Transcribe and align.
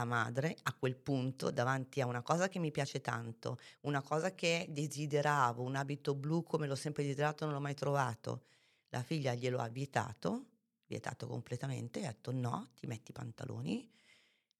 la 0.00 0.04
madre 0.04 0.56
a 0.62 0.72
quel 0.72 0.96
punto 0.96 1.50
davanti 1.50 2.00
a 2.00 2.06
una 2.06 2.22
cosa 2.22 2.48
che 2.48 2.58
mi 2.58 2.70
piace 2.70 3.00
tanto, 3.00 3.58
una 3.82 4.00
cosa 4.02 4.34
che 4.34 4.66
desideravo, 4.70 5.62
un 5.62 5.76
abito 5.76 6.14
blu 6.14 6.42
come 6.42 6.66
l'ho 6.66 6.74
sempre 6.74 7.02
desiderato, 7.02 7.44
non 7.44 7.54
l'ho 7.54 7.60
mai 7.60 7.74
trovato. 7.74 8.44
La 8.88 9.02
figlia 9.02 9.34
glielo 9.34 9.58
ha 9.58 9.68
vietato, 9.68 10.46
vietato 10.86 11.26
completamente, 11.26 12.04
ha 12.04 12.08
detto 12.08 12.32
no, 12.32 12.70
ti 12.74 12.86
metti 12.86 13.10
i 13.10 13.14
pantaloni. 13.14 13.88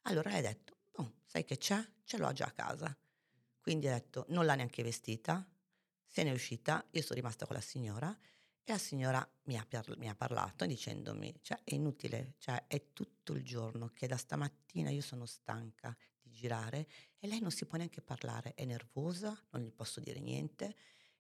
Allora 0.03 0.31
hai 0.33 0.43
detto, 0.43 0.77
oh, 0.97 1.15
sai 1.25 1.45
che 1.45 1.57
c'è? 1.57 1.83
Ce 2.05 2.19
l'ho 2.19 2.33
già 2.33 2.47
a 2.47 2.53
casa. 2.53 2.97
Quindi 3.61 3.89
ha 3.89 3.93
detto, 3.93 4.27
non 4.29 4.45
l'ha 4.45 4.55
neanche 4.55 4.83
vestita, 4.83 5.47
se 6.07 6.23
ne 6.23 6.31
è 6.31 6.33
uscita, 6.33 6.85
io 6.91 7.03
sono 7.03 7.15
rimasta 7.21 7.47
con 7.47 7.57
la 7.57 7.63
signora 7.63 8.17
la 8.71 8.79
signora 8.79 9.29
mi 9.45 9.57
ha, 9.57 9.67
mi 9.97 10.09
ha 10.09 10.15
parlato 10.15 10.65
dicendomi, 10.65 11.35
cioè 11.43 11.59
è 11.65 11.75
inutile, 11.75 12.35
cioè 12.39 12.65
è 12.67 12.93
tutto 12.93 13.33
il 13.33 13.43
giorno 13.43 13.91
che 13.93 14.07
da 14.07 14.17
stamattina 14.17 14.91
io 14.91 15.03
sono 15.03 15.27
stanca 15.27 15.95
di 16.23 16.31
girare 16.31 16.87
e 17.19 17.27
lei 17.27 17.41
non 17.41 17.51
si 17.51 17.67
può 17.67 17.77
neanche 17.77 18.01
parlare, 18.01 18.55
è 18.55 18.65
nervosa, 18.65 19.37
non 19.51 19.63
gli 19.63 19.73
posso 19.73 20.01
dire 20.01 20.21
niente 20.21 20.67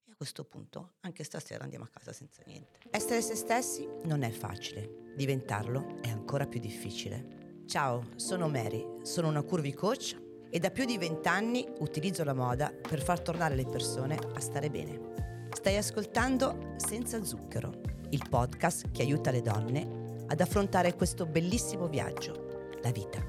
e 0.04 0.12
a 0.12 0.14
questo 0.14 0.44
punto 0.44 0.94
anche 1.00 1.24
stasera 1.24 1.64
andiamo 1.64 1.84
a 1.84 1.88
casa 1.88 2.12
senza 2.12 2.42
niente. 2.46 2.78
Essere 2.90 3.20
se 3.20 3.34
stessi 3.34 3.86
non 4.04 4.22
è 4.22 4.30
facile, 4.30 5.12
diventarlo 5.16 6.00
è 6.02 6.08
ancora 6.08 6.46
più 6.46 6.60
difficile. 6.60 7.64
Ciao, 7.66 8.10
sono 8.16 8.48
Mary, 8.48 9.04
sono 9.04 9.28
una 9.28 9.42
curvy 9.42 9.72
coach 9.72 10.16
e 10.50 10.58
da 10.58 10.70
più 10.70 10.84
di 10.84 10.98
vent'anni 10.98 11.66
utilizzo 11.78 12.24
la 12.24 12.34
moda 12.34 12.72
per 12.72 13.02
far 13.02 13.20
tornare 13.20 13.54
le 13.54 13.66
persone 13.66 14.16
a 14.16 14.40
stare 14.40 14.70
bene. 14.70 15.19
Stai 15.52 15.76
ascoltando 15.76 16.74
Senza 16.76 17.22
Zucchero, 17.22 17.80
il 18.10 18.26
podcast 18.28 18.90
che 18.90 19.02
aiuta 19.02 19.30
le 19.30 19.42
donne 19.42 20.24
ad 20.28 20.40
affrontare 20.40 20.94
questo 20.94 21.26
bellissimo 21.26 21.88
viaggio, 21.88 22.78
la 22.82 22.90
vita. 22.90 23.20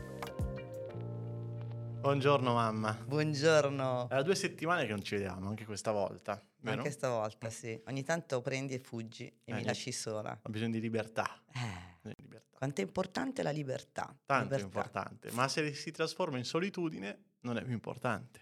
Buongiorno 2.02 2.54
mamma. 2.54 2.94
Buongiorno. 3.06 4.08
Era 4.10 4.22
due 4.24 4.36
settimane 4.36 4.86
che 4.86 4.92
non 4.92 5.04
ci 5.04 5.16
vediamo, 5.16 5.50
anche 5.50 5.66
questa 5.66 5.92
volta. 5.92 6.42
Vero? 6.60 6.78
Anche 6.78 6.92
stavolta, 6.92 7.50
sì. 7.50 7.80
Ogni 7.88 8.04
tanto 8.04 8.42
prendi 8.42 8.74
e 8.76 8.80
fuggi 8.80 9.26
e 9.26 9.52
Eh, 9.52 9.54
mi 9.54 9.64
lasci 9.64 9.92
sola. 9.92 10.38
Ho 10.42 10.50
bisogno 10.50 10.72
di 10.72 10.80
libertà. 10.82 11.28
Eh, 11.54 12.14
libertà. 12.18 12.58
quanto 12.58 12.82
è 12.82 12.84
importante 12.84 13.44
la 13.44 13.52
libertà. 13.52 14.16
Tanto 14.26 14.56
Libertà. 14.56 14.66
importante. 14.66 15.32
Ma 15.32 15.48
se 15.48 15.74
si 15.74 15.92
trasforma 15.92 16.38
in 16.38 16.44
solitudine, 16.46 17.24
non 17.42 17.58
è 17.58 17.64
più 17.64 17.74
importante. 17.74 18.40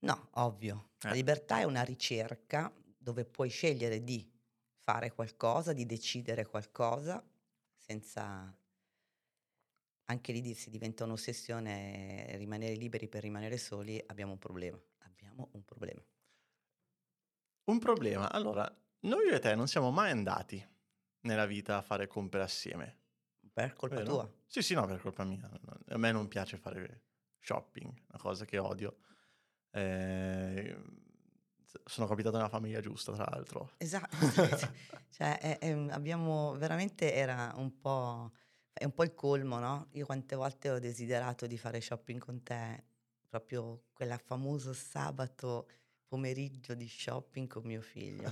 No, 0.00 0.28
ovvio. 0.34 0.90
La 1.00 1.10
Eh. 1.10 1.14
libertà 1.14 1.58
è 1.60 1.64
una 1.64 1.82
ricerca 1.82 2.72
dove 3.06 3.24
puoi 3.24 3.48
scegliere 3.48 4.02
di 4.02 4.28
fare 4.82 5.12
qualcosa, 5.12 5.72
di 5.72 5.86
decidere 5.86 6.44
qualcosa, 6.44 7.24
senza... 7.76 8.52
Anche 10.08 10.32
lì 10.32 10.54
se 10.54 10.70
diventa 10.70 11.04
un'ossessione 11.04 12.36
rimanere 12.36 12.74
liberi 12.74 13.06
per 13.08 13.22
rimanere 13.22 13.58
soli, 13.58 14.02
abbiamo 14.06 14.32
un 14.32 14.38
problema. 14.38 14.80
Abbiamo 14.98 15.50
un 15.52 15.64
problema. 15.64 16.04
Un 17.70 17.78
problema. 17.78 18.30
Allora, 18.32 18.68
noi 19.00 19.28
e 19.28 19.38
te 19.38 19.54
non 19.54 19.68
siamo 19.68 19.92
mai 19.92 20.10
andati 20.10 20.64
nella 21.22 21.46
vita 21.46 21.76
a 21.76 21.82
fare 21.82 22.08
compere 22.08 22.42
assieme. 22.42 22.98
Per 23.52 23.72
colpa 23.74 23.96
vero? 23.96 24.08
tua. 24.08 24.32
Sì, 24.46 24.62
sì, 24.62 24.74
no, 24.74 24.84
per 24.86 25.00
colpa 25.00 25.24
mia. 25.24 25.48
A 25.88 25.96
me 25.96 26.10
non 26.10 26.26
piace 26.26 26.56
fare 26.56 27.04
shopping, 27.38 27.92
una 28.08 28.18
cosa 28.18 28.44
che 28.44 28.58
odio. 28.58 28.98
Eh, 29.70 31.04
sono 31.84 32.06
capitato 32.06 32.36
nella 32.36 32.48
famiglia 32.48 32.80
giusta, 32.80 33.12
tra 33.12 33.26
l'altro. 33.30 33.72
Esatto. 33.78 34.16
cioè, 35.10 35.38
è- 35.38 35.58
è 35.58 35.70
abbiamo 35.90 36.54
veramente 36.56 37.12
era 37.14 37.52
un 37.56 37.78
po'... 37.78 38.32
È 38.72 38.84
un 38.84 38.92
po' 38.92 39.04
il 39.04 39.14
colmo, 39.14 39.58
no? 39.58 39.86
Io 39.92 40.04
quante 40.04 40.36
volte 40.36 40.68
ho 40.68 40.78
desiderato 40.78 41.46
di 41.46 41.56
fare 41.56 41.80
shopping 41.80 42.20
con 42.20 42.42
te, 42.42 42.84
proprio 43.26 43.84
quella 43.94 44.18
famoso 44.18 44.74
sabato 44.74 45.66
pomeriggio 46.06 46.74
di 46.74 46.86
shopping 46.86 47.48
con 47.48 47.62
mio 47.64 47.80
figlio. 47.80 48.30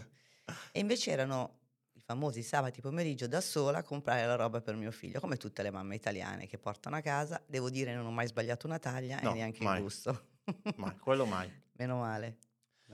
E 0.70 0.80
invece 0.80 1.12
erano 1.12 1.60
i 1.92 2.00
famosi 2.00 2.42
sabati 2.42 2.82
pomeriggio 2.82 3.26
da 3.26 3.40
sola 3.40 3.78
a 3.78 3.82
comprare 3.82 4.26
la 4.26 4.34
roba 4.34 4.60
per 4.60 4.74
mio 4.76 4.90
figlio, 4.90 5.18
come 5.18 5.38
tutte 5.38 5.62
le 5.62 5.70
mamme 5.70 5.94
italiane 5.94 6.46
che 6.46 6.58
portano 6.58 6.96
a 6.96 7.00
casa. 7.00 7.42
Devo 7.46 7.70
dire, 7.70 7.94
non 7.94 8.04
ho 8.04 8.10
mai 8.10 8.26
sbagliato 8.26 8.66
una 8.66 8.78
taglia 8.78 9.20
No, 9.22 9.30
e 9.30 9.34
neanche 9.34 9.62
mai. 9.64 9.76
il 9.78 9.82
gusto. 9.82 10.26
Mai, 10.76 10.98
quello 10.98 11.24
mai. 11.24 11.50
Meno 11.78 12.00
male. 12.00 12.36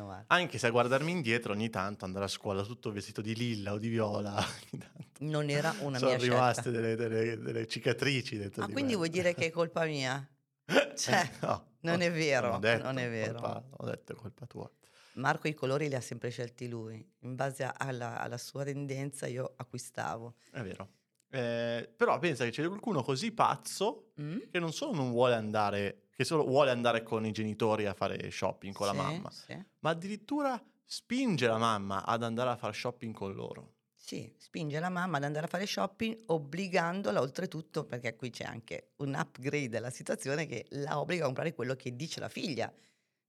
Male. 0.06 0.24
Anche 0.28 0.58
se 0.58 0.66
a 0.66 0.70
guardarmi 0.70 1.10
indietro 1.10 1.52
ogni 1.52 1.70
tanto 1.70 2.04
andare 2.04 2.24
a 2.26 2.28
scuola 2.28 2.62
tutto 2.62 2.90
vestito 2.92 3.20
di 3.20 3.34
lilla 3.34 3.72
o 3.72 3.78
di 3.78 3.88
viola, 3.88 4.42
Non 5.20 5.50
era 5.50 5.74
una 5.80 5.98
sono 5.98 6.10
mia 6.12 6.18
rimaste 6.20 6.62
scelta. 6.70 6.80
delle, 6.80 6.96
delle- 6.96 7.38
delle 7.38 7.66
cicatrici 7.66 8.38
dentro 8.38 8.62
Ah, 8.62 8.66
di 8.66 8.72
quindi 8.72 8.92
me. 8.92 8.96
vuoi 8.98 9.10
dire 9.10 9.34
che 9.34 9.46
è 9.46 9.50
colpa 9.50 9.84
mia? 9.84 10.26
Cioè, 10.96 11.14
Eh, 11.14 11.30
no, 11.46 11.74
non 11.80 11.98
no, 11.98 12.04
è 12.04 12.10
vero, 12.12 12.58
detto, 12.58 12.82
non 12.84 12.98
è 12.98 13.08
vero. 13.10 13.40
colpa- 13.40 13.64
ho 13.70 13.84
detto 13.86 14.12
è 14.12 14.14
colpa 14.16 14.46
tua. 14.46 14.70
Marco 15.14 15.48
i 15.48 15.54
colori 15.54 15.88
li 15.88 15.94
ha 15.94 16.00
sempre 16.00 16.30
scelti 16.30 16.68
lui. 16.68 17.04
In 17.20 17.34
base 17.34 17.68
alla, 17.76 18.18
alla 18.20 18.38
sua 18.38 18.64
tendenza 18.64 19.26
io 19.26 19.52
acquistavo. 19.56 20.36
È 20.52 20.60
vero. 20.62 20.88
Eh, 21.32 21.92
però 21.96 22.18
pensa 22.18 22.44
che 22.44 22.50
c'è 22.50 22.66
qualcuno 22.66 23.02
così 23.02 23.32
pazzo 23.32 24.12
Mm? 24.20 24.38
che 24.50 24.58
non 24.58 24.72
solo 24.72 24.94
non 24.94 25.10
vuole 25.10 25.34
andare, 25.34 26.08
che 26.20 26.26
solo 26.26 26.44
vuole 26.44 26.70
andare 26.70 27.02
con 27.02 27.24
i 27.24 27.32
genitori 27.32 27.86
a 27.86 27.94
fare 27.94 28.30
shopping 28.30 28.74
con 28.74 28.86
Sì, 28.86 28.94
la 28.94 29.02
mamma, 29.02 29.30
Sì. 29.30 29.64
ma 29.78 29.88
addirittura 29.88 30.62
spinge 30.84 31.46
la 31.46 31.56
mamma 31.56 32.04
ad 32.04 32.22
andare 32.22 32.50
a 32.50 32.56
fare 32.56 32.74
shopping 32.74 33.14
con 33.14 33.32
loro. 33.32 33.76
Sì, 33.96 34.30
spinge 34.36 34.78
la 34.80 34.90
mamma 34.90 35.16
ad 35.16 35.24
andare 35.24 35.46
a 35.46 35.48
fare 35.48 35.64
shopping 35.64 36.24
obbligandola 36.26 37.22
oltretutto, 37.22 37.86
perché 37.86 38.16
qui 38.16 38.28
c'è 38.28 38.44
anche 38.44 38.90
un 38.96 39.14
upgrade 39.14 39.70
della 39.70 39.88
situazione 39.88 40.44
che 40.44 40.66
la 40.72 41.00
obbliga 41.00 41.22
a 41.22 41.26
comprare 41.26 41.54
quello 41.54 41.74
che 41.74 41.96
dice 41.96 42.20
la 42.20 42.28
figlia. 42.28 42.70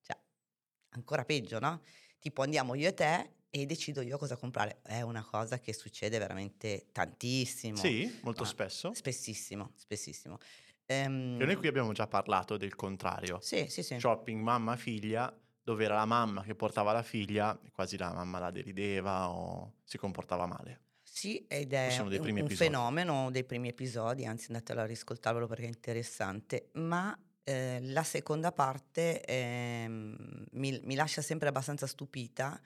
Cioè, 0.02 0.18
ancora 0.90 1.24
peggio, 1.24 1.60
no? 1.60 1.82
Tipo 2.20 2.42
andiamo 2.42 2.76
io 2.76 2.90
e 2.90 2.94
te 2.94 3.36
e 3.50 3.66
decido 3.66 4.02
io 4.02 4.18
cosa 4.18 4.36
comprare. 4.36 4.80
È 4.82 5.00
una 5.00 5.24
cosa 5.24 5.60
che 5.60 5.72
succede 5.72 6.18
veramente 6.18 6.88
tantissimo. 6.92 7.78
Sì, 7.78 8.20
molto 8.24 8.44
spesso. 8.44 8.94
Spessissimo, 8.94 9.72
spessissimo. 9.76 10.40
Ehm, 10.92 11.42
E 11.42 11.46
noi 11.46 11.56
qui 11.56 11.68
abbiamo 11.68 11.92
già 11.94 12.08
parlato 12.08 12.58
del 12.58 12.76
contrario. 12.76 13.40
Sì, 13.42 13.68
sì, 13.68 13.82
sì. 13.84 14.00
Shopping 14.00 14.42
mamma-figlia, 14.42 15.34
dove 15.64 15.84
era 15.86 15.96
la 15.96 16.06
mamma 16.06 16.44
che 16.44 16.56
portava 16.56 16.92
la 16.92 17.04
figlia, 17.04 17.60
e 17.64 17.72
quasi 17.72 17.98
la 17.98 18.14
mamma 18.14 18.40
la 18.40 18.52
derideva 18.52 19.30
o 19.30 19.74
si 19.84 19.98
comportava 19.98 20.46
male. 20.46 20.80
Sì, 21.04 21.46
ed 21.48 21.74
è 21.74 22.00
un, 22.00 22.38
un 22.40 22.50
fenomeno 22.50 23.30
dei 23.32 23.44
primi 23.44 23.68
episodi, 23.70 24.26
anzi 24.26 24.46
andatelo 24.48 24.82
a 24.82 24.86
riscoltarvelo 24.86 25.46
perché 25.48 25.66
è 25.66 25.68
interessante, 25.68 26.70
ma 26.74 27.18
eh, 27.44 27.80
la 27.82 28.04
seconda 28.04 28.52
parte 28.52 29.22
ehm, 29.24 30.46
mi, 30.52 30.80
mi 30.84 30.96
lascia 30.96 31.22
sempre 31.22 31.50
abbastanza 31.50 31.86
stupita 31.86 32.60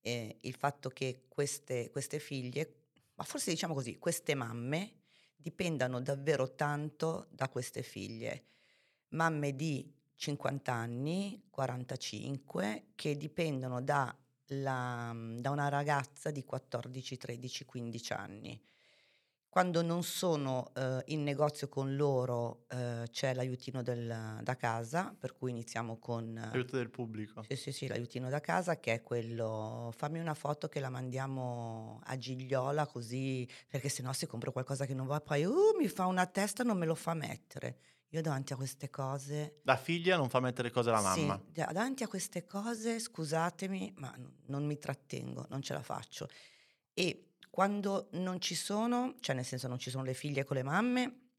eh, 0.00 0.36
il 0.42 0.54
fatto 0.54 0.90
che 0.90 1.24
queste, 1.28 1.90
queste 1.90 2.18
figlie, 2.18 2.74
ma 3.14 3.24
forse 3.24 3.50
diciamo 3.50 3.74
così, 3.74 3.98
queste 3.98 4.34
mamme 4.34 4.97
dipendano 5.40 6.00
davvero 6.00 6.54
tanto 6.54 7.28
da 7.30 7.48
queste 7.48 7.82
figlie, 7.82 8.44
mamme 9.10 9.54
di 9.54 9.90
50 10.16 10.72
anni, 10.72 11.44
45, 11.48 12.88
che 12.94 13.16
dipendono 13.16 13.80
da 13.80 14.14
la- 14.52 15.14
da 15.38 15.50
una 15.50 15.68
ragazza 15.68 16.30
di 16.30 16.44
14, 16.44 17.16
13, 17.16 17.64
15 17.64 18.12
anni. 18.12 18.60
Quando 19.50 19.80
non 19.82 20.02
sono 20.02 20.72
eh, 20.74 21.02
in 21.06 21.22
negozio 21.22 21.68
con 21.68 21.96
loro 21.96 22.66
eh, 22.68 23.04
c'è 23.10 23.32
l'aiutino 23.34 23.82
del- 23.82 24.40
da 24.42 24.56
casa, 24.56 25.14
per 25.18 25.34
cui 25.34 25.50
iniziamo 25.50 25.98
con... 25.98 26.36
eh, 26.36 26.50
Aiuto 26.52 26.76
del 26.76 26.90
pubblico. 26.90 27.42
sì, 27.48 27.56
sì, 27.56 27.72
sì, 27.72 27.86
l'aiutino 27.86 28.28
da 28.28 28.40
casa 28.40 28.78
che 28.78 28.92
è 28.92 29.02
quello, 29.02 29.90
fammi 29.96 30.18
una 30.20 30.34
foto 30.34 30.68
che 30.68 30.80
la 30.80 30.90
mandiamo 30.90 31.98
a 32.04 32.16
Gigliola 32.18 32.86
così, 32.86 33.48
perché 33.68 33.88
sennò 33.88 34.12
se 34.12 34.26
compro 34.26 34.52
qualcosa 34.52 34.84
che 34.84 34.94
non 34.94 35.06
va 35.06 35.20
poi, 35.20 35.44
uh, 35.44 35.54
mi 35.78 35.88
fa 35.88 36.04
una 36.06 36.26
testa, 36.26 36.62
non 36.62 36.76
me 36.76 36.84
lo 36.86 36.94
fa 36.94 37.14
mettere. 37.14 37.78
Io 38.10 38.20
davanti 38.22 38.52
a 38.52 38.56
queste 38.56 38.90
cose... 38.90 39.60
La 39.64 39.76
figlia 39.76 40.16
non 40.16 40.28
fa 40.28 40.40
mettere 40.40 40.70
cose 40.70 40.90
alla 40.90 41.00
Sì, 41.00 41.24
mamma. 41.26 41.42
da- 41.46 41.70
davanti 41.72 42.02
a 42.02 42.08
queste 42.08 42.44
cose, 42.44 42.98
scusatemi, 43.00 43.94
ma 43.96 44.14
non 44.46 44.64
mi 44.64 44.78
trattengo, 44.78 45.46
non 45.48 45.62
ce 45.62 45.72
la 45.74 45.82
faccio. 45.82 46.28
E 46.94 47.27
quando 47.58 48.06
non 48.12 48.40
ci 48.40 48.54
sono, 48.54 49.16
cioè 49.18 49.34
nel 49.34 49.44
senso 49.44 49.66
non 49.66 49.80
ci 49.80 49.90
sono 49.90 50.04
le 50.04 50.14
figlie 50.14 50.44
con 50.44 50.54
le 50.54 50.62
mamme, 50.62 51.30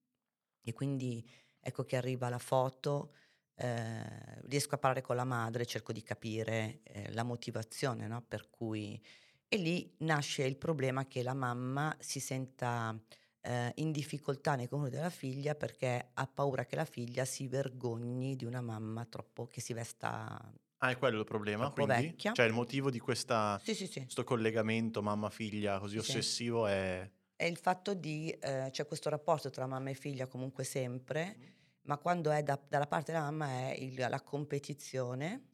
e 0.62 0.74
quindi 0.74 1.26
ecco 1.62 1.86
che 1.86 1.96
arriva 1.96 2.28
la 2.28 2.40
foto, 2.40 3.14
eh, 3.56 4.42
riesco 4.50 4.76
a 4.76 4.80
parlare 4.80 5.02
con 5.02 5.16
la 5.16 5.24
madre, 5.24 5.66
cerco 5.66 5.94
di 5.94 6.04
capire 6.04 6.82
eh, 6.84 7.14
la 7.14 7.24
motivazione 7.24 8.06
no? 8.08 8.22
per 8.22 8.50
cui... 8.50 9.02
E 9.48 9.56
lì 9.56 9.96
nasce 10.00 10.44
il 10.44 10.58
problema 10.58 11.08
che 11.08 11.24
la 11.24 11.34
mamma 11.34 11.96
si 12.02 12.20
senta 12.20 12.94
eh, 13.40 13.72
in 13.76 13.94
difficoltà 13.94 14.56
nei 14.56 14.68
confronti 14.68 14.98
della 14.98 15.10
figlia 15.10 15.56
perché 15.56 16.10
ha 16.14 16.28
paura 16.28 16.66
che 16.66 16.76
la 16.76 16.84
figlia 16.84 17.24
si 17.24 17.48
vergogni 17.48 18.36
di 18.36 18.44
una 18.44 18.60
mamma 18.60 19.06
troppo 19.06 19.48
che 19.48 19.62
si 19.62 19.72
vesta... 19.72 20.38
Ah, 20.82 20.92
è 20.92 20.98
quello 20.98 21.20
il 21.20 21.26
problema, 21.26 21.70
quindi? 21.72 21.94
vecchia. 21.94 22.34
Cioè 22.34 22.46
il 22.46 22.54
motivo 22.54 22.90
di 22.90 23.00
questa, 23.00 23.60
Sì, 23.64 23.76
sì, 23.76 23.86
sì. 23.88 24.02
questo 24.02 24.24
collegamento 24.24 25.02
mamma-figlia 25.02 25.78
così 25.80 25.96
Sì. 26.02 26.12
ossessivo 26.12 26.68
è... 26.68 27.10
È 27.36 27.44
il 27.46 27.58
fatto 27.58 27.94
di... 27.94 28.30
eh, 28.32 28.70
c'è 28.72 28.86
questo 28.86 29.10
rapporto 29.10 29.50
tra 29.50 29.66
mamma 29.66 29.90
e 29.90 29.94
figlia 29.94 30.28
comunque 30.28 30.64
sempre 30.64 31.58
ma 31.84 31.98
quando 31.98 32.30
è 32.32 32.44
da, 32.44 32.60
dalla 32.68 32.86
parte 32.86 33.12
della 33.12 33.24
mamma 33.26 33.48
è 33.70 33.76
il, 33.78 33.96
la 33.96 34.22
competizione 34.22 35.48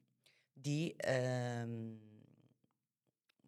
di 0.52 0.94
ehm, 0.98 2.00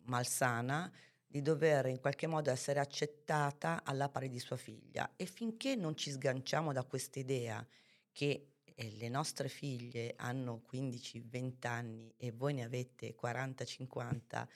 malsana 0.05 0.91
di 1.25 1.41
dover 1.41 1.87
in 1.87 1.99
qualche 1.99 2.27
modo 2.27 2.49
essere 2.49 2.79
accettata 2.79 3.81
alla 3.83 4.09
pari 4.09 4.29
di 4.29 4.39
sua 4.39 4.55
figlia 4.55 5.11
e 5.15 5.25
finché 5.25 5.75
non 5.75 5.95
ci 5.97 6.11
sganciamo 6.11 6.71
da 6.71 6.83
questa 6.85 7.19
idea 7.19 7.65
che 8.11 8.53
eh, 8.79 8.91
le 8.91 9.09
nostre 9.09 9.49
figlie 9.49 10.13
hanno 10.17 10.61
15-20 10.71 11.67
anni 11.67 12.13
e 12.15 12.31
voi 12.31 12.53
ne 12.53 12.63
avete 12.63 13.15
40-50, 13.19 14.47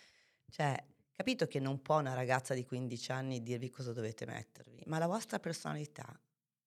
cioè 0.51 0.85
capito 1.11 1.47
che 1.47 1.59
non 1.59 1.81
può 1.81 1.97
una 1.97 2.13
ragazza 2.13 2.53
di 2.53 2.63
15 2.63 3.11
anni 3.11 3.41
dirvi 3.41 3.71
cosa 3.71 3.93
dovete 3.93 4.27
mettervi, 4.27 4.83
ma 4.85 4.99
la 4.99 5.07
vostra 5.07 5.39
personalità 5.39 6.07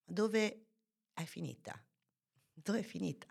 dove 0.04 0.66
è 1.12 1.22
finita? 1.22 1.80
Dove 2.52 2.80
è 2.80 2.82
finita? 2.82 3.26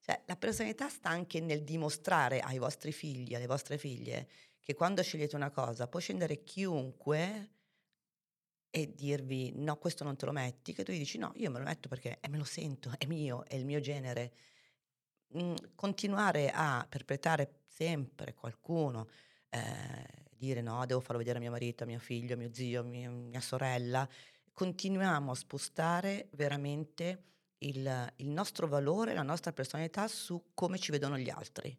Cioè, 0.00 0.20
la 0.26 0.36
personalità 0.36 0.88
sta 0.88 1.10
anche 1.10 1.40
nel 1.40 1.62
dimostrare 1.62 2.40
ai 2.40 2.58
vostri 2.58 2.90
figli, 2.90 3.34
alle 3.34 3.46
vostre 3.46 3.78
figlie, 3.78 4.28
che 4.58 4.74
quando 4.74 5.02
scegliete 5.02 5.36
una 5.36 5.50
cosa 5.50 5.86
può 5.86 6.00
scendere 6.00 6.42
chiunque 6.42 7.50
e 8.70 8.94
dirvi 8.94 9.52
no, 9.56 9.76
questo 9.76 10.04
non 10.04 10.16
te 10.16 10.26
lo 10.26 10.32
metti, 10.32 10.72
che 10.72 10.84
tu 10.84 10.92
gli 10.92 10.98
dici 10.98 11.18
no, 11.18 11.32
io 11.36 11.50
me 11.50 11.58
lo 11.58 11.64
metto 11.64 11.88
perché 11.88 12.18
me 12.28 12.38
lo 12.38 12.44
sento, 12.44 12.92
è 12.96 13.06
mio, 13.06 13.44
è 13.46 13.56
il 13.56 13.64
mio 13.64 13.80
genere. 13.80 14.32
Mm, 15.36 15.54
continuare 15.74 16.50
a 16.50 16.84
perpetrare 16.88 17.62
sempre 17.66 18.34
qualcuno, 18.34 19.08
eh, 19.48 20.24
dire 20.30 20.60
no, 20.60 20.84
devo 20.86 21.00
farlo 21.00 21.18
vedere 21.18 21.38
a 21.38 21.40
mio 21.40 21.50
marito, 21.50 21.84
a 21.84 21.86
mio 21.86 21.98
figlio, 21.98 22.34
a 22.34 22.36
mio 22.36 22.52
zio, 22.52 22.80
a 22.80 22.84
mia, 22.84 23.10
mia 23.10 23.40
sorella, 23.40 24.08
continuiamo 24.52 25.30
a 25.30 25.34
spostare 25.34 26.28
veramente 26.32 27.24
il, 27.58 28.12
il 28.16 28.28
nostro 28.28 28.66
valore, 28.66 29.14
la 29.14 29.22
nostra 29.22 29.52
personalità 29.52 30.08
su 30.08 30.50
come 30.54 30.78
ci 30.78 30.90
vedono 30.90 31.18
gli 31.18 31.30
altri. 31.30 31.76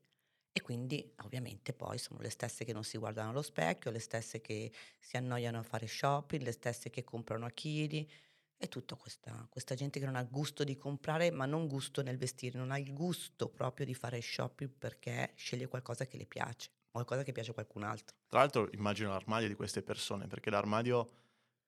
E 0.53 0.61
quindi 0.61 1.13
ovviamente 1.23 1.71
poi 1.73 1.97
sono 1.97 2.19
le 2.19 2.29
stesse 2.29 2.65
che 2.65 2.73
non 2.73 2.83
si 2.83 2.97
guardano 2.97 3.29
allo 3.29 3.41
specchio, 3.41 3.89
le 3.89 3.99
stesse 3.99 4.41
che 4.41 4.71
si 4.99 5.15
annoiano 5.15 5.59
a 5.59 5.63
fare 5.63 5.87
shopping, 5.87 6.41
le 6.41 6.51
stesse 6.51 6.89
che 6.89 7.03
comprano 7.03 7.45
a 7.45 7.51
chili. 7.51 8.09
E 8.57 8.67
tutta 8.67 8.95
questa, 8.95 9.47
questa 9.49 9.73
gente 9.73 9.99
che 9.99 10.05
non 10.05 10.15
ha 10.15 10.23
gusto 10.23 10.63
di 10.63 10.75
comprare, 10.77 11.31
ma 11.31 11.45
non 11.45 11.67
gusto 11.67 12.03
nel 12.03 12.17
vestire, 12.17 12.59
non 12.59 12.69
ha 12.69 12.77
il 12.77 12.93
gusto 12.93 13.49
proprio 13.49 13.85
di 13.87 13.95
fare 13.95 14.21
shopping 14.21 14.69
perché 14.69 15.31
sceglie 15.35 15.67
qualcosa 15.67 16.05
che 16.05 16.17
le 16.17 16.27
piace, 16.27 16.69
qualcosa 16.91 17.23
che 17.23 17.31
piace 17.31 17.51
a 17.51 17.53
qualcun 17.53 17.83
altro. 17.83 18.15
Tra 18.27 18.39
l'altro 18.39 18.69
immagino 18.73 19.09
l'armadio 19.09 19.47
di 19.47 19.55
queste 19.55 19.81
persone, 19.81 20.27
perché 20.27 20.51
l'armadio, 20.51 21.09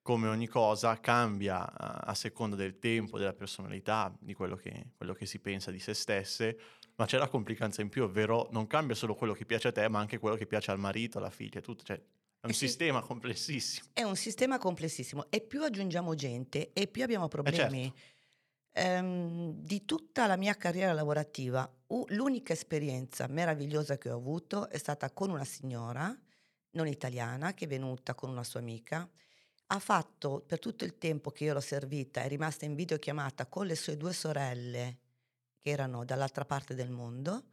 come 0.04 0.28
ogni 0.28 0.46
cosa, 0.46 1.00
cambia 1.00 1.66
a, 1.72 2.10
a 2.10 2.14
seconda 2.14 2.56
del 2.56 2.78
tempo, 2.78 3.16
della 3.16 3.32
personalità, 3.32 4.14
di 4.20 4.34
quello 4.34 4.54
che, 4.54 4.90
quello 4.94 5.14
che 5.14 5.24
si 5.24 5.38
pensa 5.38 5.70
di 5.70 5.78
se 5.78 5.94
stesse 5.94 6.58
ma 6.96 7.06
c'è 7.06 7.18
la 7.18 7.28
complicanza 7.28 7.82
in 7.82 7.88
più, 7.88 8.04
ovvero 8.04 8.48
non 8.52 8.66
cambia 8.66 8.94
solo 8.94 9.14
quello 9.14 9.32
che 9.32 9.44
piace 9.44 9.68
a 9.68 9.72
te, 9.72 9.88
ma 9.88 9.98
anche 9.98 10.18
quello 10.18 10.36
che 10.36 10.46
piace 10.46 10.70
al 10.70 10.78
marito, 10.78 11.18
alla 11.18 11.30
figlia, 11.30 11.60
tutto. 11.60 11.82
Cioè, 11.82 11.96
è 11.96 12.46
un 12.46 12.50
eh 12.50 12.52
sì. 12.52 12.66
sistema 12.66 13.00
complessissimo. 13.00 13.88
È 13.92 14.02
un 14.02 14.16
sistema 14.16 14.58
complessissimo 14.58 15.26
e 15.30 15.40
più 15.40 15.62
aggiungiamo 15.62 16.14
gente 16.14 16.72
e 16.72 16.86
più 16.86 17.02
abbiamo 17.02 17.26
problemi. 17.26 17.86
Eh 17.86 17.92
certo. 18.72 18.88
ehm, 18.90 19.52
di 19.54 19.84
tutta 19.84 20.26
la 20.26 20.36
mia 20.36 20.54
carriera 20.54 20.92
lavorativa, 20.92 21.68
l'unica 22.08 22.52
esperienza 22.52 23.26
meravigliosa 23.26 23.98
che 23.98 24.10
ho 24.10 24.16
avuto 24.16 24.68
è 24.68 24.78
stata 24.78 25.10
con 25.10 25.30
una 25.30 25.44
signora 25.44 26.16
non 26.72 26.86
italiana 26.86 27.54
che 27.54 27.64
è 27.64 27.68
venuta 27.68 28.14
con 28.14 28.30
una 28.30 28.44
sua 28.44 28.60
amica. 28.60 29.08
Ha 29.68 29.78
fatto 29.78 30.42
per 30.46 30.58
tutto 30.58 30.84
il 30.84 30.98
tempo 30.98 31.30
che 31.30 31.44
io 31.44 31.54
l'ho 31.54 31.60
servita, 31.60 32.22
è 32.22 32.28
rimasta 32.28 32.64
in 32.64 32.74
videochiamata 32.74 33.46
con 33.46 33.66
le 33.66 33.74
sue 33.76 33.96
due 33.96 34.12
sorelle 34.12 34.98
che 35.58 35.70
erano 35.70 36.04
dall'altra 36.04 36.44
parte 36.44 36.74
del 36.74 36.90
mondo, 36.90 37.44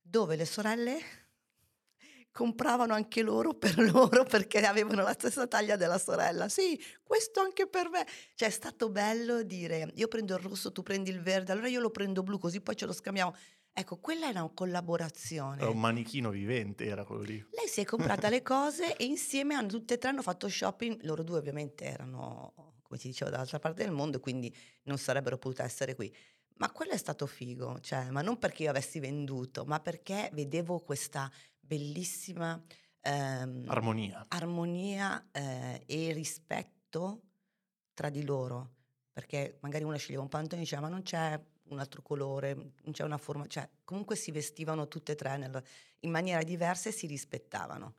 dove 0.00 0.36
le 0.36 0.44
sorelle 0.44 0.98
compravano 2.30 2.92
anche 2.92 3.22
loro 3.22 3.54
per 3.54 3.78
loro 3.90 4.24
perché 4.24 4.60
avevano 4.66 5.02
la 5.02 5.14
stessa 5.14 5.46
taglia 5.46 5.76
della 5.76 5.98
sorella. 5.98 6.48
Sì, 6.50 6.78
questo 7.02 7.40
anche 7.40 7.66
per 7.66 7.88
me. 7.88 8.06
Cioè 8.34 8.48
è 8.48 8.52
stato 8.52 8.90
bello 8.90 9.42
dire 9.42 9.90
io 9.94 10.08
prendo 10.08 10.36
il 10.36 10.42
rosso, 10.42 10.70
tu 10.72 10.82
prendi 10.82 11.10
il 11.10 11.22
verde, 11.22 11.52
allora 11.52 11.68
io 11.68 11.80
lo 11.80 11.90
prendo 11.90 12.22
blu 12.22 12.38
così 12.38 12.60
poi 12.60 12.76
ce 12.76 12.84
lo 12.84 12.92
scambiamo. 12.92 13.34
Ecco, 13.78 13.98
quella 13.98 14.28
era 14.28 14.42
una 14.42 14.54
collaborazione. 14.54 15.60
Era 15.60 15.68
un 15.68 15.78
manichino 15.78 16.30
vivente, 16.30 16.86
era 16.86 17.04
quello 17.04 17.20
lì. 17.20 17.46
Lei 17.50 17.68
si 17.68 17.82
è 17.82 17.84
comprata 17.84 18.30
le 18.30 18.40
cose 18.42 18.96
e 18.96 19.04
insieme 19.04 19.54
hanno 19.54 19.68
tutte 19.68 19.94
e 19.94 19.98
tre 19.98 20.08
hanno 20.08 20.22
fatto 20.22 20.48
shopping. 20.48 21.02
Loro 21.02 21.22
due 21.22 21.36
ovviamente 21.36 21.84
erano, 21.84 22.54
come 22.80 22.98
si 22.98 23.08
diceva, 23.08 23.30
dall'altra 23.30 23.58
parte 23.58 23.84
del 23.84 23.92
mondo, 23.92 24.18
quindi 24.18 24.50
non 24.84 24.96
sarebbero 24.96 25.36
potute 25.36 25.62
essere 25.62 25.94
qui. 25.94 26.10
Ma 26.54 26.72
quello 26.72 26.92
è 26.92 26.96
stato 26.96 27.26
figo, 27.26 27.78
cioè, 27.80 28.08
ma 28.08 28.22
non 28.22 28.38
perché 28.38 28.62
io 28.62 28.70
avessi 28.70 28.98
venduto, 28.98 29.66
ma 29.66 29.78
perché 29.78 30.30
vedevo 30.32 30.80
questa 30.80 31.30
bellissima 31.60 32.58
ehm, 33.02 33.64
armonia, 33.66 34.24
armonia 34.28 35.28
eh, 35.32 35.82
e 35.84 36.12
rispetto 36.14 37.24
tra 37.92 38.08
di 38.08 38.24
loro. 38.24 38.70
Perché 39.12 39.58
magari 39.60 39.84
una 39.84 39.98
sceglieva 39.98 40.22
un 40.22 40.30
pantone 40.30 40.62
e 40.62 40.64
diceva 40.64 40.80
ma 40.80 40.88
non 40.88 41.02
c'è 41.02 41.38
un 41.68 41.78
altro 41.78 42.02
colore, 42.02 42.72
c'è 42.90 43.04
una 43.04 43.18
forma, 43.18 43.46
cioè 43.46 43.68
comunque 43.84 44.16
si 44.16 44.30
vestivano 44.30 44.88
tutte 44.88 45.12
e 45.12 45.14
tre 45.14 45.36
nel, 45.36 45.62
in 46.00 46.10
maniera 46.10 46.42
diversa 46.42 46.88
e 46.88 46.92
si 46.92 47.06
rispettavano. 47.06 47.94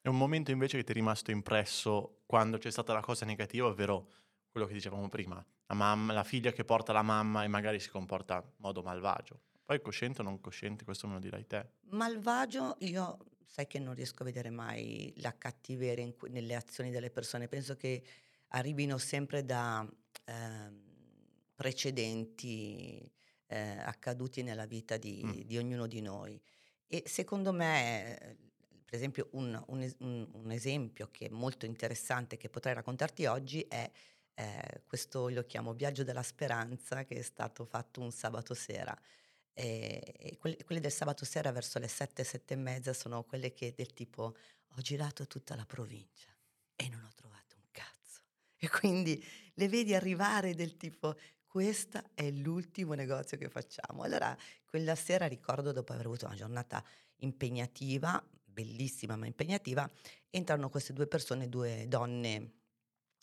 È 0.00 0.08
un 0.08 0.16
momento 0.16 0.50
invece 0.50 0.76
che 0.76 0.84
ti 0.84 0.90
è 0.92 0.94
rimasto 0.94 1.30
impresso 1.30 2.22
quando 2.26 2.58
c'è 2.58 2.70
stata 2.70 2.92
la 2.92 3.00
cosa 3.00 3.24
negativa, 3.24 3.66
ovvero 3.66 4.10
quello 4.50 4.66
che 4.66 4.74
dicevamo 4.74 5.08
prima, 5.08 5.44
la, 5.66 5.74
mamma, 5.74 6.12
la 6.12 6.24
figlia 6.24 6.52
che 6.52 6.64
porta 6.64 6.92
la 6.92 7.02
mamma 7.02 7.42
e 7.42 7.48
magari 7.48 7.80
si 7.80 7.90
comporta 7.90 8.36
in 8.36 8.52
modo 8.58 8.82
malvagio. 8.82 9.40
Poi 9.64 9.80
cosciente 9.80 10.20
o 10.20 10.24
non 10.24 10.40
cosciente, 10.40 10.84
questo 10.84 11.06
me 11.06 11.14
lo 11.14 11.20
dirai 11.20 11.46
te. 11.46 11.66
Malvagio, 11.88 12.76
io 12.80 13.18
sai 13.46 13.66
che 13.66 13.78
non 13.78 13.94
riesco 13.94 14.22
a 14.22 14.26
vedere 14.26 14.50
mai 14.50 15.12
la 15.18 15.36
cattiveria 15.36 16.04
in, 16.04 16.14
nelle 16.28 16.54
azioni 16.54 16.90
delle 16.90 17.10
persone, 17.10 17.48
penso 17.48 17.74
che 17.76 18.02
arrivino 18.48 18.98
sempre 18.98 19.44
da 19.44 19.88
eh, 20.24 20.83
precedenti 21.54 23.10
eh, 23.46 23.78
accaduti 23.78 24.42
nella 24.42 24.66
vita 24.66 24.96
di, 24.96 25.22
mm. 25.24 25.30
di, 25.42 25.58
ognuno 25.58 25.86
di 25.86 26.00
noi. 26.00 26.40
E 26.86 27.04
secondo 27.06 27.52
me, 27.52 28.36
per 28.84 28.94
esempio, 28.94 29.28
un, 29.32 29.62
un, 29.68 30.28
un 30.32 30.50
esempio 30.50 31.08
che 31.10 31.26
è 31.26 31.30
molto 31.30 31.66
interessante 31.66 32.36
che 32.36 32.48
potrei 32.48 32.74
raccontarti 32.74 33.26
oggi 33.26 33.60
è 33.68 33.90
eh, 34.36 34.82
questo 34.86 35.28
lo 35.28 35.44
chiamo 35.44 35.74
Viaggio 35.74 36.02
della 36.02 36.22
Speranza 36.22 37.04
che 37.04 37.16
è 37.16 37.22
stato 37.22 37.64
fatto 37.64 38.00
un 38.00 38.10
sabato 38.10 38.54
sera. 38.54 38.96
E, 39.52 40.14
e 40.18 40.36
quelli, 40.36 40.56
quelli, 40.64 40.80
del 40.80 40.90
sabato 40.90 41.24
sera 41.24 41.52
verso 41.52 41.78
le 41.78 41.86
sette, 41.86 42.24
sette 42.24 42.54
e 42.54 42.56
mezza 42.56 42.92
sono 42.92 43.22
quelle 43.22 43.52
che 43.52 43.72
del 43.76 43.92
tipo 43.92 44.34
ho 44.76 44.80
girato 44.80 45.28
tutta 45.28 45.54
la 45.54 45.64
provincia 45.64 46.28
e 46.74 46.88
non 46.88 47.04
ho 47.04 47.12
trovato 47.14 47.56
un 47.56 47.68
cazzo. 47.70 48.22
E 48.56 48.68
quindi 48.68 49.24
le 49.54 49.68
vedi 49.68 49.94
arrivare 49.94 50.54
del 50.54 50.76
tipo 50.76 51.16
questo 51.54 52.02
è 52.14 52.28
l'ultimo 52.32 52.94
negozio 52.94 53.38
che 53.38 53.48
facciamo. 53.48 54.02
Allora 54.02 54.36
quella 54.66 54.96
sera 54.96 55.28
ricordo 55.28 55.70
dopo 55.70 55.92
aver 55.92 56.06
avuto 56.06 56.26
una 56.26 56.34
giornata 56.34 56.84
impegnativa, 57.18 58.20
bellissima 58.44 59.14
ma 59.14 59.26
impegnativa, 59.26 59.88
entrano 60.30 60.68
queste 60.68 60.92
due 60.92 61.06
persone, 61.06 61.48
due 61.48 61.84
donne 61.86 62.54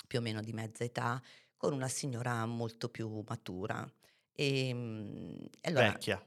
più 0.07 0.19
o 0.19 0.21
meno 0.21 0.39
di 0.39 0.53
mezza 0.53 0.85
età, 0.85 1.21
con 1.57 1.73
una 1.73 1.89
signora 1.89 2.45
molto 2.45 2.87
più 2.87 3.21
matura. 3.27 3.85
E, 4.31 4.67
ehm, 4.69 5.49
e 5.59 5.69
allora, 5.69 5.91
Vecchia. 5.91 6.25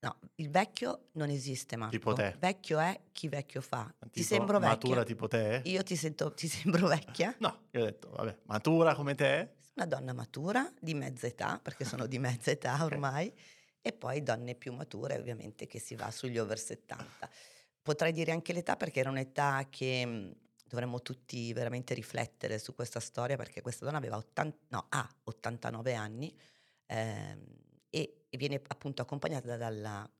No, 0.00 0.18
il 0.34 0.50
vecchio 0.50 1.08
non 1.12 1.30
esiste, 1.30 1.76
Marco. 1.76 1.96
Tipo 1.96 2.12
te. 2.12 2.36
Vecchio 2.38 2.78
è 2.78 3.04
chi 3.10 3.28
vecchio 3.28 3.62
fa. 3.62 3.84
Tipo 3.98 4.10
ti 4.10 4.22
sembro 4.22 4.58
vecchia? 4.58 4.74
Matura 4.74 5.04
tipo 5.04 5.28
te? 5.28 5.62
Io 5.64 5.82
ti, 5.82 5.96
sento, 5.96 6.34
ti 6.34 6.46
sembro 6.46 6.88
vecchia? 6.88 7.34
no, 7.38 7.68
io 7.70 7.80
ho 7.80 7.84
detto, 7.84 8.10
vabbè, 8.10 8.40
matura 8.42 8.94
come 8.94 9.14
te? 9.14 9.60
Una 9.74 9.86
donna 9.86 10.12
matura, 10.12 10.70
di 10.80 10.94
mezza 10.94 11.26
età, 11.26 11.58
perché 11.62 11.84
sono 11.84 12.06
di 12.06 12.18
mezza 12.18 12.50
età 12.50 12.82
ormai, 12.84 13.28
okay. 13.28 13.42
e 13.80 13.92
poi 13.92 14.22
donne 14.22 14.54
più 14.54 14.72
mature, 14.72 15.18
ovviamente, 15.18 15.66
che 15.66 15.78
si 15.78 15.94
va 15.94 16.10
sugli 16.10 16.38
over 16.38 16.58
70. 16.58 17.28
Potrei 17.82 18.12
dire 18.12 18.32
anche 18.32 18.52
l'età, 18.52 18.76
perché 18.76 19.00
era 19.00 19.10
un'età 19.10 19.66
che 19.70 20.36
dovremmo 20.72 21.02
tutti 21.02 21.52
veramente 21.52 21.92
riflettere 21.92 22.58
su 22.58 22.74
questa 22.74 22.98
storia 22.98 23.36
perché 23.36 23.60
questa 23.60 23.84
donna 23.84 23.98
aveva 23.98 24.16
80, 24.16 24.56
no, 24.68 24.86
ha 24.88 25.06
89 25.24 25.94
anni 25.94 26.34
ehm, 26.86 27.44
e, 27.90 28.24
e 28.30 28.36
viene 28.38 28.60
appunto 28.68 29.02
accompagnata 29.02 29.58
dalla 29.58 30.10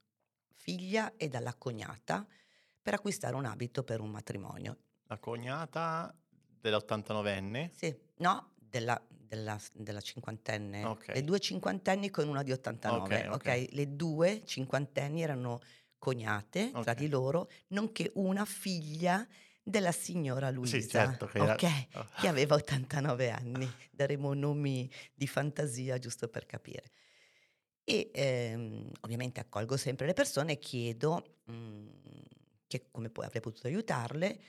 figlia 0.54 1.16
e 1.16 1.28
dalla 1.28 1.54
cognata 1.54 2.26
per 2.82 2.94
acquistare 2.94 3.34
un 3.34 3.46
abito 3.46 3.82
per 3.82 4.00
un 4.00 4.10
matrimonio. 4.10 4.76
La 5.06 5.18
cognata 5.18 6.14
dell'89enne? 6.28 7.70
Sì, 7.72 7.96
no, 8.18 8.52
della, 8.56 9.00
della, 9.34 9.58
della 9.72 10.00
cinquantenne. 10.00 10.84
Okay. 10.84 11.14
Le 11.14 11.22
due 11.22 11.40
cinquantenni 11.40 12.10
con 12.10 12.28
una 12.28 12.42
di 12.42 12.52
89. 12.52 13.02
Okay, 13.02 13.28
okay. 13.28 13.68
Le 13.72 13.96
due 13.96 14.42
cinquantenni 14.44 15.22
erano 15.22 15.60
cognate 15.98 16.70
tra 16.82 16.92
di 16.92 17.08
loro, 17.08 17.48
nonché 17.68 18.10
una 18.14 18.44
figlia 18.44 19.26
della 19.62 19.92
signora 19.92 20.50
Luisa, 20.50 20.78
sì, 20.78 20.88
certo, 20.88 21.26
che, 21.26 21.38
era... 21.38 21.52
okay, 21.52 21.86
oh. 21.94 22.06
che 22.20 22.28
aveva 22.28 22.56
89 22.56 23.30
anni. 23.30 23.70
Daremo 23.90 24.34
nomi 24.34 24.90
di 25.14 25.26
fantasia 25.26 25.98
giusto 25.98 26.28
per 26.28 26.44
capire. 26.44 26.90
E 27.84 28.10
ehm, 28.12 28.90
ovviamente 29.00 29.40
accolgo 29.40 29.76
sempre 29.76 30.06
le 30.06 30.12
persone 30.12 30.52
e 30.52 30.58
chiedo 30.58 31.38
mh, 31.44 31.86
che 32.66 32.86
come 32.90 33.08
poi 33.08 33.24
avrei 33.24 33.40
potuto 33.40 33.66
aiutarle 33.66 34.40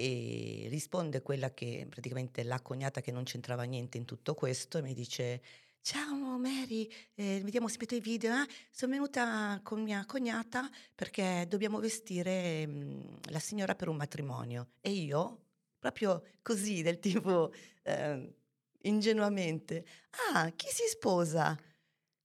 e 0.00 0.68
risponde 0.70 1.20
quella 1.20 1.52
che 1.52 1.86
praticamente 1.88 2.42
la 2.42 2.60
cognata 2.60 3.02
che 3.02 3.12
non 3.12 3.24
c'entrava 3.24 3.64
niente 3.64 3.98
in 3.98 4.06
tutto 4.06 4.34
questo 4.34 4.78
e 4.78 4.82
mi 4.82 4.94
dice 4.94 5.42
Ciao 5.82 6.38
Mary, 6.38 6.90
eh, 7.14 7.40
vediamo 7.42 7.68
se 7.68 7.76
i 7.90 8.00
video. 8.00 8.34
Eh? 8.34 8.46
Sono 8.70 8.92
venuta 8.92 9.60
con 9.62 9.82
mia 9.82 10.04
cognata 10.06 10.68
perché 10.94 11.44
dobbiamo 11.48 11.80
vestire 11.80 12.66
mh, 12.66 13.30
la 13.30 13.38
signora 13.38 13.74
per 13.74 13.88
un 13.88 13.96
matrimonio. 13.96 14.70
E 14.80 14.90
io, 14.90 15.48
proprio 15.78 16.22
così, 16.42 16.80
del 16.82 16.98
tipo 16.98 17.52
eh, 17.82 18.34
ingenuamente, 18.82 19.84
ah, 20.32 20.50
chi 20.50 20.68
si 20.68 20.86
sposa? 20.88 21.58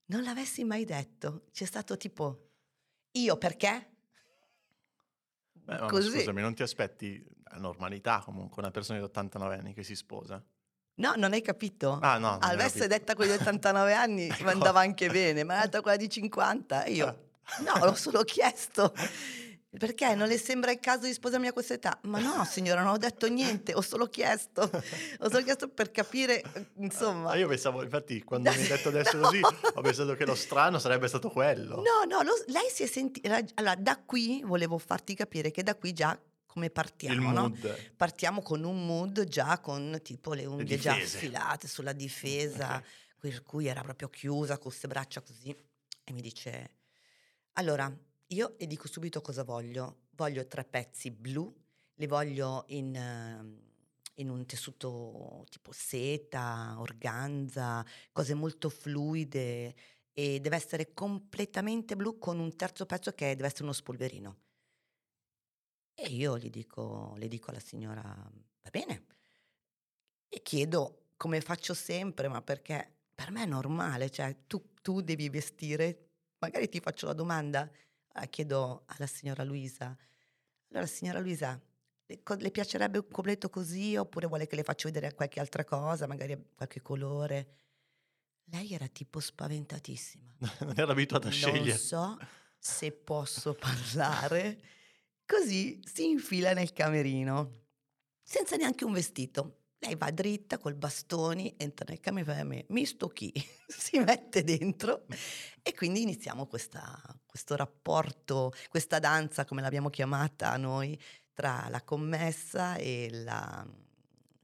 Non 0.08 0.24
l'avessi 0.24 0.64
mai 0.64 0.86
detto. 0.86 1.46
C'è 1.52 1.66
stato 1.66 1.98
tipo, 1.98 2.52
io 3.12 3.38
perché? 3.38 3.90
Beh, 5.52 5.80
ma 5.80 5.88
Così. 5.88 6.12
scusami, 6.12 6.42
non 6.42 6.54
ti 6.54 6.62
aspetti 6.62 7.26
la 7.52 7.58
normalità 7.58 8.22
comunque 8.24 8.62
una 8.62 8.72
persona 8.72 8.98
di 9.00 9.04
89 9.06 9.56
anni 9.58 9.74
che 9.74 9.84
si 9.84 9.96
sposa? 9.96 10.42
No, 10.98 11.14
non 11.18 11.34
hai 11.34 11.42
capito? 11.42 12.00
Ah 12.02 12.18
no, 12.18 12.38
Avesse 12.42 12.88
detta 12.88 13.16
quella 13.16 13.36
di 13.36 13.42
89 13.42 13.94
anni 13.94 14.28
Ecco. 14.30 14.44
mi 14.44 14.50
andava 14.52 14.80
anche 14.80 15.10
bene, 15.10 15.44
ma 15.44 15.60
ha 15.60 15.66
detto 15.66 15.82
quella 15.82 15.98
di 15.98 16.10
50 16.10 16.84
e 16.86 16.92
io, 16.94 17.06
Ah. 17.08 17.62
no, 17.80 17.86
l'ho 17.86 17.94
solo 17.96 18.24
chiesto. 18.24 18.94
Perché 19.78 20.16
non 20.16 20.30
le 20.30 20.38
sembra 20.38 20.72
il 20.72 20.80
caso 20.80 21.06
di 21.06 21.12
sposarmi 21.12 21.48
a 21.48 21.52
questa 21.54 21.74
età? 21.74 22.00
Ma 22.04 22.20
no, 22.20 22.46
signora, 22.46 22.82
non 22.82 22.94
ho 22.94 22.98
detto 22.98 23.28
niente, 23.28 23.74
ho 23.74 23.82
solo 23.82 24.06
chiesto. 24.08 24.62
Ho 25.20 25.30
solo 25.30 25.44
chiesto 25.44 25.68
per 25.68 25.92
capire, 25.92 26.42
insomma. 26.78 27.32
Ah, 27.32 27.36
io 27.36 27.48
pensavo, 27.50 27.84
infatti, 27.84 28.24
quando 28.24 28.50
mi 28.52 28.56
hai 28.56 28.68
detto 28.68 28.88
adesso 28.88 29.18
No. 29.20 29.24
così, 29.28 29.42
ho 29.42 29.82
pensato 29.82 30.16
che 30.16 30.26
lo 30.26 30.34
strano 30.34 30.80
sarebbe 30.80 31.10
stato 31.10 31.30
quello. 31.30 31.76
No, 31.76 32.06
no, 32.08 32.22
lo- 32.24 32.42
lei 32.48 32.70
si 32.72 32.84
è 32.84 32.86
sentita... 32.88 33.38
Allora, 33.56 33.76
da 33.76 33.98
qui 34.04 34.42
volevo 34.46 34.78
farti 34.78 35.14
capire 35.14 35.52
che 35.52 35.62
da 35.62 35.76
qui 35.76 35.92
già 35.92 36.18
come 36.56 36.70
partiamo, 36.70 37.34
no? 37.34 37.54
Partiamo 37.98 38.42
con 38.42 38.64
un 38.64 38.86
mood 38.86 39.26
già 39.26 39.60
con 39.60 40.00
tipo 40.02 40.34
le 40.34 40.46
unghie 40.46 40.78
già 40.78 40.94
difese. 40.94 41.18
affilate 41.18 41.68
sulla 41.68 41.92
difesa, 41.92 42.82
per 43.20 43.44
cui 43.44 43.68
era 43.68 43.82
proprio 43.82 44.08
chiusa 44.08 44.54
con 44.54 44.68
queste 44.68 44.88
braccia 44.88 45.20
così. 45.20 45.54
E 46.06 46.14
mi 46.14 46.22
dice, 46.22 46.72
allora, 47.54 47.94
io 48.28 48.56
le 48.58 48.68
dico 48.68 48.88
subito 48.88 49.20
cosa 49.20 49.44
voglio. 49.44 50.04
Voglio 50.12 50.48
tre 50.48 50.64
pezzi 50.64 51.12
blu, 51.12 51.54
li 51.96 52.08
voglio 52.08 52.64
in, 52.68 52.96
ehm, 52.96 53.60
in 54.16 54.30
un 54.30 54.46
tessuto 54.46 55.44
tipo 55.50 55.74
seta, 55.74 56.78
organza, 56.80 57.86
cose 58.14 58.34
molto 58.34 58.70
fluide 58.70 59.76
e 60.14 60.40
deve 60.40 60.56
essere 60.56 60.94
completamente 60.94 61.98
blu 61.98 62.18
con 62.18 62.40
un 62.40 62.56
terzo 62.56 62.86
pezzo 62.86 63.12
che 63.12 63.36
deve 63.36 63.48
essere 63.48 63.64
uno 63.64 63.74
spolverino. 63.74 64.38
E 65.96 66.08
io 66.08 66.38
gli 66.38 66.50
dico, 66.50 67.14
le 67.18 67.28
dico 67.28 67.52
alla 67.52 67.60
signora, 67.60 68.02
va 68.04 68.70
bene, 68.70 69.06
e 70.28 70.42
chiedo 70.42 71.12
come 71.18 71.40
faccio 71.42 71.74
sempre, 71.74 72.28
ma 72.28 72.42
perché 72.42 72.92
per 73.16 73.32
me 73.32 73.44
è 73.44 73.46
normale, 73.48 74.10
cioè 74.10 74.36
tu, 74.48 74.74
tu 74.82 75.02
devi 75.02 75.30
vestire, 75.30 76.10
magari 76.40 76.68
ti 76.70 76.80
faccio 76.80 77.06
la 77.08 77.14
domanda, 77.14 77.70
Ah, 78.18 78.28
chiedo 78.28 78.84
alla 78.86 79.08
signora 79.08 79.44
Luisa, 79.44 79.94
allora 80.70 80.86
signora 80.86 81.20
Luisa, 81.20 81.62
le, 82.06 82.22
le 82.38 82.52
piacerebbe 82.52 83.00
un 83.00 83.08
completo 83.10 83.50
così 83.50 83.98
oppure 83.98 84.28
vuole 84.28 84.48
che 84.48 84.56
le 84.56 84.64
faccio 84.64 84.88
vedere 84.88 85.14
qualche 85.14 85.42
altra 85.42 85.66
cosa, 85.66 86.08
magari 86.08 86.52
qualche 86.56 86.82
colore? 86.82 87.48
Lei 88.46 88.72
era 88.72 88.88
tipo 88.88 89.20
spaventatissima. 89.20 90.34
Non 90.64 90.74
era 90.78 90.94
abituata 90.94 91.28
a 91.28 91.32
Non 91.32 91.38
scegliere. 91.40 91.78
so 91.78 92.18
se 92.58 92.94
posso 92.94 93.54
parlare. 93.54 94.62
Così 95.26 95.80
si 95.84 96.10
infila 96.10 96.54
nel 96.54 96.72
camerino, 96.72 97.52
senza 98.22 98.56
neanche 98.58 98.86
un 98.86 98.94
vestito. 98.94 99.62
Lei 99.80 99.96
va 99.96 100.10
dritta 100.12 100.58
col 100.58 100.76
bastoni, 100.76 101.54
entra 101.58 101.86
nel 101.90 102.00
camerino 102.00 102.32
e 102.32 102.36
fa 102.36 102.44
me, 102.44 102.66
misto 102.70 103.08
chi? 103.08 103.32
si 103.68 104.00
mette 104.00 104.44
dentro 104.44 105.06
e 105.62 105.74
quindi 105.74 106.02
iniziamo 106.04 106.46
questa- 106.46 107.02
questo 107.26 107.56
rapporto, 107.56 108.52
questa 108.70 109.00
danza, 109.00 109.46
come 109.46 109.62
l'abbiamo 109.62 109.90
chiamata 109.90 110.56
noi, 110.58 111.00
tra 111.34 111.68
la 111.70 111.82
commessa 111.84 112.76
e 112.76 113.10
la, 113.12 113.68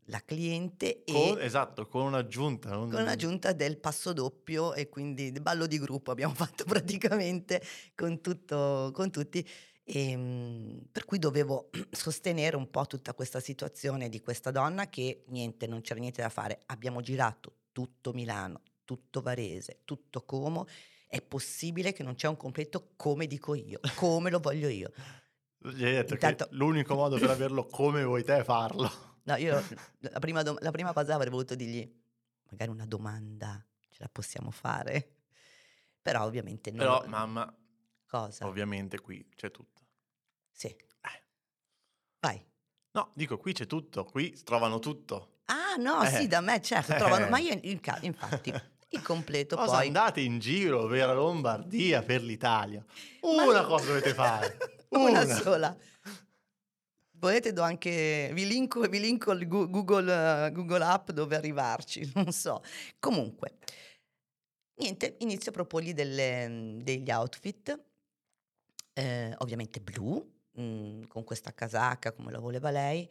la 0.05 0.21
cliente 0.25 1.03
e 1.05 1.13
Con- 1.13 1.39
esatto, 1.41 1.87
con 1.87 2.05
un'aggiunta. 2.07 2.69
non- 2.69 2.89
con 2.89 3.03
l'aggiunta 3.03 3.53
del 3.53 3.77
passo 3.79 4.13
doppio 4.13 4.73
e 4.73 4.89
quindi 4.89 5.31
ballo 5.31 5.67
di 5.67 5.79
gruppo 5.79 6.11
abbiamo 6.11 6.33
fatto 6.35 6.65
praticamente 6.65 7.61
con, 7.95 8.19
tutto, 8.19 8.91
con 8.93 9.09
tutti. 9.11 9.47
E, 9.83 10.15
mm, 10.15 10.77
per 10.91 11.05
cui 11.05 11.19
dovevo 11.19 11.69
sostenere 11.91 12.55
un 12.55 12.69
po' 12.69 12.85
tutta 12.87 13.13
questa 13.13 13.39
situazione 13.39 14.09
di 14.09 14.21
questa 14.21 14.51
donna 14.51 14.89
che 14.89 15.23
niente, 15.27 15.67
non 15.67 15.81
c'era 15.81 15.99
niente 15.99 16.21
da 16.21 16.29
fare. 16.29 16.61
Abbiamo 16.67 17.01
girato 17.01 17.55
tutto 17.71 18.13
Milano, 18.13 18.61
tutto 18.85 19.21
Varese, 19.21 19.81
tutto 19.85 20.23
Como. 20.23 20.67
È 21.07 21.21
possibile 21.21 21.91
che 21.93 22.03
non 22.03 22.15
c'è 22.15 22.27
un 22.27 22.37
completo 22.37 22.91
come 22.95 23.27
dico 23.27 23.53
io, 23.53 23.79
come 23.95 24.29
lo 24.29 24.39
voglio 24.39 24.67
io. 24.69 24.91
Intanto- 26.13 26.47
l'unico 26.51 26.95
modo 26.95 27.17
per 27.17 27.29
averlo 27.29 27.65
come 27.65 28.03
vuoi 28.03 28.23
te 28.23 28.37
è 28.37 28.43
farlo. 28.43 28.89
No, 29.23 29.35
io 29.35 29.63
la 29.99 30.17
prima, 30.17 30.41
dom- 30.41 30.59
la 30.61 30.71
prima 30.71 30.93
cosa 30.93 31.13
avrei 31.13 31.29
voluto 31.29 31.53
dirgli, 31.53 31.87
magari 32.49 32.71
una 32.71 32.87
domanda 32.87 33.63
ce 33.87 33.97
la 33.99 34.09
possiamo 34.11 34.49
fare? 34.49 35.17
Però 36.01 36.23
ovviamente 36.23 36.71
non 36.71 36.79
Però, 36.79 37.05
mamma, 37.05 37.55
Cosa? 38.11 38.45
ovviamente 38.45 38.99
qui 38.99 39.25
c'è 39.35 39.51
tutto. 39.51 39.81
Sì. 40.51 40.75
Vai. 42.19 42.45
No, 42.91 43.11
dico, 43.15 43.37
qui 43.37 43.53
c'è 43.53 43.65
tutto, 43.65 44.03
qui 44.03 44.37
trovano 44.43 44.79
tutto. 44.79 45.39
Ah, 45.45 45.75
no, 45.77 46.03
Eh. 46.03 46.09
sì, 46.09 46.27
da 46.27 46.41
me, 46.41 46.61
certo, 46.61 46.93
Eh. 46.93 46.97
trovano, 46.97 47.29
ma 47.29 47.39
io 47.39 47.57
in 47.63 47.79
ca- 47.79 47.97
infatti 48.01 48.51
il 48.89 49.01
completo 49.01 49.55
Cosa 49.55 49.77
poi... 49.77 49.87
andate 49.87 50.19
in 50.19 50.39
giro 50.39 50.87
per 50.87 51.07
la 51.07 51.13
Lombardia, 51.13 52.03
per 52.03 52.21
l'Italia? 52.21 52.83
Ma- 53.21 53.45
Una 53.45 53.63
cosa 53.63 53.85
dovete 53.85 54.13
fare. 54.13 54.57
Una 54.91 55.21
Una. 55.23 55.35
sola. 55.35 55.77
Volete 57.13 57.53
do 57.53 57.61
anche, 57.61 58.29
vi 58.33 58.45
linko, 58.45 58.81
vi 58.81 58.99
linko 58.99 59.31
il 59.31 59.47
Google, 59.47 60.47
eh, 60.47 60.51
Google 60.51 60.83
App 60.83 61.11
dove 61.11 61.35
arrivarci, 61.37 62.11
non 62.15 62.31
so. 62.33 62.61
Comunque, 62.99 63.57
niente, 64.81 65.15
inizio 65.19 65.51
a 65.51 65.53
proporgli 65.53 65.93
delle- 65.93 66.79
degli 66.83 67.09
outfit, 67.09 67.79
eh, 68.93 69.33
ovviamente 69.39 69.79
blu, 69.79 70.29
mm, 70.59 71.03
con 71.03 71.23
questa 71.23 71.53
casacca 71.53 72.11
come 72.11 72.31
la 72.31 72.39
voleva 72.39 72.69
lei. 72.71 73.09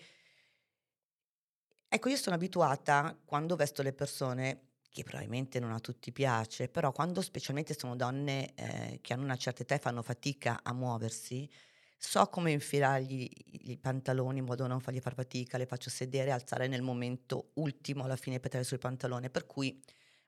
Ecco, 1.88 2.08
io 2.08 2.16
sono 2.16 2.36
abituata 2.36 3.18
quando 3.24 3.56
vesto 3.56 3.82
le 3.82 3.92
persone, 3.92 4.70
che 4.90 5.02
probabilmente 5.04 5.60
non 5.60 5.72
a 5.72 5.80
tutti 5.80 6.12
piace, 6.12 6.68
però 6.68 6.92
quando 6.92 7.20
specialmente 7.20 7.76
sono 7.78 7.96
donne 7.96 8.54
eh, 8.54 8.98
che 9.00 9.12
hanno 9.12 9.24
una 9.24 9.36
certa 9.36 9.62
età 9.62 9.74
e 9.76 9.78
fanno 9.78 10.02
fatica 10.02 10.60
a 10.62 10.72
muoversi, 10.72 11.48
so 11.96 12.26
come 12.26 12.50
infilargli 12.52 13.28
i 13.70 13.76
pantaloni 13.78 14.38
in 14.38 14.44
modo 14.44 14.62
da 14.62 14.68
non 14.68 14.80
fargli 14.80 15.00
far 15.00 15.14
fatica, 15.14 15.58
le 15.58 15.66
faccio 15.66 15.90
sedere 15.90 16.30
e 16.30 16.32
alzare 16.32 16.66
nel 16.66 16.82
momento 16.82 17.50
ultimo 17.54 18.04
alla 18.04 18.16
fine 18.16 18.40
per 18.40 18.50
tirare 18.50 18.66
sul 18.66 18.78
pantalone, 18.78 19.30
per 19.30 19.46
cui 19.46 19.80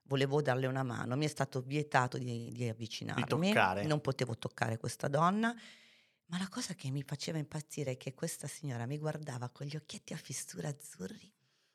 volevo 0.03 0.41
darle 0.41 0.67
una 0.67 0.83
mano, 0.83 1.15
mi 1.15 1.25
è 1.25 1.29
stato 1.29 1.61
vietato 1.61 2.17
di, 2.17 2.51
di 2.51 2.67
avvicinarmi, 2.67 3.25
toccare. 3.25 3.83
non 3.85 4.01
potevo 4.01 4.37
toccare 4.37 4.77
questa 4.77 5.07
donna, 5.07 5.53
ma 6.27 6.37
la 6.37 6.47
cosa 6.49 6.73
che 6.73 6.89
mi 6.91 7.03
faceva 7.03 7.37
impazzire 7.37 7.91
è 7.91 7.97
che 7.97 8.13
questa 8.13 8.47
signora 8.47 8.85
mi 8.85 8.97
guardava 8.97 9.49
con 9.49 9.67
gli 9.67 9.75
occhietti 9.75 10.13
a 10.13 10.17
fissura 10.17 10.67
azzurri 10.69 11.31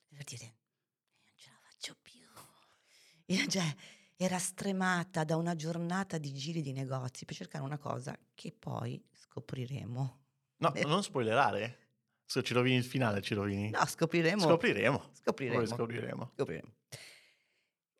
per 0.08 0.24
dire, 0.24 0.44
"Io 0.44 1.22
non 1.24 1.32
ce 1.36 1.48
la 1.50 1.58
faccio 1.68 1.96
più. 2.00 2.20
Io, 3.26 3.46
cioè, 3.46 3.74
era 4.16 4.38
stremata 4.38 5.22
da 5.24 5.36
una 5.36 5.54
giornata 5.54 6.18
di 6.18 6.32
giri 6.34 6.60
di 6.62 6.72
negozi 6.72 7.24
per 7.24 7.36
cercare 7.36 7.62
una 7.62 7.78
cosa 7.78 8.18
che 8.34 8.52
poi 8.58 9.00
scopriremo. 9.12 10.20
No, 10.56 10.74
Eh. 10.74 10.84
non 10.86 11.02
spoilerare. 11.02 11.86
Se 12.24 12.42
ci 12.42 12.52
rovini 12.52 12.76
il 12.76 12.84
finale, 12.84 13.22
ci 13.22 13.32
rovini. 13.34 13.70
No, 13.70 13.86
scopriremo. 13.86 14.42
Scopriremo. 14.42 15.10
Scopriremo. 15.14 15.56
Poi 15.58 15.66
scopriremo. 15.66 16.30
Scopriremo. 16.34 16.72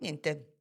Niente, 0.01 0.59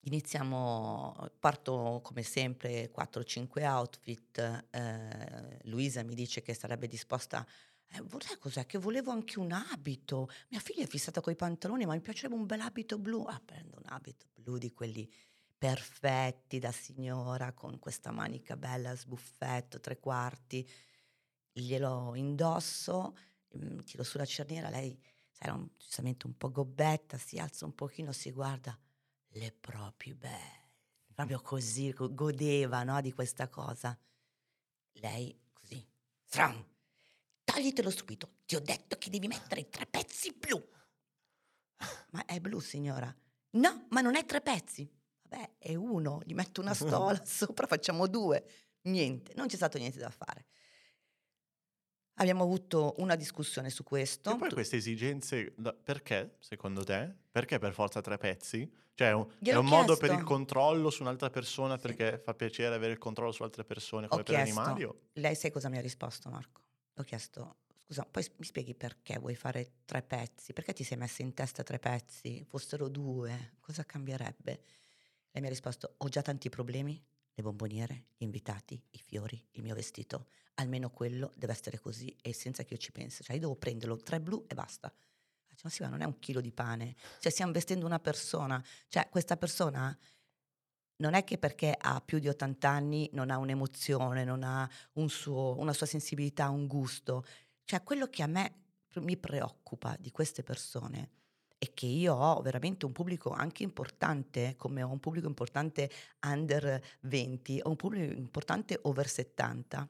iniziamo, 0.00 1.14
parto 1.38 2.00
come 2.02 2.22
sempre 2.22 2.90
4-5 2.90 3.64
outfit, 3.66 4.38
eh, 4.70 5.58
Luisa 5.64 6.02
mi 6.02 6.14
dice 6.14 6.42
che 6.42 6.52
sarebbe 6.54 6.88
disposta, 6.88 7.46
eh, 7.88 8.00
vo- 8.02 8.18
sai 8.20 8.38
cos'è? 8.38 8.66
Che 8.66 8.78
volevo 8.78 9.12
anche 9.12 9.38
un 9.38 9.52
abito, 9.52 10.28
mia 10.50 10.58
figlia 10.60 10.82
è 10.84 10.86
fissata 10.88 11.20
con 11.20 11.32
i 11.32 11.36
pantaloni 11.36 11.86
ma 11.86 11.94
mi 11.94 12.00
piacerebbe 12.00 12.34
un 12.34 12.46
bel 12.46 12.60
abito 12.60 12.98
blu, 12.98 13.22
ah 13.24 13.40
prendo 13.44 13.76
un 13.78 13.84
abito 13.86 14.26
blu 14.34 14.58
di 14.58 14.72
quelli 14.72 15.08
perfetti 15.56 16.58
da 16.58 16.72
signora 16.72 17.52
con 17.52 17.78
questa 17.78 18.10
manica 18.10 18.56
bella 18.56 18.96
sbuffetto, 18.96 19.78
tre 19.80 20.00
quarti, 20.00 20.68
glielo 21.52 22.14
indosso, 22.14 23.16
mm, 23.56 23.78
tiro 23.80 24.02
sulla 24.02 24.24
cerniera, 24.24 24.68
lei 24.70 24.98
era 25.44 25.54
un- 25.54 25.68
giustamente 25.76 26.26
un 26.26 26.36
po' 26.36 26.52
gobbetta, 26.52 27.18
si 27.18 27.36
alza 27.38 27.64
un 27.64 27.74
pochino, 27.74 28.12
si 28.12 28.30
guarda, 28.30 28.78
le 29.34 29.52
proprie 29.52 30.14
belle. 30.14 30.60
proprio 31.12 31.40
così, 31.42 31.92
go- 31.92 32.12
godeva 32.14 32.84
no, 32.84 33.00
di 33.00 33.12
questa 33.12 33.46
cosa. 33.48 33.96
Lei 34.92 35.38
così, 35.52 35.86
stram, 36.24 36.64
toglitelo 37.44 37.90
subito, 37.90 38.36
ti 38.46 38.54
ho 38.56 38.60
detto 38.60 38.96
che 38.96 39.10
devi 39.10 39.26
mettere 39.26 39.68
tre 39.68 39.84
pezzi 39.86 40.32
blu. 40.32 40.62
Ma 42.12 42.24
è 42.24 42.40
blu, 42.40 42.60
signora? 42.60 43.14
No, 43.50 43.86
ma 43.90 44.00
non 44.00 44.16
è 44.16 44.24
tre 44.24 44.40
pezzi. 44.40 44.88
Vabbè, 45.28 45.58
è 45.58 45.74
uno, 45.74 46.22
gli 46.24 46.34
metto 46.34 46.60
una 46.60 46.72
stola 46.74 47.22
sopra, 47.24 47.66
facciamo 47.66 48.06
due. 48.06 48.44
Niente, 48.82 49.34
non 49.34 49.46
c'è 49.48 49.56
stato 49.56 49.76
niente 49.78 49.98
da 49.98 50.10
fare. 50.10 50.46
Abbiamo 52.16 52.42
avuto 52.42 52.94
una 52.98 53.16
discussione 53.16 53.70
su 53.70 53.82
questo. 53.84 54.32
E 54.34 54.36
poi 54.36 54.50
queste 54.50 54.76
esigenze, 54.76 55.54
perché 55.82 56.36
secondo 56.40 56.84
te? 56.84 57.12
Perché 57.30 57.58
per 57.58 57.72
forza 57.72 58.00
tre 58.00 58.18
pezzi? 58.18 58.70
Cioè 58.94 59.08
è 59.08 59.12
un, 59.14 59.26
è 59.40 59.54
un 59.54 59.64
modo 59.66 59.96
per 59.96 60.12
il 60.12 60.22
controllo 60.22 60.90
su 60.90 61.02
un'altra 61.02 61.30
persona 61.30 61.76
Sì. 61.76 61.82
perché 61.86 62.18
fa 62.18 62.34
piacere 62.34 62.74
avere 62.74 62.92
il 62.92 62.98
controllo 62.98 63.32
su 63.32 63.42
altre 63.42 63.64
persone 63.64 64.06
come 64.06 64.20
Ho 64.20 64.24
per 64.24 64.34
chiesto, 64.34 64.60
animali? 64.60 64.84
o- 64.84 65.00
lei 65.14 65.34
sai 65.34 65.50
cosa 65.50 65.70
mi 65.70 65.78
ha 65.78 65.80
risposto 65.80 66.28
Marco? 66.28 66.60
Ho 66.96 67.02
chiesto, 67.02 67.56
scusa, 67.78 68.04
poi 68.04 68.22
mi 68.36 68.44
spieghi 68.44 68.74
perché 68.74 69.18
vuoi 69.18 69.34
fare 69.34 69.76
tre 69.86 70.02
pezzi? 70.02 70.52
Perché 70.52 70.74
ti 70.74 70.84
sei 70.84 70.98
messa 70.98 71.22
in 71.22 71.32
testa 71.32 71.62
tre 71.62 71.78
pezzi? 71.78 72.44
Fossero 72.46 72.88
due, 72.88 73.54
cosa 73.60 73.84
cambierebbe? 73.84 74.60
Lei 75.30 75.40
mi 75.40 75.46
ha 75.46 75.50
risposto, 75.50 75.94
ho 75.96 76.08
già 76.08 76.20
tanti 76.20 76.50
problemi, 76.50 77.02
le 77.32 77.42
bomboniere, 77.42 78.08
gli 78.18 78.24
invitati, 78.24 78.80
i 78.90 78.98
fiori, 78.98 79.42
il 79.52 79.62
mio 79.62 79.74
vestito. 79.74 80.26
Almeno 80.62 80.90
quello 80.90 81.32
deve 81.34 81.52
essere 81.52 81.78
così 81.78 82.16
e 82.22 82.32
senza 82.32 82.62
che 82.64 82.74
io 82.74 82.78
ci 82.78 82.92
pensi. 82.92 83.22
Cioè 83.22 83.34
io 83.34 83.42
devo 83.42 83.56
prenderlo, 83.56 83.96
tre 83.96 84.20
blu 84.20 84.44
e 84.48 84.54
basta. 84.54 84.92
Faccio, 85.46 85.60
Ma 85.64 85.70
sì, 85.70 85.82
ma 85.82 85.88
non 85.88 86.00
è 86.00 86.04
un 86.04 86.18
chilo 86.18 86.40
di 86.40 86.52
pane. 86.52 86.94
Cioè 87.20 87.30
stiamo 87.30 87.52
vestendo 87.52 87.84
una 87.84 87.98
persona. 87.98 88.62
Cioè 88.88 89.08
questa 89.08 89.36
persona 89.36 89.96
non 90.96 91.14
è 91.14 91.24
che 91.24 91.36
perché 91.36 91.74
ha 91.76 92.00
più 92.00 92.18
di 92.18 92.28
80 92.28 92.68
anni 92.68 93.10
non 93.12 93.30
ha 93.30 93.38
un'emozione, 93.38 94.24
non 94.24 94.44
ha 94.44 94.68
un 94.94 95.08
suo- 95.08 95.56
una 95.58 95.72
sua 95.72 95.86
sensibilità, 95.86 96.48
un 96.48 96.66
gusto. 96.66 97.24
Cioè 97.64 97.82
quello 97.82 98.06
che 98.08 98.22
a 98.22 98.26
me 98.26 98.54
mi 99.00 99.16
preoccupa 99.16 99.96
di 99.98 100.10
queste 100.10 100.42
persone 100.42 101.10
è 101.62 101.72
che 101.74 101.86
io 101.86 102.14
ho 102.14 102.40
veramente 102.42 102.86
un 102.86 102.92
pubblico 102.92 103.30
anche 103.30 103.62
importante, 103.62 104.56
come 104.56 104.82
ho 104.82 104.90
un 104.90 104.98
pubblico 104.98 105.28
importante 105.28 105.88
under 106.26 106.82
20, 107.02 107.60
ho 107.62 107.68
un 107.68 107.76
pubblico 107.76 108.12
importante 108.12 108.78
over 108.82 109.08
70. 109.08 109.88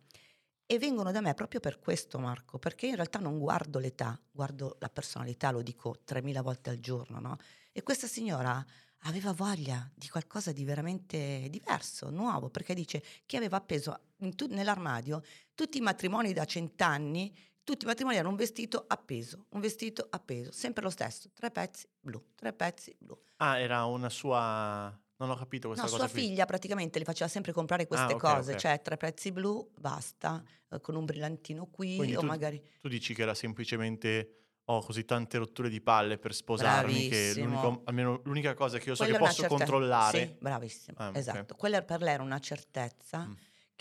E 0.72 0.78
vengono 0.78 1.12
da 1.12 1.20
me 1.20 1.34
proprio 1.34 1.60
per 1.60 1.78
questo, 1.78 2.18
Marco, 2.18 2.58
perché 2.58 2.86
in 2.86 2.94
realtà 2.94 3.18
non 3.18 3.38
guardo 3.38 3.78
l'età, 3.78 4.18
guardo 4.30 4.78
la 4.80 4.88
personalità, 4.88 5.50
lo 5.50 5.60
dico 5.60 5.98
3000 6.02 6.40
volte 6.40 6.70
al 6.70 6.78
giorno, 6.78 7.20
no? 7.20 7.36
E 7.72 7.82
questa 7.82 8.06
signora 8.06 8.64
aveva 9.00 9.32
voglia 9.32 9.86
di 9.94 10.08
qualcosa 10.08 10.50
di 10.50 10.64
veramente 10.64 11.48
diverso, 11.50 12.08
nuovo, 12.08 12.48
perché 12.48 12.72
dice 12.72 13.02
che 13.26 13.36
aveva 13.36 13.58
appeso 13.58 14.00
tu- 14.34 14.46
nell'armadio 14.46 15.22
tutti 15.54 15.76
i 15.76 15.82
matrimoni 15.82 16.32
da 16.32 16.46
cent'anni, 16.46 17.36
tutti 17.62 17.84
i 17.84 17.88
matrimoni 17.88 18.16
erano 18.16 18.30
un 18.30 18.36
vestito 18.36 18.86
appeso, 18.88 19.48
un 19.50 19.60
vestito 19.60 20.06
appeso, 20.08 20.52
sempre 20.52 20.84
lo 20.84 20.90
stesso, 20.90 21.28
tre 21.34 21.50
pezzi 21.50 21.86
blu, 22.00 22.28
tre 22.34 22.54
pezzi 22.54 22.96
blu. 22.98 23.20
Ah, 23.36 23.58
era 23.58 23.84
una 23.84 24.08
sua... 24.08 24.98
Non 25.22 25.30
ho 25.30 25.36
capito 25.36 25.68
questa 25.68 25.84
No, 25.86 25.90
cosa 25.92 26.08
sua 26.08 26.12
qui. 26.12 26.22
figlia 26.26 26.44
praticamente 26.46 26.98
le 26.98 27.04
faceva 27.04 27.28
sempre 27.30 27.52
comprare 27.52 27.86
queste 27.86 28.12
Ah, 28.12 28.16
ok, 28.16 28.20
cose, 28.20 28.52
ok. 28.54 28.58
cioè 28.58 28.82
tre 28.82 28.96
pezzi 28.96 29.30
blu, 29.30 29.70
basta, 29.78 30.42
eh, 30.68 30.80
con 30.80 30.96
un 30.96 31.04
brillantino 31.04 31.66
qui 31.66 31.94
Quindi 31.96 32.16
o 32.16 32.20
tu- 32.20 32.26
magari... 32.26 32.60
Tu 32.80 32.88
dici 32.88 33.14
che 33.14 33.22
era 33.22 33.32
semplicemente 33.32 34.38
ho 34.64 34.80
così 34.82 35.04
tante 35.04 35.38
rotture 35.38 35.68
di 35.68 35.80
palle 35.80 36.18
per 36.18 36.34
sposarmi 36.34 37.08
che 37.08 37.30
Bravissimo. 37.34 37.44
l'unico- 37.46 37.82
almeno 37.84 38.20
l'unica 38.24 38.54
cosa 38.54 38.78
che 38.78 38.88
io 38.88 38.94
so 38.96 39.04
Quella 39.04 39.18
che 39.18 39.24
posso 39.24 39.40
certe- 39.42 39.56
controllare... 39.56 40.18
Sì, 40.18 40.36
bravissimo, 40.40 40.96
Ah, 40.98 41.10
esatto. 41.14 41.54
Quella 41.54 41.82
per 41.82 42.00
lei 42.02 42.14
era 42.14 42.22
una 42.24 42.38
certezza 42.40 43.26
Mm. 43.26 43.32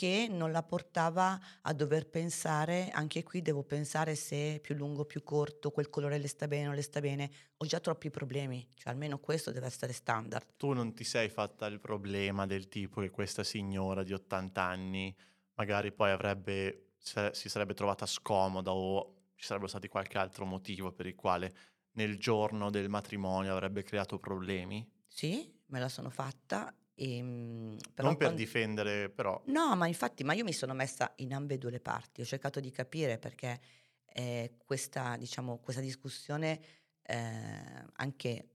Che 0.02 0.26
non 0.28 0.52
la 0.52 0.64
portava 0.64 1.40
a 1.62 1.74
dover 1.74 2.10
pensare, 2.10 2.90
anche 2.90 3.22
qui 3.22 3.44
devo 3.44 3.62
pensare 3.62 4.16
se 4.16 4.56
è 4.56 4.60
più 4.60 4.74
lungo 4.74 5.02
o 5.02 5.06
più 5.06 5.22
corto, 5.22 5.70
quel 5.70 5.92
colore 5.92 6.18
le 6.18 6.28
sta 6.28 6.48
bene 6.48 6.64
o 6.64 6.68
non 6.70 6.76
le 6.76 6.82
sta 6.82 7.00
bene. 7.00 7.30
Ho 7.58 7.68
già 7.68 7.80
troppi 7.80 8.10
problemi, 8.10 8.68
cioè 8.74 8.92
almeno 8.92 9.20
questo 9.20 9.52
deve 9.52 9.68
essere 9.68 9.94
standard. 9.94 10.56
Tu 10.58 10.74
non 10.74 10.96
ti 10.96 11.04
sei 11.04 11.30
fatta 11.30 11.68
il 11.68 11.80
problema 11.80 12.48
del 12.48 12.68
tipo 12.68 13.00
che 13.02 13.12
questa 13.12 13.44
signora 13.44 14.02
di 14.02 14.12
80 14.12 14.64
anni 14.64 15.16
magari 15.54 15.92
poi 15.92 16.10
avrebbe, 16.10 16.94
si 16.98 17.48
sarebbe 17.48 17.76
trovata 17.76 18.08
scomoda 18.08 18.74
o 18.74 19.26
ci 19.36 19.46
sarebbe 19.46 19.68
stato 19.68 19.88
qualche 19.88 20.18
altro 20.18 20.46
motivo 20.46 20.92
per 20.92 21.06
il 21.06 21.14
quale 21.14 21.54
nel 21.92 22.18
giorno 22.18 22.72
del 22.72 22.90
matrimonio 22.90 23.52
avrebbe 23.52 23.84
creato 23.84 24.18
problemi? 24.18 24.84
Sì, 25.06 25.48
me 25.68 25.80
la 25.80 25.90
sono 25.90 26.10
fatta. 26.10 26.74
E, 26.94 27.78
però 27.94 28.10
non 28.10 28.18
per 28.18 28.28
quando- 28.28 28.36
difendere, 28.36 29.10
però... 29.10 29.42
No, 29.46 29.76
ma 29.76 29.88
infatti, 29.88 30.24
ma 30.24 30.34
io 30.34 30.44
mi 30.44 30.54
sono 30.54 30.74
messa 30.74 31.14
in 31.18 31.34
ambedue 31.34 31.72
le 31.72 31.80
parti, 31.80 32.22
ho 32.22 32.26
cercato 32.26 32.60
di 32.60 32.72
capire 32.72 33.18
perché 33.18 33.60
eh, 34.06 34.56
questa, 34.66 35.16
diciamo, 35.18 35.60
questa 35.60 35.82
discussione 35.82 36.60
eh, 37.02 37.86
anche, 37.94 38.50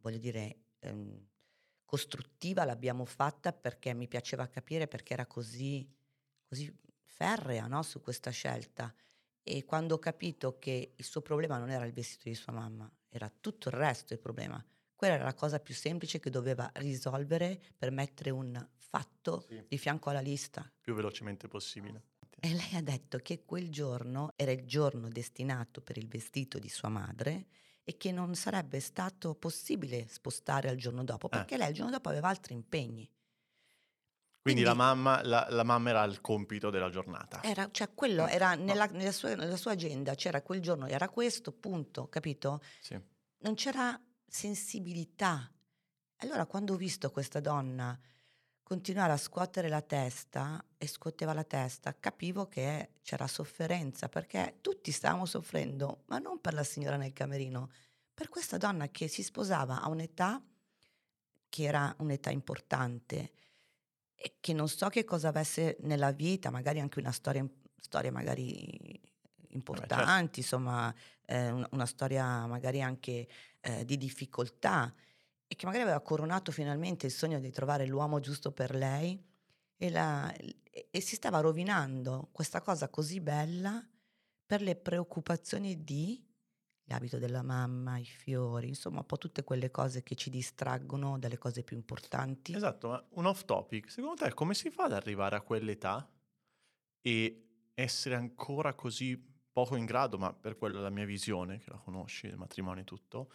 voglio 0.00 0.18
dire, 0.18 0.56
ehm, 0.80 1.26
costruttiva 1.84 2.64
l'abbiamo 2.64 3.04
fatta 3.04 3.52
perché 3.52 3.94
mi 3.94 4.08
piaceva 4.08 4.46
capire 4.48 4.86
perché 4.86 5.14
era 5.14 5.26
così, 5.26 5.90
così 6.44 6.70
ferrea 7.02 7.66
no, 7.66 7.82
su 7.82 8.00
questa 8.00 8.30
scelta. 8.30 8.94
E 9.42 9.64
quando 9.64 9.94
ho 9.94 9.98
capito 9.98 10.58
che 10.58 10.92
il 10.94 11.04
suo 11.04 11.22
problema 11.22 11.56
non 11.56 11.70
era 11.70 11.86
il 11.86 11.92
vestito 11.92 12.28
di 12.28 12.34
sua 12.34 12.52
mamma, 12.52 12.90
era 13.08 13.32
tutto 13.40 13.70
il 13.70 13.74
resto 13.74 14.12
il 14.12 14.18
problema. 14.18 14.62
Quella 14.98 15.14
era 15.14 15.22
la 15.22 15.34
cosa 15.34 15.60
più 15.60 15.74
semplice 15.74 16.18
che 16.18 16.28
doveva 16.28 16.68
risolvere 16.74 17.60
per 17.78 17.92
mettere 17.92 18.30
un 18.30 18.68
fatto 18.74 19.44
Sì. 19.46 19.64
di 19.68 19.78
fianco 19.78 20.10
alla 20.10 20.18
lista. 20.18 20.68
più 20.80 20.92
velocemente 20.92 21.46
possibile. 21.46 22.02
E 22.40 22.52
lei 22.52 22.74
ha 22.74 22.82
detto 22.82 23.18
che 23.18 23.44
quel 23.44 23.70
giorno 23.70 24.32
era 24.34 24.50
il 24.50 24.64
giorno 24.66 25.06
destinato 25.08 25.82
per 25.82 25.98
il 25.98 26.08
vestito 26.08 26.58
di 26.58 26.68
sua 26.68 26.88
madre 26.88 27.46
e 27.84 27.96
che 27.96 28.10
non 28.10 28.34
sarebbe 28.34 28.80
stato 28.80 29.36
possibile 29.36 30.08
spostare 30.08 30.68
al 30.68 30.74
giorno 30.76 31.04
dopo, 31.04 31.26
Eh. 31.26 31.30
perché 31.30 31.56
lei 31.56 31.68
il 31.68 31.74
giorno 31.76 31.92
dopo 31.92 32.08
aveva 32.08 32.26
altri 32.28 32.54
impegni. 32.54 33.08
Quindi, 34.42 34.62
la, 34.62 34.72
Quindi- 34.74 34.84
mamma, 34.94 35.22
la, 35.22 35.46
la 35.48 35.62
mamma 35.62 35.90
era 35.90 36.02
il 36.04 36.20
compito 36.20 36.70
della 36.70 36.90
giornata. 36.90 37.40
Era, 37.44 37.68
cioè 37.70 37.94
quello 37.94 38.24
Mm, 38.24 38.28
era 38.30 38.54
nella, 38.56 38.86
nella 38.86 39.12
sua, 39.12 39.34
nella 39.36 39.56
sua 39.56 39.72
agenda, 39.72 40.16
c'era 40.16 40.42
quel 40.42 40.60
giorno, 40.60 40.86
era 40.88 41.08
questo, 41.08 41.52
punto, 41.52 42.08
capito? 42.08 42.60
Sì. 42.80 42.98
Non 43.40 43.54
c'era 43.54 44.00
sensibilità. 44.28 45.50
Allora 46.18 46.46
quando 46.46 46.74
ho 46.74 46.76
visto 46.76 47.10
questa 47.10 47.40
donna 47.40 47.98
continuare 48.62 49.12
a 49.12 49.16
scuotere 49.16 49.68
la 49.68 49.80
testa 49.80 50.62
e 50.76 50.86
scuoteva 50.86 51.32
la 51.32 51.44
testa, 51.44 51.96
capivo 51.98 52.48
che 52.48 52.90
c'era 53.02 53.26
sofferenza, 53.26 54.08
perché 54.08 54.58
tutti 54.60 54.92
stavamo 54.92 55.24
soffrendo, 55.24 56.02
ma 56.06 56.18
non 56.18 56.40
per 56.40 56.52
la 56.52 56.64
signora 56.64 56.96
nel 56.96 57.14
camerino, 57.14 57.70
per 58.12 58.28
questa 58.28 58.58
donna 58.58 58.88
che 58.88 59.08
si 59.08 59.22
sposava 59.22 59.80
a 59.80 59.88
un'età 59.88 60.42
che 61.48 61.62
era 61.62 61.94
un'età 61.98 62.30
importante 62.30 63.32
e 64.14 64.34
che 64.40 64.52
non 64.52 64.68
so 64.68 64.88
che 64.88 65.04
cosa 65.04 65.28
avesse 65.28 65.76
nella 65.80 66.12
vita, 66.12 66.50
magari 66.50 66.80
anche 66.80 66.98
una 66.98 67.12
storia, 67.12 67.48
storia 67.80 68.12
magari 68.12 69.00
importanti, 69.50 70.40
insomma, 70.40 70.94
eh, 71.24 71.50
una, 71.50 71.68
una 71.70 71.86
storia 71.86 72.46
magari 72.46 72.82
anche 72.82 73.26
eh, 73.60 73.84
di 73.84 73.96
difficoltà 73.96 74.92
e 75.46 75.54
che 75.56 75.66
magari 75.66 75.84
aveva 75.84 76.00
coronato 76.00 76.52
finalmente 76.52 77.06
il 77.06 77.12
sogno 77.12 77.40
di 77.40 77.50
trovare 77.50 77.86
l'uomo 77.86 78.20
giusto 78.20 78.52
per 78.52 78.74
lei 78.74 79.22
e, 79.76 79.90
la- 79.90 80.32
e- 80.34 80.88
e 80.90 81.00
si 81.00 81.16
stava 81.16 81.40
rovinando 81.40 82.28
questa 82.32 82.60
cosa 82.60 82.88
così 82.88 83.20
bella 83.20 83.86
per 84.46 84.62
le 84.62 84.76
preoccupazioni 84.76 85.84
di 85.84 86.24
l'abito 86.84 87.18
della 87.18 87.42
mamma, 87.42 87.98
i 87.98 88.04
fiori, 88.04 88.68
insomma 88.68 89.00
un 89.00 89.06
po' 89.06 89.18
tutte 89.18 89.44
quelle 89.44 89.70
cose 89.70 90.02
che 90.02 90.14
ci 90.14 90.30
distraggono 90.30 91.18
dalle 91.18 91.36
cose 91.38 91.62
più 91.62 91.76
importanti. 91.76 92.54
Esatto, 92.54 92.88
ma 92.88 93.06
un 93.10 93.26
off 93.26 93.44
topic, 93.44 93.90
secondo 93.90 94.24
te 94.24 94.32
come 94.34 94.54
si 94.54 94.70
fa 94.70 94.84
ad 94.84 94.92
arrivare 94.92 95.36
a 95.36 95.42
quell'età 95.42 96.10
e 97.00 97.70
essere 97.74 98.14
ancora 98.14 98.74
così 98.74 99.16
poco 99.52 99.76
in 99.76 99.84
grado, 99.84 100.18
ma 100.18 100.32
per 100.32 100.56
quella 100.56 100.80
la 100.80 100.90
mia 100.90 101.04
visione, 101.04 101.58
che 101.58 101.70
la 101.70 101.78
conosci, 101.78 102.28
del 102.28 102.36
matrimonio 102.38 102.82
e 102.82 102.86
tutto, 102.86 103.32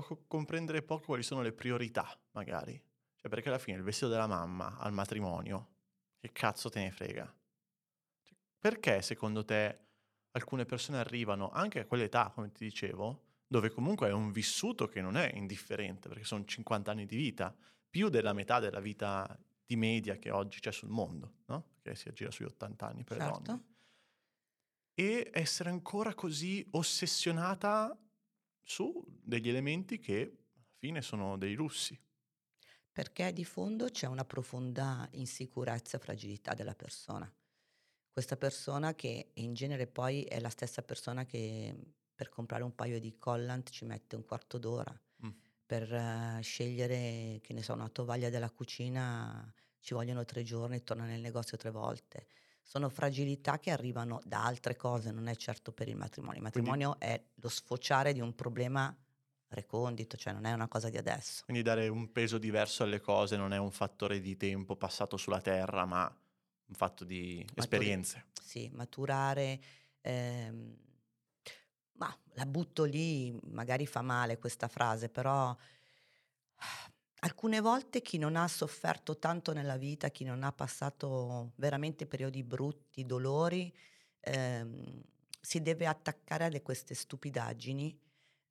poco, 0.00 0.24
comprendere 0.26 0.82
poco 0.82 1.06
quali 1.06 1.22
sono 1.22 1.40
le 1.40 1.52
priorità, 1.52 2.18
magari. 2.32 2.80
Cioè, 3.14 3.30
perché 3.30 3.48
alla 3.48 3.58
fine 3.58 3.78
il 3.78 3.82
vestito 3.82 4.08
della 4.08 4.26
mamma 4.26 4.76
al 4.78 4.92
matrimonio, 4.92 5.74
che 6.18 6.32
cazzo 6.32 6.68
te 6.68 6.80
ne 6.80 6.90
frega? 6.90 7.34
Cioè, 8.22 8.36
perché 8.58 9.00
secondo 9.00 9.44
te 9.44 9.84
alcune 10.32 10.66
persone 10.66 10.98
arrivano 10.98 11.48
anche 11.50 11.80
a 11.80 11.86
quell'età, 11.86 12.30
come 12.34 12.52
ti 12.52 12.64
dicevo, 12.64 13.22
dove 13.46 13.70
comunque 13.70 14.08
è 14.08 14.12
un 14.12 14.32
vissuto 14.32 14.86
che 14.86 15.00
non 15.00 15.16
è 15.16 15.32
indifferente, 15.34 16.08
perché 16.08 16.24
sono 16.24 16.44
50 16.44 16.90
anni 16.90 17.06
di 17.06 17.16
vita, 17.16 17.54
più 17.88 18.10
della 18.10 18.34
metà 18.34 18.58
della 18.60 18.80
vita 18.80 19.38
di 19.64 19.76
media 19.76 20.18
che 20.18 20.30
oggi 20.30 20.60
c'è 20.60 20.72
sul 20.72 20.90
mondo, 20.90 21.38
no? 21.46 21.76
Che 21.80 21.94
si 21.94 22.08
aggira 22.08 22.30
sui 22.30 22.44
80 22.44 22.86
anni 22.86 23.02
per 23.02 23.16
le 23.16 23.22
Certo. 23.22 23.40
donne. 23.42 23.64
E 24.94 25.30
essere 25.32 25.70
ancora 25.70 26.14
così 26.14 26.66
ossessionata 26.72 27.98
su 28.68 29.00
degli 29.06 29.48
elementi 29.48 30.00
che 30.00 30.20
alla 30.22 30.74
fine 30.76 31.00
sono 31.00 31.38
dei 31.38 31.54
russi. 31.54 31.98
Perché 32.90 33.32
di 33.32 33.44
fondo 33.44 33.86
c'è 33.90 34.06
una 34.06 34.24
profonda 34.24 35.08
insicurezza 35.12 35.96
e 35.96 36.00
fragilità 36.00 36.52
della 36.52 36.74
persona. 36.74 37.32
Questa 38.10 38.36
persona 38.36 38.94
che 38.94 39.30
in 39.34 39.54
genere 39.54 39.86
poi 39.86 40.24
è 40.24 40.40
la 40.40 40.48
stessa 40.48 40.82
persona 40.82 41.24
che 41.24 41.74
per 42.12 42.28
comprare 42.28 42.64
un 42.64 42.74
paio 42.74 42.98
di 42.98 43.16
collant 43.18 43.70
ci 43.70 43.84
mette 43.84 44.16
un 44.16 44.24
quarto 44.24 44.58
d'ora, 44.58 45.00
Mh. 45.18 45.28
per 45.64 45.92
eh, 45.92 46.40
scegliere, 46.42 47.38
che 47.42 47.52
ne 47.52 47.62
so, 47.62 47.74
una 47.74 47.88
tovaglia 47.90 48.30
della 48.30 48.50
cucina 48.50 49.54
ci 49.78 49.94
vogliono 49.94 50.24
tre 50.24 50.42
giorni, 50.42 50.82
torna 50.82 51.04
nel 51.04 51.20
negozio 51.20 51.56
tre 51.56 51.70
volte. 51.70 52.26
Sono 52.68 52.88
fragilità 52.88 53.60
che 53.60 53.70
arrivano 53.70 54.20
da 54.24 54.44
altre 54.44 54.74
cose, 54.74 55.12
non 55.12 55.28
è 55.28 55.36
certo 55.36 55.72
per 55.72 55.88
il 55.88 55.96
matrimonio. 55.96 56.38
Il 56.38 56.42
Quindi 56.50 56.70
matrimonio 56.72 56.98
è 56.98 57.22
lo 57.36 57.48
sfociare 57.48 58.12
di 58.12 58.20
un 58.20 58.34
problema 58.34 58.94
recondito, 59.48 60.16
cioè 60.16 60.32
non 60.32 60.44
è 60.46 60.52
una 60.52 60.66
cosa 60.68 60.90
di 60.90 60.96
adesso. 60.96 61.44
quindi 61.44 61.62
dare 61.62 61.88
un 61.88 62.10
peso 62.12 62.38
diverso 62.38 62.82
alle 62.82 63.00
cose 63.00 63.36
non 63.36 63.52
è 63.52 63.56
un 63.58 63.70
fattore 63.70 64.20
di 64.20 64.36
tempo 64.36 64.76
passato 64.76 65.16
sulla 65.16 65.40
terra, 65.40 65.84
ma 65.84 66.04
un 66.68 66.74
fatto 66.74 67.04
di 67.04 67.44
Maturi- 67.56 67.58
esperienze. 67.60 68.24
Sì, 68.40 68.68
maturare. 68.72 69.60
ehm, 70.02 70.76
ma 71.98 72.14
la 72.34 72.46
butto 72.46 72.84
lì, 72.84 73.36
magari 73.44 73.86
fa 73.86 74.02
male 74.02 74.38
questa 74.38 74.68
frase, 74.68 75.08
però 75.08 75.56
alcune 77.26 77.60
volte 77.60 78.00
chi 78.00 78.18
non 78.18 78.36
ha 78.36 78.48
sofferto 78.48 79.18
tanto 79.18 79.52
nella 79.52 79.76
vita, 79.76 80.08
chi 80.08 80.24
non 80.24 80.42
ha 80.42 80.52
passato 80.52 81.52
veramente 81.56 82.06
periodi 82.06 82.42
brutti, 82.42 83.04
dolori, 83.04 83.72
ehm, 84.20 85.02
si 85.40 85.60
deve 85.60 85.86
attaccare 85.86 86.46
a 86.46 86.60
queste 86.60 86.94
stupidaggini 86.94 87.98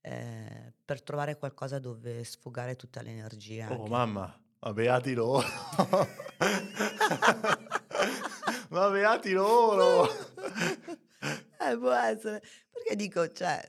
eh, 0.01 0.73
per 0.85 1.01
trovare 1.01 1.37
qualcosa 1.37 1.79
dove 1.79 2.23
sfogare 2.23 2.75
tutta 2.75 3.01
l'energia. 3.01 3.71
Oh 3.71 3.83
che- 3.83 3.89
mamma, 3.89 4.39
ma 4.59 4.73
beati 4.73 5.13
loro. 5.13 5.47
ma 8.69 8.89
beati 8.89 9.31
loro. 9.31 10.07
Eh, 11.59 11.77
può 11.77 11.91
essere. 11.91 12.41
Perché 12.71 12.95
dico, 12.95 13.31
cioè, 13.31 13.65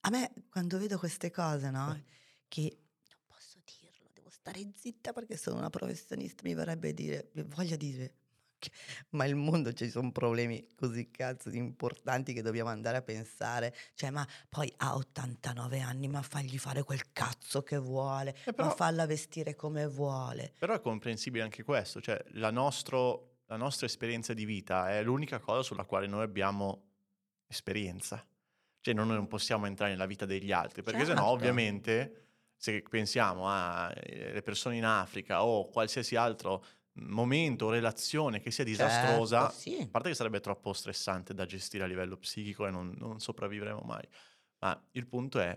a 0.00 0.10
me 0.10 0.32
quando 0.50 0.78
vedo 0.78 0.98
queste 0.98 1.30
cose, 1.30 1.70
no? 1.70 2.00
Che 2.48 2.78
non 3.08 3.18
posso 3.26 3.58
dirlo, 3.64 4.08
devo 4.12 4.30
stare 4.50 4.70
zitta 4.74 5.12
perché 5.12 5.36
sono 5.36 5.58
una 5.58 5.70
professionista, 5.70 6.42
mi 6.44 6.54
verrebbe 6.54 6.92
dire, 6.94 7.30
voglia 7.54 7.76
dire, 7.76 8.14
ma 9.10 9.24
il 9.24 9.36
mondo 9.36 9.72
ci 9.72 9.88
sono 9.88 10.10
problemi 10.10 10.66
così 10.74 11.10
cazzo 11.10 11.48
importanti 11.50 12.32
che 12.32 12.42
dobbiamo 12.42 12.70
andare 12.70 12.96
a 12.96 13.02
pensare. 13.02 13.74
Cioè, 13.94 14.10
ma 14.10 14.26
poi 14.48 14.72
ha 14.78 14.96
89 14.96 15.80
anni, 15.80 16.08
ma 16.08 16.22
fagli 16.22 16.58
fare 16.58 16.82
quel 16.82 17.12
cazzo 17.12 17.62
che 17.62 17.76
vuole, 17.78 18.34
Eh, 18.44 18.52
però- 18.52 18.68
ma 18.68 18.74
falla 18.74 19.06
vestire 19.06 19.54
come 19.54 19.86
vuole. 19.86 20.52
Però 20.58 20.74
è 20.74 20.80
comprensibile 20.80 21.44
anche 21.44 21.62
questo, 21.62 22.00
cioè 22.00 22.20
la, 22.32 22.50
nostro- 22.50 23.42
la 23.46 23.56
nostra 23.56 23.86
esperienza 23.86 24.34
di 24.34 24.44
vita 24.44 24.90
è 24.90 25.02
l'unica 25.02 25.38
cosa 25.38 25.62
sulla 25.62 25.84
quale 25.84 26.06
noi 26.06 26.22
abbiamo 26.22 26.82
esperienza. 27.46 28.26
Cioè 28.80 28.94
noi 28.94 29.06
non 29.06 29.26
possiamo 29.26 29.66
entrare 29.66 29.92
nella 29.92 30.06
vita 30.06 30.24
degli 30.26 30.52
altri, 30.52 30.82
perché 30.82 31.00
sennò 31.04 31.14
Certo. 31.20 31.30
ovviamente 31.32 32.27
se 32.58 32.82
pensiamo 32.82 33.48
alle 33.48 34.42
persone 34.42 34.76
in 34.76 34.84
Africa 34.84 35.44
o 35.44 35.68
qualsiasi 35.68 36.16
altro 36.16 36.64
momento 37.00 37.66
o 37.66 37.70
relazione 37.70 38.40
che 38.40 38.50
sia 38.50 38.64
disastrosa, 38.64 39.42
Certo, 39.42 39.54
sì. 39.54 39.78
a 39.80 39.88
parte 39.88 40.08
che 40.08 40.14
sarebbe 40.16 40.40
troppo 40.40 40.72
stressante 40.72 41.32
da 41.32 41.46
gestire 41.46 41.84
a 41.84 41.86
livello 41.86 42.16
psichico 42.16 42.66
e 42.66 42.70
non, 42.70 42.92
non 42.98 43.20
sopravvivremo 43.20 43.82
mai, 43.84 44.02
ma 44.58 44.88
il 44.92 45.06
punto 45.06 45.38
è 45.38 45.56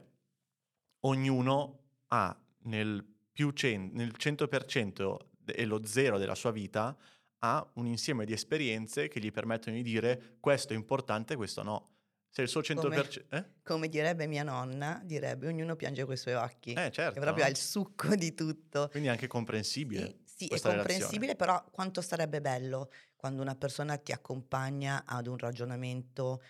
ognuno 1.02 1.80
ha 2.08 2.40
nel, 2.64 3.04
più 3.32 3.52
cen- 3.52 3.90
nel 3.94 4.14
100% 4.16 5.18
de- 5.40 5.54
e 5.54 5.66
lo 5.66 5.84
zero 5.86 6.18
della 6.20 6.36
sua 6.36 6.52
vita 6.52 6.96
ha 7.40 7.72
un 7.76 7.88
insieme 7.88 8.26
di 8.26 8.34
esperienze 8.34 9.08
che 9.08 9.20
gli 9.20 9.32
permettono 9.32 9.76
di 9.76 9.82
dire 9.82 10.38
questo 10.40 10.74
è 10.74 10.76
importante, 10.76 11.36
questo 11.36 11.64
no. 11.64 11.91
Se 12.34 12.42
il 12.42 12.48
suo 12.48 12.62
100%... 12.62 13.26
Eh? 13.30 13.46
Come 13.62 13.90
direbbe 13.90 14.26
mia 14.26 14.44
nonna, 14.44 15.02
direbbe 15.04 15.48
ognuno 15.48 15.76
piange 15.76 16.06
coi 16.06 16.16
suoi 16.16 16.36
occhi. 16.36 16.72
Eh, 16.72 16.90
certo. 16.90 17.14
che 17.14 17.20
proprio 17.20 17.44
no? 17.44 17.50
è 17.50 17.52
il 17.52 17.58
succo 17.58 18.16
di 18.16 18.34
tutto. 18.34 18.88
Quindi 18.90 19.10
è 19.10 19.12
anche 19.12 19.28
comprensibile. 19.28 20.20
Sì, 20.24 20.36
sì, 20.36 20.46
è 20.46 20.48
questa 20.48 20.70
relazione. 20.70 21.00
comprensibile, 21.00 21.36
però 21.36 21.62
quanto 21.70 22.02
sarebbe 22.02 22.40
bello 22.40 22.90
quando 23.18 23.42
una 23.42 23.56
persona 23.56 23.98
ti 23.98 24.14
accompagna 24.14 25.04
ad 25.06 25.28
un 25.28 25.38
ragionamento 25.38 26.42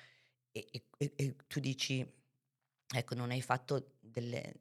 e, 0.52 0.68
e- 0.70 0.84
e- 0.98 1.14
e 1.16 1.36
tu 1.48 1.60
dici, 1.60 2.08
ecco, 2.94 3.16
non 3.16 3.32
hai 3.32 3.42
fatto 3.42 3.96
delle, 4.00 4.54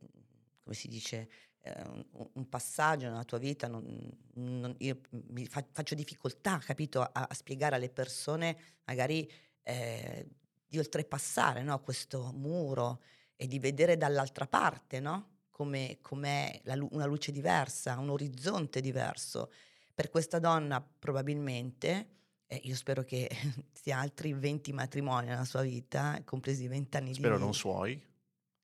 come 0.62 0.74
si 0.74 0.88
dice, 0.88 1.28
eh, 1.60 1.82
un, 1.82 2.30
un 2.32 2.48
passaggio 2.48 3.08
nella 3.08 3.24
tua 3.24 3.36
vita, 3.38 3.68
non- 3.68 4.10
non- 4.36 4.74
io 4.78 5.00
fa- 5.48 5.66
faccio 5.70 5.94
difficoltà, 5.94 6.58
capito, 6.58 7.02
a, 7.02 7.10
a 7.12 7.34
spiegare 7.34 7.76
alle 7.76 7.90
persone 7.90 8.58
magari 8.84 9.30
eh, 9.62 10.26
di 10.70 10.78
oltrepassare 10.78 11.64
no, 11.64 11.80
questo 11.80 12.30
muro 12.32 13.02
e 13.34 13.48
di 13.48 13.58
vedere 13.58 13.96
dall'altra 13.96 14.46
parte, 14.46 15.00
no? 15.00 15.38
Come, 15.50 15.98
com'è 16.00 16.60
la 16.62 16.76
lu- 16.76 16.88
una 16.92 17.06
luce 17.06 17.32
diversa, 17.32 17.98
un 17.98 18.08
orizzonte 18.08 18.80
diverso. 18.80 19.50
Per 19.92 20.08
questa 20.10 20.38
donna 20.38 20.80
probabilmente, 20.80 22.08
eh, 22.46 22.60
io 22.62 22.76
spero 22.76 23.02
che 23.02 23.28
sia 23.72 23.98
altri 23.98 24.32
20 24.32 24.72
matrimoni 24.72 25.26
nella 25.26 25.44
sua 25.44 25.62
vita, 25.62 26.22
compresi 26.24 26.68
20 26.68 26.96
anni 26.96 27.14
Spero 27.14 27.36
di... 27.36 27.42
non 27.42 27.52
suoi. 27.52 28.08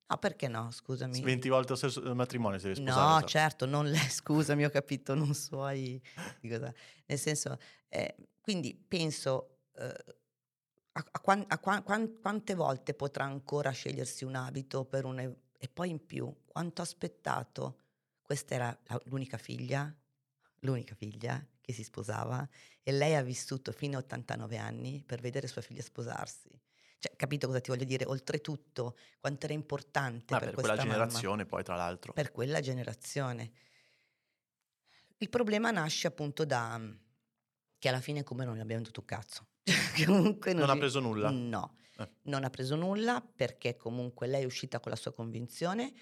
No, 0.08 0.18
perché 0.18 0.46
no, 0.46 0.70
scusami. 0.70 1.20
20 1.20 1.48
volte 1.48 1.70
lo 1.70 1.76
stesso 1.76 2.14
matrimonio 2.14 2.58
si 2.60 2.68
deve 2.68 2.80
No, 2.80 2.92
sposare. 2.92 3.20
sa. 3.22 3.26
certo, 3.26 3.66
non 3.66 3.90
lei, 3.90 3.98
scusami, 4.08 4.64
ho 4.64 4.70
capito, 4.70 5.14
non 5.16 5.34
suoi, 5.34 6.00
di 6.38 6.48
cosa- 6.48 6.72
nel 7.06 7.18
senso, 7.18 7.58
eh, 7.88 8.14
quindi 8.40 8.76
penso 8.76 9.62
eh, 9.74 10.04
a, 10.96 11.04
a 11.12 11.20
quan- 11.20 11.44
a 11.48 11.58
qua- 11.58 11.82
quan- 11.82 12.18
quante 12.20 12.54
volte 12.54 12.94
potrà 12.94 13.24
ancora 13.24 13.70
scegliersi 13.70 14.24
un 14.24 14.34
abito 14.34 14.84
per 14.84 15.04
un... 15.04 15.18
e- 15.18 15.68
poi 15.68 15.90
in 15.90 16.04
più, 16.06 16.34
quanto 16.46 16.80
ha 16.80 16.84
aspettato? 16.84 17.80
Questa 18.22 18.54
era 18.54 18.78
la- 18.84 19.00
l'unica 19.04 19.36
figlia, 19.36 19.94
l'unica 20.60 20.94
figlia 20.94 21.44
che 21.60 21.72
si 21.72 21.84
sposava 21.84 22.48
e 22.82 22.92
lei 22.92 23.14
ha 23.14 23.22
vissuto 23.22 23.72
fino 23.72 23.96
a 23.98 24.00
89 24.00 24.56
anni 24.56 25.02
per 25.04 25.20
vedere 25.20 25.46
sua 25.48 25.60
figlia 25.60 25.82
sposarsi. 25.82 26.48
Cioè, 26.98 27.14
capito 27.14 27.46
cosa 27.46 27.60
ti 27.60 27.70
voglio 27.70 27.84
dire? 27.84 28.06
Oltretutto, 28.06 28.96
quanto 29.20 29.44
era 29.44 29.54
importante 29.54 30.34
Ah, 30.34 30.38
per, 30.38 30.48
per 30.50 30.54
quella 30.60 30.76
mamma 30.76 30.90
generazione 30.92 31.44
poi 31.44 31.62
tra 31.62 31.76
l'altro. 31.76 32.12
per 32.14 32.32
quella 32.32 32.60
generazione. 32.60 33.52
Il 35.18 35.28
problema 35.28 35.70
nasce 35.70 36.06
appunto 36.06 36.44
da 36.46 36.80
che 37.78 37.88
alla 37.88 38.00
fine 38.00 38.22
come 38.22 38.44
non 38.46 38.56
ne 38.56 38.62
abbiamo 38.62 38.82
tutto 38.82 39.00
un 39.00 39.06
cazzo. 39.06 39.46
comunque 40.06 40.52
Non 40.52 40.70
ha 40.70 40.74
ri- 40.74 40.78
preso 40.78 41.00
nulla? 41.00 41.30
No, 41.30 41.76
Eh. 41.98 42.08
non 42.22 42.44
ha 42.44 42.50
preso 42.50 42.76
nulla 42.76 43.20
perché 43.34 43.76
comunque 43.76 44.26
lei 44.26 44.42
è 44.42 44.46
uscita 44.46 44.80
con 44.80 44.90
la 44.90 44.96
sua 44.96 45.12
convinzione. 45.12 45.92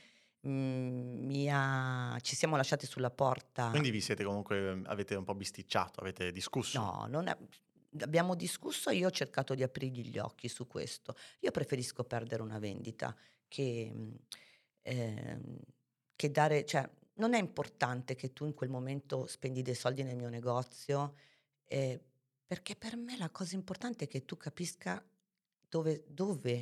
mm, 0.47 1.47
ha- 1.49 2.19
Ci 2.21 2.37
siamo 2.37 2.57
lasciati 2.57 2.85
sulla 2.87 3.11
porta. 3.11 3.71
Quindi 3.71 3.91
vi 3.91 4.01
siete 4.03 4.25
comunque, 4.25 4.83
avete 4.85 5.15
un 5.15 5.25
po' 5.25 5.35
bisticciato, 5.35 6.01
avete 6.01 6.31
discusso. 6.33 6.79
No, 6.81 7.07
non 7.09 7.29
è- 7.29 7.37
abbiamo 8.01 8.35
discusso 8.35 8.91
e 8.91 8.97
io 8.97 9.07
ho 9.07 9.11
cercato 9.11 9.55
di 9.55 9.63
aprirgli 9.63 10.03
gli 10.11 10.19
occhi 10.19 10.49
su 10.49 10.67
questo. 10.67 11.15
Io 11.41 11.51
preferisco 11.51 12.05
perdere 12.05 12.43
una 12.43 12.59
vendita 12.59 13.17
che, 13.49 13.91
ehm, 14.83 15.57
che 16.17 16.31
dare, 16.31 16.65
cioè 16.67 16.89
non 17.15 17.33
è 17.35 17.39
importante 17.39 18.15
che 18.15 18.33
tu 18.33 18.45
in 18.45 18.55
quel 18.55 18.69
momento 18.71 19.27
spendi 19.27 19.63
dei 19.63 19.75
soldi 19.75 20.03
nel 20.03 20.17
mio 20.17 20.29
negozio, 20.29 21.15
eh, 21.67 22.01
perché 22.55 22.77
per 22.77 22.95
me 22.95 23.17
la 23.17 23.31
cosa 23.31 23.57
importante 23.57 24.05
è 24.05 24.09
che 24.09 24.25
tu 24.25 24.37
capisca 24.37 25.05
dove, 25.69 26.05
dove 26.07 26.53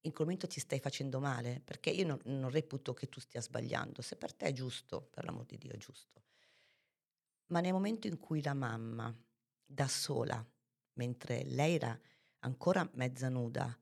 in 0.00 0.10
quel 0.10 0.26
momento 0.26 0.48
ti 0.48 0.58
stai 0.58 0.80
facendo 0.80 1.20
male, 1.20 1.62
perché 1.64 1.90
io 1.90 2.04
non, 2.04 2.18
non 2.24 2.50
reputo 2.50 2.92
che 2.92 3.08
tu 3.08 3.20
stia 3.20 3.40
sbagliando, 3.40 4.02
se 4.02 4.16
per 4.16 4.34
te 4.34 4.46
è 4.46 4.52
giusto, 4.52 5.00
per 5.00 5.24
l'amor 5.24 5.46
di 5.46 5.58
Dio 5.58 5.70
è 5.70 5.76
giusto. 5.76 6.24
Ma 7.52 7.60
nel 7.60 7.72
momento 7.72 8.08
in 8.08 8.18
cui 8.18 8.42
la 8.42 8.52
mamma, 8.52 9.16
da 9.64 9.86
sola, 9.86 10.44
mentre 10.94 11.44
lei 11.44 11.76
era 11.76 11.96
ancora 12.40 12.90
mezza 12.94 13.28
nuda, 13.28 13.72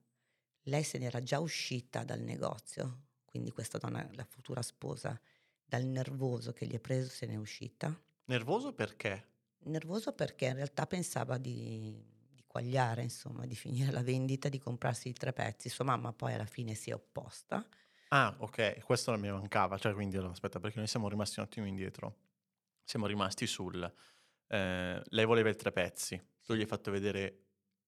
lei 0.65 0.83
se 0.83 0.99
n'era 0.99 1.23
già 1.23 1.39
uscita 1.39 2.03
dal 2.03 2.21
negozio, 2.21 3.05
quindi 3.25 3.49
questa 3.49 3.79
donna, 3.79 4.07
la 4.11 4.25
futura 4.25 4.61
sposa, 4.61 5.19
dal 5.65 5.85
nervoso 5.85 6.53
che 6.53 6.67
gli 6.67 6.75
è 6.75 6.79
preso 6.79 7.09
se 7.09 7.25
n'è 7.25 7.35
uscita. 7.35 7.99
Nervoso 8.25 8.73
perché? 8.73 9.28
Nervoso 9.61 10.13
perché 10.13 10.45
in 10.45 10.55
realtà 10.55 10.87
pensava 10.87 11.37
di, 11.37 12.01
di 12.29 12.43
quagliare, 12.47 13.03
insomma, 13.03 13.45
di 13.45 13.55
finire 13.55 13.91
la 13.91 14.01
vendita, 14.01 14.49
di 14.49 14.57
comprarsi 14.57 15.09
i 15.09 15.13
tre 15.13 15.33
pezzi. 15.33 15.69
Sua 15.69 15.85
mamma 15.85 16.13
poi 16.13 16.33
alla 16.33 16.45
fine 16.45 16.73
si 16.73 16.89
è 16.89 16.93
opposta. 16.93 17.65
Ah, 18.09 18.33
ok, 18.39 18.83
questo 18.83 19.11
non 19.11 19.19
mi 19.19 19.29
mancava. 19.29 19.77
Cioè, 19.77 19.93
quindi, 19.93 20.17
aspetta, 20.17 20.59
perché 20.59 20.77
noi 20.77 20.87
siamo 20.87 21.09
rimasti 21.09 21.39
un 21.39 21.45
attimo 21.45 21.67
indietro. 21.67 22.15
Siamo 22.83 23.05
rimasti 23.05 23.45
sul... 23.45 23.93
eh, 24.47 25.01
lei 25.03 25.25
voleva 25.25 25.49
i 25.49 25.55
tre 25.55 25.71
pezzi. 25.71 26.19
Tu 26.43 26.55
gli 26.55 26.61
hai 26.61 26.65
fatto 26.65 26.89
vedere 26.89 27.43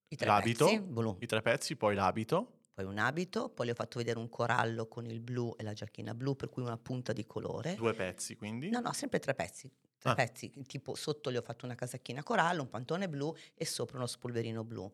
I 0.09 0.17
l'abito, 0.19 0.65
pezzi, 0.67 1.23
i 1.23 1.25
tre 1.25 1.41
pezzi, 1.41 1.75
poi 1.75 1.95
l'abito. 1.95 2.60
Poi 2.81 2.91
un 2.91 2.97
abito, 2.97 3.49
poi 3.49 3.67
le 3.67 3.71
ho 3.73 3.75
fatto 3.75 3.97
vedere 3.99 4.17
un 4.17 4.27
corallo 4.29 4.87
con 4.87 5.05
il 5.05 5.19
blu 5.19 5.53
e 5.57 5.63
la 5.63 5.73
giacchina 5.73 6.13
blu, 6.15 6.35
per 6.35 6.49
cui 6.49 6.63
una 6.63 6.77
punta 6.77 7.13
di 7.13 7.25
colore. 7.25 7.75
Due 7.75 7.93
pezzi, 7.93 8.35
quindi? 8.35 8.69
No, 8.69 8.79
no, 8.79 8.91
sempre 8.93 9.19
tre 9.19 9.33
pezzi. 9.35 9.71
Tre 9.97 10.09
Ah. 10.09 10.15
pezzi, 10.15 10.49
tipo 10.65 10.95
sotto 10.95 11.29
le 11.29 11.37
ho 11.37 11.41
fatto 11.43 11.65
una 11.65 11.75
casacchina 11.75 12.23
corallo, 12.23 12.63
un 12.63 12.69
pantone 12.69 13.07
blu 13.07 13.33
e 13.53 13.65
sopra 13.65 13.97
uno 13.97 14.07
spolverino 14.07 14.63
blu, 14.63 14.91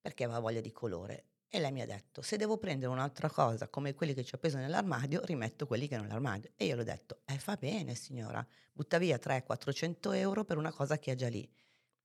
perché 0.00 0.24
aveva 0.24 0.40
voglia 0.40 0.60
di 0.60 0.72
colore. 0.72 1.26
E 1.48 1.60
lei 1.60 1.70
mi 1.70 1.80
ha 1.80 1.86
detto, 1.86 2.22
se 2.22 2.36
devo 2.36 2.58
prendere 2.58 2.90
un'altra 2.90 3.30
cosa 3.30 3.68
come 3.68 3.94
quelli 3.94 4.14
che 4.14 4.24
ci 4.24 4.34
ho 4.34 4.36
appeso 4.36 4.56
nell'armadio, 4.58 5.24
rimetto 5.24 5.66
quelli 5.66 5.86
che 5.86 5.94
hanno 5.94 6.02
nell'armadio. 6.04 6.50
E 6.56 6.64
io 6.66 6.74
le 6.74 6.80
ho 6.82 6.84
detto, 6.84 7.20
eh 7.24 7.38
fa 7.38 7.54
bene 7.54 7.94
signora, 7.94 8.44
butta 8.72 8.98
via 8.98 9.16
300-400 9.16 10.12
euro 10.16 10.44
per 10.44 10.58
una 10.58 10.72
cosa 10.72 10.98
che 10.98 11.12
ha 11.12 11.14
già 11.14 11.28
lì. 11.28 11.48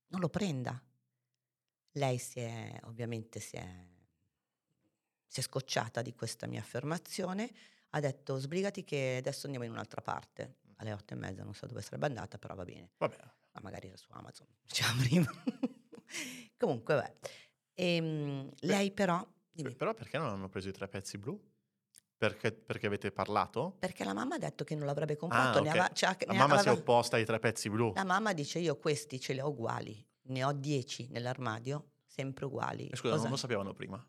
Non 0.08 0.20
lo 0.20 0.28
prenda. 0.28 0.80
Lei 1.96 2.18
si 2.18 2.40
è, 2.40 2.80
ovviamente 2.84 3.38
si 3.40 3.56
è, 3.56 3.86
si 5.26 5.40
è 5.40 5.42
scocciata 5.42 6.02
di 6.02 6.14
questa 6.14 6.46
mia 6.46 6.60
affermazione, 6.60 7.50
ha 7.90 8.00
detto 8.00 8.38
sbrigati 8.38 8.84
che 8.84 9.16
adesso 9.18 9.46
andiamo 9.46 9.64
in 9.66 9.72
un'altra 9.72 10.00
parte. 10.00 10.56
Alle 10.78 10.92
otto 10.92 11.14
e 11.14 11.16
mezza 11.16 11.44
non 11.44 11.54
so 11.54 11.66
dove 11.66 11.82
sarebbe 11.82 12.06
andata, 12.06 12.36
però 12.36 12.54
va 12.56 12.64
bene 12.64 12.90
Vabbè, 12.98 13.16
ma 13.52 13.60
magari 13.62 13.86
era 13.88 13.96
su 13.96 14.08
Amazon, 14.10 14.46
diciamo 14.66 15.00
prima. 15.02 15.30
Comunque, 16.56 16.94
beh. 16.94 17.28
Ehm, 17.74 18.50
lei 18.60 18.90
però, 18.92 19.26
dimmi, 19.50 19.74
però 19.74 19.94
perché 19.94 20.18
non 20.18 20.28
hanno 20.28 20.48
preso 20.48 20.68
i 20.68 20.72
tre 20.72 20.88
pezzi 20.88 21.18
blu? 21.18 21.40
Perché, 22.16 22.52
perché 22.52 22.86
avete 22.86 23.10
parlato? 23.12 23.76
perché 23.78 24.04
la 24.04 24.14
mamma 24.14 24.36
ha 24.36 24.38
detto 24.38 24.64
che 24.64 24.74
non 24.74 24.86
l'avrebbe 24.86 25.16
comprato, 25.16 25.58
Ah, 25.58 25.60
ne 25.62 25.68
ok. 25.68 25.74
aveva- 25.74 25.92
cioè, 25.92 26.16
La 26.26 26.32
mamma 26.34 26.54
si 26.58 26.66
è 26.66 26.68
aveva- 26.70 26.80
opposta 26.80 27.16
ai 27.16 27.24
tre 27.24 27.38
pezzi 27.38 27.68
blu. 27.68 27.92
la 27.94 28.04
mamma 28.04 28.32
dice 28.32 28.58
io 28.60 28.76
questi 28.78 29.20
ce 29.20 29.32
li 29.34 29.40
ho 29.40 29.48
uguali, 29.48 30.04
ne 30.28 30.44
ho 30.44 30.52
dieci 30.52 31.08
nell'armadio, 31.08 31.90
sempre 32.06 32.46
uguali. 32.46 32.88
Scusa, 32.92 33.10
Cosa- 33.10 33.22
non 33.22 33.30
lo 33.32 33.36
sapevano 33.36 33.72
prima. 33.74 34.04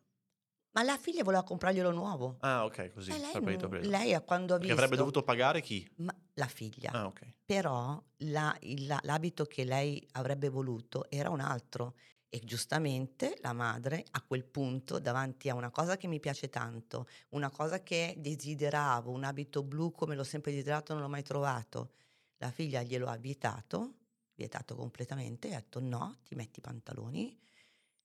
Ma 0.76 0.84
la 0.84 0.98
figlia 0.98 1.24
voleva 1.24 1.44
comprarglielo 1.44 1.92
nuovo. 1.92 2.36
Ah, 2.42 2.66
ok, 2.66 2.92
così. 2.92 3.12
e 3.12 3.18
lei, 3.18 3.40
preso. 3.42 3.90
lei 3.90 4.22
quando 4.26 4.54
ha 4.54 4.58
Che 4.58 4.64
visto... 4.64 4.74
avrebbe 4.74 4.98
dovuto 4.98 5.24
pagare 5.24 5.62
chi? 5.62 5.90
La 6.34 6.48
figlia. 6.48 6.92
Ah, 6.92 7.06
ok. 7.08 7.34
Però 7.46 8.02
la- 8.18 8.56
il- 8.60 8.86
la- 8.86 9.00
l'abito 9.04 9.46
che 9.46 9.64
lei 9.64 10.06
avrebbe 10.14 10.50
voluto 10.50 11.10
era 11.10 11.30
un 11.30 11.40
altro 11.40 11.96
e 12.28 12.42
giustamente 12.44 13.38
la 13.42 13.54
madre 13.54 14.04
a 14.12 14.22
quel 14.22 14.44
punto 14.44 15.00
davanti 15.00 15.48
a 15.48 15.56
una 15.56 15.70
cosa 15.70 15.96
che 15.96 16.08
mi 16.08 16.20
piace 16.20 16.50
tanto, 16.50 17.08
una 17.30 17.50
cosa 17.50 17.82
che 17.82 18.16
desideravo, 18.18 19.10
un 19.12 19.24
abito 19.24 19.64
blu 19.64 19.92
come 19.92 20.14
l'ho 20.16 20.26
sempre 20.26 20.52
desiderato 20.52 20.92
non 20.92 21.02
l'ho 21.04 21.08
mai 21.08 21.24
trovato, 21.24 21.92
la 22.40 22.52
figlia 22.52 22.82
glielo 22.82 23.08
ha 23.08 23.16
vietato, 23.16 23.94
vietato 24.34 24.76
completamente, 24.76 25.54
ha 25.54 25.60
detto 25.60 25.80
no, 25.80 26.18
ti 26.26 26.36
metti 26.36 26.60
i 26.60 26.62
pantaloni. 26.62 27.40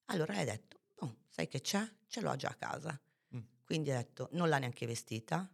Allora 0.07 0.35
lei 0.35 0.43
ha 0.43 0.45
detto, 0.53 0.79
"Oh, 1.01 1.17
sai 1.29 1.49
che 1.49 1.61
c'è? 1.61 1.87
Ce 2.07 2.21
l'ho 2.21 2.35
già 2.37 2.49
a 2.49 2.55
casa. 2.55 3.01
Mm. 3.35 3.41
Quindi 3.65 3.91
ha 3.91 3.97
detto, 3.97 4.29
non 4.33 4.49
l'ha 4.49 4.59
neanche 4.59 4.87
vestita, 4.87 5.51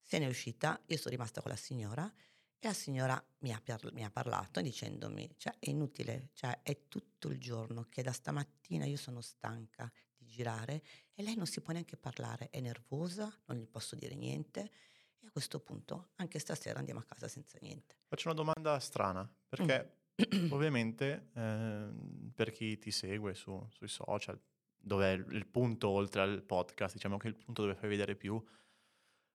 se 0.00 0.18
n'è 0.18 0.26
uscita, 0.26 0.80
io 0.86 0.96
sono 0.96 1.14
rimasta 1.14 1.40
con 1.40 1.50
la 1.50 1.56
signora 1.56 2.12
e 2.58 2.66
la 2.66 2.74
signora 2.74 3.24
mi 3.38 3.52
ha, 3.52 3.60
par- 3.64 3.92
mi 3.92 4.04
ha 4.04 4.10
parlato 4.10 4.60
dicendomi, 4.60 5.34
cioè 5.36 5.54
è 5.58 5.70
inutile, 5.70 6.30
cioè 6.34 6.60
è 6.62 6.86
tutto 6.88 7.28
il 7.28 7.38
giorno 7.40 7.86
che 7.88 8.02
da 8.02 8.12
stamattina 8.12 8.84
io 8.84 8.96
sono 8.96 9.20
stanca 9.20 9.90
di 10.16 10.26
girare 10.26 10.82
e 11.14 11.22
lei 11.22 11.34
non 11.34 11.46
si 11.46 11.60
può 11.60 11.72
neanche 11.72 11.96
parlare, 11.96 12.50
è 12.50 12.60
nervosa, 12.60 13.32
non 13.46 13.56
gli 13.56 13.66
posso 13.66 13.96
dire 13.96 14.14
niente 14.14 14.70
e 15.18 15.26
a 15.26 15.30
questo 15.30 15.60
punto 15.60 16.10
anche 16.16 16.38
stasera 16.38 16.78
andiamo 16.78 17.00
a 17.00 17.04
casa 17.04 17.26
senza 17.26 17.58
niente. 17.60 17.96
Faccio 18.06 18.28
una 18.28 18.36
domanda 18.36 18.78
strana, 18.78 19.28
perché 19.48 20.02
ovviamente 20.50 21.30
ehm, 21.34 22.32
per 22.34 22.52
chi 22.52 22.78
ti 22.78 22.90
segue 22.90 23.34
su- 23.34 23.66
sui 23.70 23.88
social, 23.88 24.38
dove 24.82 25.12
il 25.12 25.46
punto 25.46 25.88
oltre 25.88 26.20
al 26.22 26.42
podcast, 26.42 26.94
diciamo 26.94 27.16
che 27.16 27.28
il 27.28 27.34
punto 27.34 27.62
dove 27.62 27.74
fai 27.74 27.88
vedere 27.88 28.14
più 28.16 28.42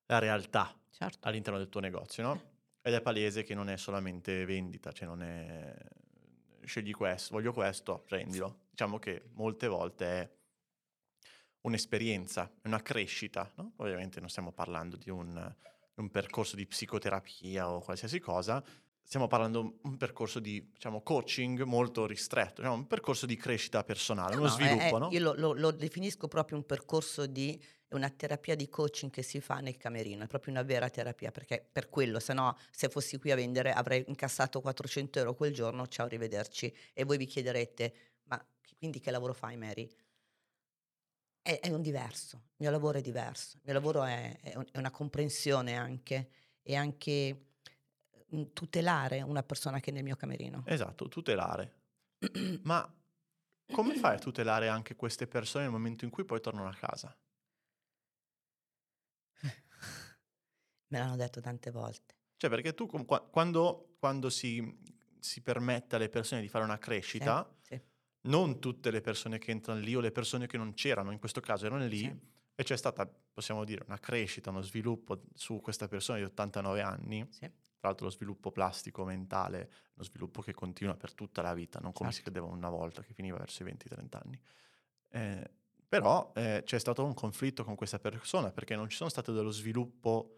la 0.08 0.20
realtà 0.20 0.78
Certo. 0.92 1.28
all'interno 1.28 1.60
del 1.60 1.70
tuo 1.70 1.80
negozio, 1.80 2.24
no? 2.24 2.56
Ed 2.82 2.94
è 2.94 3.02
palese 3.02 3.44
che 3.44 3.54
non 3.54 3.70
è 3.70 3.78
solamente 3.78 4.46
vendita, 4.46 4.92
cioè 4.92 5.08
non 5.08 5.22
è 5.22 5.76
scegli 6.64 6.92
questo, 6.92 7.34
voglio 7.34 7.54
questo, 7.54 8.00
prendilo. 8.00 8.62
Diciamo 8.70 9.00
che 9.00 9.30
molte 9.34 9.68
volte 9.68 10.06
è 10.06 10.30
un'esperienza, 11.62 12.52
è 12.62 12.68
una 12.68 12.82
crescita, 12.82 13.52
no? 13.56 13.74
Ovviamente 13.78 14.20
non 14.20 14.30
stiamo 14.30 14.52
parlando 14.52 14.96
di 14.98 15.10
un, 15.10 15.56
un 15.96 16.10
percorso 16.10 16.56
di 16.56 16.66
psicoterapia 16.66 17.70
o 17.70 17.80
qualsiasi 17.80 18.20
cosa, 18.20 18.64
stiamo 19.08 19.28
parlando 19.28 19.62
di 19.62 19.80
un 19.84 19.96
percorso 19.98 20.40
di, 20.42 20.70
diciamo, 20.74 21.02
coaching 21.02 21.62
molto 21.64 22.06
ristretto, 22.06 22.56
diciamo, 22.62 22.76
un 22.76 22.88
percorso 22.88 23.26
di 23.26 23.38
crescita 23.38 23.82
personale, 23.86 24.34
No, 24.36 24.42
uno 24.42 24.50
no, 24.50 24.54
è- 24.54 24.58
sviluppo, 24.58 24.96
è- 24.98 25.00
no? 25.00 25.10
Io 25.12 25.20
lo, 25.22 25.34
lo- 25.34 25.54
lo 25.54 25.72
definisco 25.72 26.28
proprio 26.28 26.58
un 26.58 26.66
percorso 26.66 27.26
di 27.26 27.58
una 27.92 28.10
terapia 28.10 28.54
di 28.56 28.68
coaching 28.68 29.10
che 29.10 29.22
si 29.22 29.40
fa 29.40 29.60
nel 29.62 29.78
camerino, 29.78 30.26
è 30.26 30.28
proprio 30.28 30.52
una 30.52 30.64
vera 30.64 30.90
terapia, 30.90 31.32
perché 31.32 31.66
per 31.72 31.88
quello, 31.88 32.20
se 32.20 32.34
no, 32.34 32.58
se 32.70 32.90
fossi 32.90 33.18
qui 33.18 33.32
a 33.32 33.36
vendere 33.36 33.72
avrei 33.72 34.04
incassato 34.08 34.60
400 34.60 35.20
euro 35.20 35.34
quel 35.36 35.54
giorno, 35.54 35.88
ciao, 35.88 36.06
arrivederci. 36.06 36.76
E 36.94 37.06
voi 37.06 37.16
vi 37.16 37.26
chiederete, 37.26 37.94
ma 38.24 38.46
quindi 38.78 39.00
che 39.00 39.10
lavoro 39.10 39.34
fai 39.34 39.56
Mary? 39.56 39.90
È, 41.42 41.60
è 41.62 41.70
un 41.70 41.82
diverso, 41.82 42.36
il 42.36 42.56
mio 42.58 42.72
lavoro 42.72 42.98
è 42.98 43.02
diverso, 43.02 43.56
il 43.56 43.62
mio 43.64 43.74
lavoro 43.74 44.04
è, 44.04 44.38
è 44.42 44.56
un- 44.58 44.66
è 44.70 44.78
una 44.78 44.92
comprensione 44.92 45.78
anche, 45.78 46.30
e 46.62 46.76
anche 46.76 47.47
tutelare 48.54 49.22
una 49.22 49.44
persona 49.44 49.80
che 49.80 49.92
è 49.92 49.94
nel 49.94 50.04
mio 50.04 50.16
camerino. 50.16 50.64
Esatto, 50.66 51.08
tutelare. 51.08 51.74
Ma 52.64 52.92
come 53.72 53.96
fai 53.96 54.16
a 54.16 54.20
tutelare 54.20 54.70
anche 54.70 54.96
queste 54.96 55.28
persone 55.28 55.64
nel 55.66 55.74
momento 55.74 56.06
in 56.06 56.12
cui 56.12 56.26
poi 56.26 56.40
tornano 56.42 56.70
a 56.70 56.74
casa? 56.74 57.16
Me 60.90 61.00
l'hanno 61.00 61.16
detto 61.16 61.42
tante 61.42 61.70
volte. 61.72 62.16
Cioè, 62.38 62.50
perché 62.50 62.74
tu 62.74 62.88
quando, 62.88 63.96
quando 64.00 64.30
si, 64.30 64.80
si 65.20 65.42
permette 65.42 65.96
alle 65.96 66.10
persone 66.10 66.42
di 66.42 66.48
fare 66.48 66.64
una 66.64 66.78
crescita, 66.78 67.50
Sì, 67.62 67.80
non 68.28 68.60
tutte 68.60 68.92
le 68.92 69.02
persone 69.02 69.38
che 69.38 69.52
entrano 69.52 69.80
lì 69.80 69.96
o 69.96 70.00
le 70.00 70.12
persone 70.12 70.48
che 70.48 70.58
non 70.58 70.74
c'erano, 70.74 71.12
in 71.12 71.20
questo 71.20 71.40
caso 71.42 71.66
erano 71.66 71.86
lì, 71.86 72.00
sì, 72.00 72.20
e 72.56 72.64
c'è 72.64 72.78
stata, 72.78 73.06
possiamo 73.06 73.64
dire, 73.64 73.84
una 73.88 74.00
crescita, 74.00 74.50
uno 74.50 74.62
sviluppo 74.62 75.24
su 75.34 75.60
questa 75.62 75.88
persona 75.88 76.20
di 76.20 76.26
89 76.26 76.82
anni, 76.82 77.28
sì. 77.32 77.50
Tra 77.88 78.06
l'altro 78.06 78.06
lo 78.06 78.12
sviluppo 78.12 78.52
plastico, 78.52 79.06
mentale, 79.06 79.72
uno 79.96 80.04
sviluppo 80.04 80.42
che 80.42 80.54
continua 80.54 80.96
per 80.96 81.14
tutta 81.14 81.42
la 81.42 81.54
vita, 81.54 81.80
non 81.80 81.94
come 81.94 82.12
si 82.12 82.22
Certo. 82.22 82.32
credeva 82.32 82.48
una 82.48 82.70
volta, 82.70 83.02
che 83.02 83.14
finiva 83.14 83.38
verso 83.38 83.64
i 83.64 83.66
20-30 83.66 84.22
anni. 84.24 84.40
Eh, 85.10 85.50
però 85.88 86.32
eh, 86.36 86.64
c'è 86.66 86.80
stato 86.80 87.04
un 87.06 87.14
conflitto 87.14 87.64
con 87.64 87.76
questa 87.76 87.98
persona 88.00 88.52
perché 88.52 88.76
non 88.76 88.90
ci 88.90 88.98
sono 88.98 89.10
state 89.10 89.32
dello 89.32 89.52
sviluppo 89.52 90.34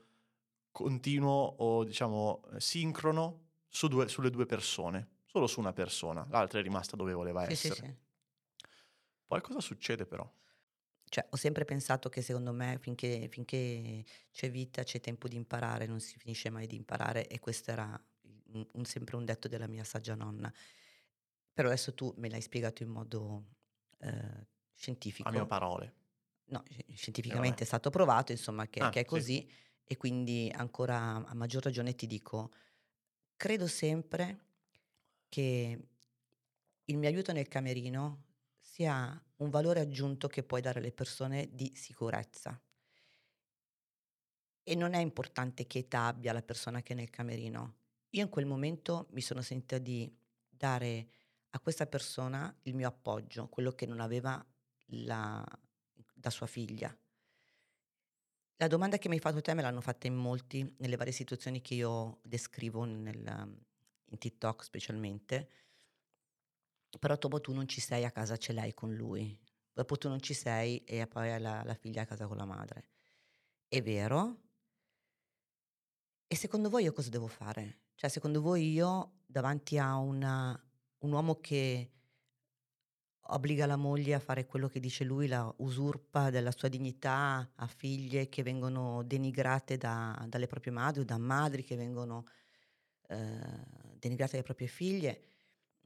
continuo 0.72 1.32
o 1.32 1.84
diciamo 1.84 2.44
eh, 2.54 2.60
sincrono 2.62 3.48
su 3.68 3.88
due- 3.88 4.08
sulle 4.08 4.30
due 4.30 4.46
persone, 4.46 5.18
solo 5.26 5.48
su 5.48 5.60
una 5.60 5.74
persona, 5.74 6.26
l'altra 6.30 6.60
è 6.60 6.62
rimasta 6.62 6.96
dove 6.96 7.14
voleva 7.14 7.44
Sì, 7.44 7.56
sì, 7.56 7.72
essere. 7.72 7.76
sì. 7.88 7.96
Poi 9.28 9.42
cosa 9.42 9.62
succede 9.62 10.06
però? 10.06 10.30
Cioè, 11.10 11.26
ho 11.32 11.36
sempre 11.38 11.66
pensato 11.66 12.08
che 12.10 12.22
secondo 12.22 12.52
me 12.54 12.78
finché, 12.80 13.28
finché 13.32 14.04
c'è 14.32 14.52
vita 14.52 14.84
c'è 14.84 15.00
tempo 15.00 15.28
di 15.28 15.36
imparare, 15.36 15.88
non 15.88 16.00
si 16.00 16.18
finisce 16.20 16.50
mai 16.52 16.68
di 16.68 16.76
imparare 16.76 17.28
e 17.28 17.40
questo 17.40 17.72
era 17.72 18.00
un- 18.52 18.68
un- 18.74 18.86
sempre 18.86 19.16
un 19.16 19.26
detto 19.26 19.48
della 19.48 19.68
mia 19.68 19.84
saggia 19.84 20.16
nonna. 20.16 20.52
Però 21.54 21.68
adesso 21.68 21.94
tu 21.94 22.14
me 22.18 22.30
l'hai 22.30 22.42
spiegato 22.42 22.84
in 22.84 22.90
modo 22.90 23.56
eh, 24.00 24.48
scientifico. 24.74 25.28
A 25.28 25.32
mie 25.32 25.46
parole. 25.46 25.94
No, 26.52 26.64
sci- 26.68 26.86
scientificamente 26.96 27.64
è 27.64 27.66
stato 27.68 27.90
provato, 27.90 28.32
insomma, 28.32 28.68
che, 28.68 28.80
Ah, 28.82 28.90
che 28.90 29.02
è 29.02 29.06
sì. 29.06 29.10
così 29.10 29.50
e 29.84 29.98
quindi 29.98 30.52
ancora 30.54 31.24
a 31.26 31.34
maggior 31.36 31.64
ragione 31.64 31.96
ti 31.96 32.08
dico, 32.08 32.52
credo 33.36 33.68
sempre 33.68 34.46
che 35.30 35.80
il 36.86 36.98
mio 36.98 37.08
aiuto 37.10 37.32
nel 37.32 37.48
camerino 37.48 38.26
sia 38.80 39.22
un 39.40 39.50
valore 39.50 39.82
aggiunto 39.82 40.30
che 40.30 40.42
puoi 40.42 40.62
dare 40.62 40.80
alle 40.80 40.94
persone 40.94 41.50
di 41.52 41.70
sicurezza. 41.76 42.58
E 44.64 44.74
non 44.76 44.94
è 44.94 45.00
importante 45.00 45.68
che 45.68 45.80
età 45.80 46.06
abbia 46.06 46.32
la 46.32 46.42
persona 46.42 46.82
che 46.82 46.94
è 46.94 46.96
nel 46.96 47.10
camerino. 47.10 47.80
Io 48.12 48.24
in 48.24 48.30
quel 48.30 48.46
momento 48.46 49.08
mi 49.12 49.20
sono 49.22 49.42
sentita 49.42 49.80
di 49.80 50.10
dare 50.48 51.10
a 51.50 51.60
questa 51.60 51.88
persona 51.88 52.56
il 52.64 52.76
mio 52.76 52.88
appoggio, 52.88 53.50
quello 53.50 53.72
che 53.74 53.86
non 53.86 54.00
aveva 54.00 54.42
la- 54.92 55.44
da 56.14 56.30
sua 56.30 56.48
figlia. 56.48 56.96
La 58.58 58.68
domanda 58.68 58.98
che 58.98 59.08
mi 59.10 59.16
hai 59.16 59.22
fatto 59.22 59.42
te 59.42 59.54
me 59.54 59.62
l'hanno 59.62 59.82
fatta 59.82 60.06
in 60.08 60.16
molti, 60.16 60.76
nelle 60.80 60.98
varie 60.98 61.14
situazioni 61.14 61.62
che 61.62 61.76
io 61.76 62.20
descrivo 62.24 62.84
nel- 62.84 63.58
in 64.12 64.18
TikTok 64.18 64.64
specialmente. 64.64 65.50
Però 66.98 67.16
dopo 67.18 67.40
tu 67.40 67.54
non 67.54 67.68
ci 67.68 67.82
sei, 67.82 68.06
a 68.06 68.12
casa 68.12 68.38
ce 68.38 68.54
l'hai 68.54 68.74
con 68.74 68.94
lui. 68.94 69.38
Dopo 69.72 69.98
tu 69.98 70.08
non 70.10 70.22
ci 70.22 70.34
sei 70.34 70.84
e 70.86 71.06
poi 71.08 71.32
hai 71.32 71.42
la, 71.42 71.64
la 71.64 71.76
figlia 71.76 72.02
a 72.02 72.06
casa 72.06 72.28
con 72.28 72.38
la 72.38 72.46
madre. 72.46 72.88
È 73.68 73.82
vero? 73.82 74.38
E 76.28 76.36
secondo 76.36 76.70
voi 76.70 76.84
io 76.84 76.94
cosa 76.94 77.10
devo 77.10 77.28
fare? 77.28 77.80
Cioè, 77.96 78.10
secondo 78.10 78.42
voi 78.42 78.72
io 78.72 79.20
davanti 79.26 79.78
a 79.78 79.96
una- 79.98 80.60
un 81.00 81.12
uomo 81.12 81.40
che 81.40 81.92
obbliga 83.32 83.66
la 83.66 83.76
moglie 83.76 84.14
a 84.16 84.20
fare 84.20 84.46
quello 84.46 84.68
che 84.68 84.80
dice 84.80 85.04
lui, 85.04 85.28
la 85.28 85.52
usurpa 85.58 86.30
della 86.30 86.52
sua 86.52 86.68
dignità 86.68 87.52
a 87.56 87.68
figlie 87.68 88.30
che 88.30 88.44
vengono 88.44 89.04
denigrate 89.04 89.78
da, 89.78 90.26
dalle 90.28 90.48
proprie 90.48 90.72
madri 90.72 91.02
o 91.02 91.06
da 91.06 91.18
madri 91.18 91.64
che 91.64 91.76
vengono 91.76 92.26
eh, 93.08 93.66
denigrate 93.98 94.32
dalle 94.34 94.44
proprie 94.44 94.68
figlie, 94.68 95.22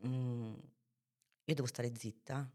mm, 0.06 0.54
io 1.46 1.56
devo 1.56 1.68
stare 1.68 1.92
zitta. 1.96 2.50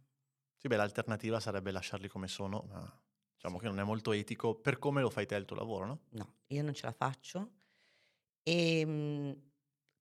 Sì, 0.56 0.68
beh, 0.68 0.76
l'alternativa 0.76 1.40
sarebbe 1.40 1.70
lasciarli 1.72 2.06
come 2.08 2.28
sono, 2.28 2.64
ma 2.68 3.02
diciamo 3.34 3.58
che 3.58 3.66
non 3.66 3.78
è 3.80 3.82
molto 3.84 4.12
etico 4.12 4.54
per 4.60 4.78
come 4.78 5.00
lo 5.00 5.10
fai 5.10 5.26
te 5.26 5.34
il 5.36 5.44
tuo 5.46 5.56
lavoro, 5.56 5.86
no? 5.86 6.00
No, 6.10 6.38
io 6.48 6.62
non 6.62 6.74
ce 6.74 6.86
la 6.86 6.92
faccio. 6.92 7.52
E 8.42 8.84
mm, 8.86 9.32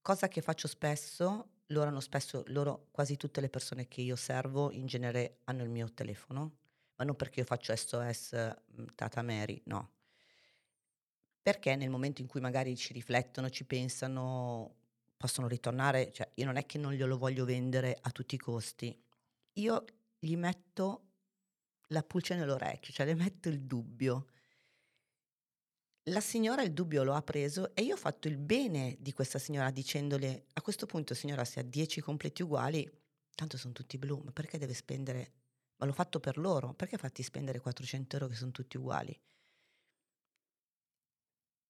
cosa 0.02 0.28
che 0.28 0.42
faccio 0.42 0.68
spesso 0.68 1.52
loro 1.72 1.90
hanno 1.90 2.00
spesso, 2.00 2.44
loro, 2.48 2.88
quasi 2.92 3.18
tutte 3.18 3.42
le 3.42 3.50
persone 3.50 3.88
che 3.90 4.02
io 4.02 4.16
servo 4.16 4.72
in 4.72 4.86
genere 4.86 5.42
hanno 5.46 5.64
il 5.64 5.70
mio 5.70 5.94
telefono, 5.94 6.60
ma 6.96 7.04
non 7.04 7.16
perché 7.18 7.42
io 7.42 7.46
faccio 7.46 7.76
SOS 7.76 8.34
mm, 8.80 8.86
Tata 8.96 9.22
Mary, 9.22 9.62
no. 9.66 9.96
Perché 11.42 11.76
nel 11.76 11.90
momento 11.90 12.22
in 12.22 12.28
cui 12.28 12.42
magari 12.42 12.76
ci 12.76 12.92
riflettono, 12.94 13.50
ci 13.50 13.66
pensano, 13.66 14.76
possono 15.18 15.48
ritornare, 15.48 16.12
cioè 16.12 16.30
io 16.36 16.46
non 16.46 16.58
è 16.58 16.66
che 16.66 16.78
non 16.78 16.94
glielo 16.94 17.18
voglio 17.18 17.44
vendere 17.46 17.98
a 18.00 18.12
tutti 18.12 18.36
i 18.36 18.38
costi, 18.38 18.98
io 19.54 19.86
gli 20.20 20.36
metto 20.38 21.04
la 21.88 22.04
pulce 22.04 22.36
nell'orecchio, 22.36 22.94
cioè 22.94 23.06
le 23.06 23.16
metto 23.16 23.50
il 23.50 23.62
dubbio 23.62 24.28
la 26.10 26.22
signora 26.22 26.62
il 26.62 26.74
dubbio 26.74 27.04
lo 27.04 27.14
ha 27.14 27.22
preso 27.22 27.76
e 27.76 27.82
io 27.84 27.94
ho 27.96 27.98
fatto 27.98 28.28
il 28.28 28.38
bene 28.38 28.96
di 29.00 29.12
questa 29.14 29.40
signora 29.40 29.72
dicendole 29.72 30.46
a 30.54 30.62
questo 30.62 30.86
punto 30.86 31.14
signora 31.14 31.44
se 31.44 31.60
ha 31.60 31.64
10 31.64 32.02
completi 32.02 32.44
uguali, 32.44 32.90
tanto 33.36 33.58
sono 33.58 33.74
tutti 33.74 33.98
blu, 33.98 34.22
ma 34.24 34.32
perché 34.32 34.58
deve 34.58 34.74
spendere, 34.74 35.32
ma 35.78 35.86
l'ho 35.86 35.94
fatto 35.94 36.20
per 36.20 36.38
loro, 36.38 36.74
perché 36.74 36.98
fatti 36.98 37.24
spendere 37.24 37.60
400 37.60 38.16
euro 38.16 38.28
che 38.30 38.36
sono 38.36 38.52
tutti 38.52 38.78
uguali? 38.78 39.20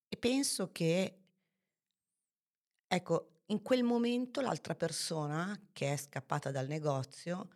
E 0.09 0.17
penso 0.17 0.71
che, 0.71 1.19
ecco, 2.87 3.36
in 3.47 3.61
quel 3.61 3.83
momento 3.83 4.41
l'altra 4.41 4.75
persona 4.75 5.69
che 5.71 5.93
è 5.93 5.97
scappata 5.97 6.51
dal 6.51 6.67
negozio, 6.67 7.49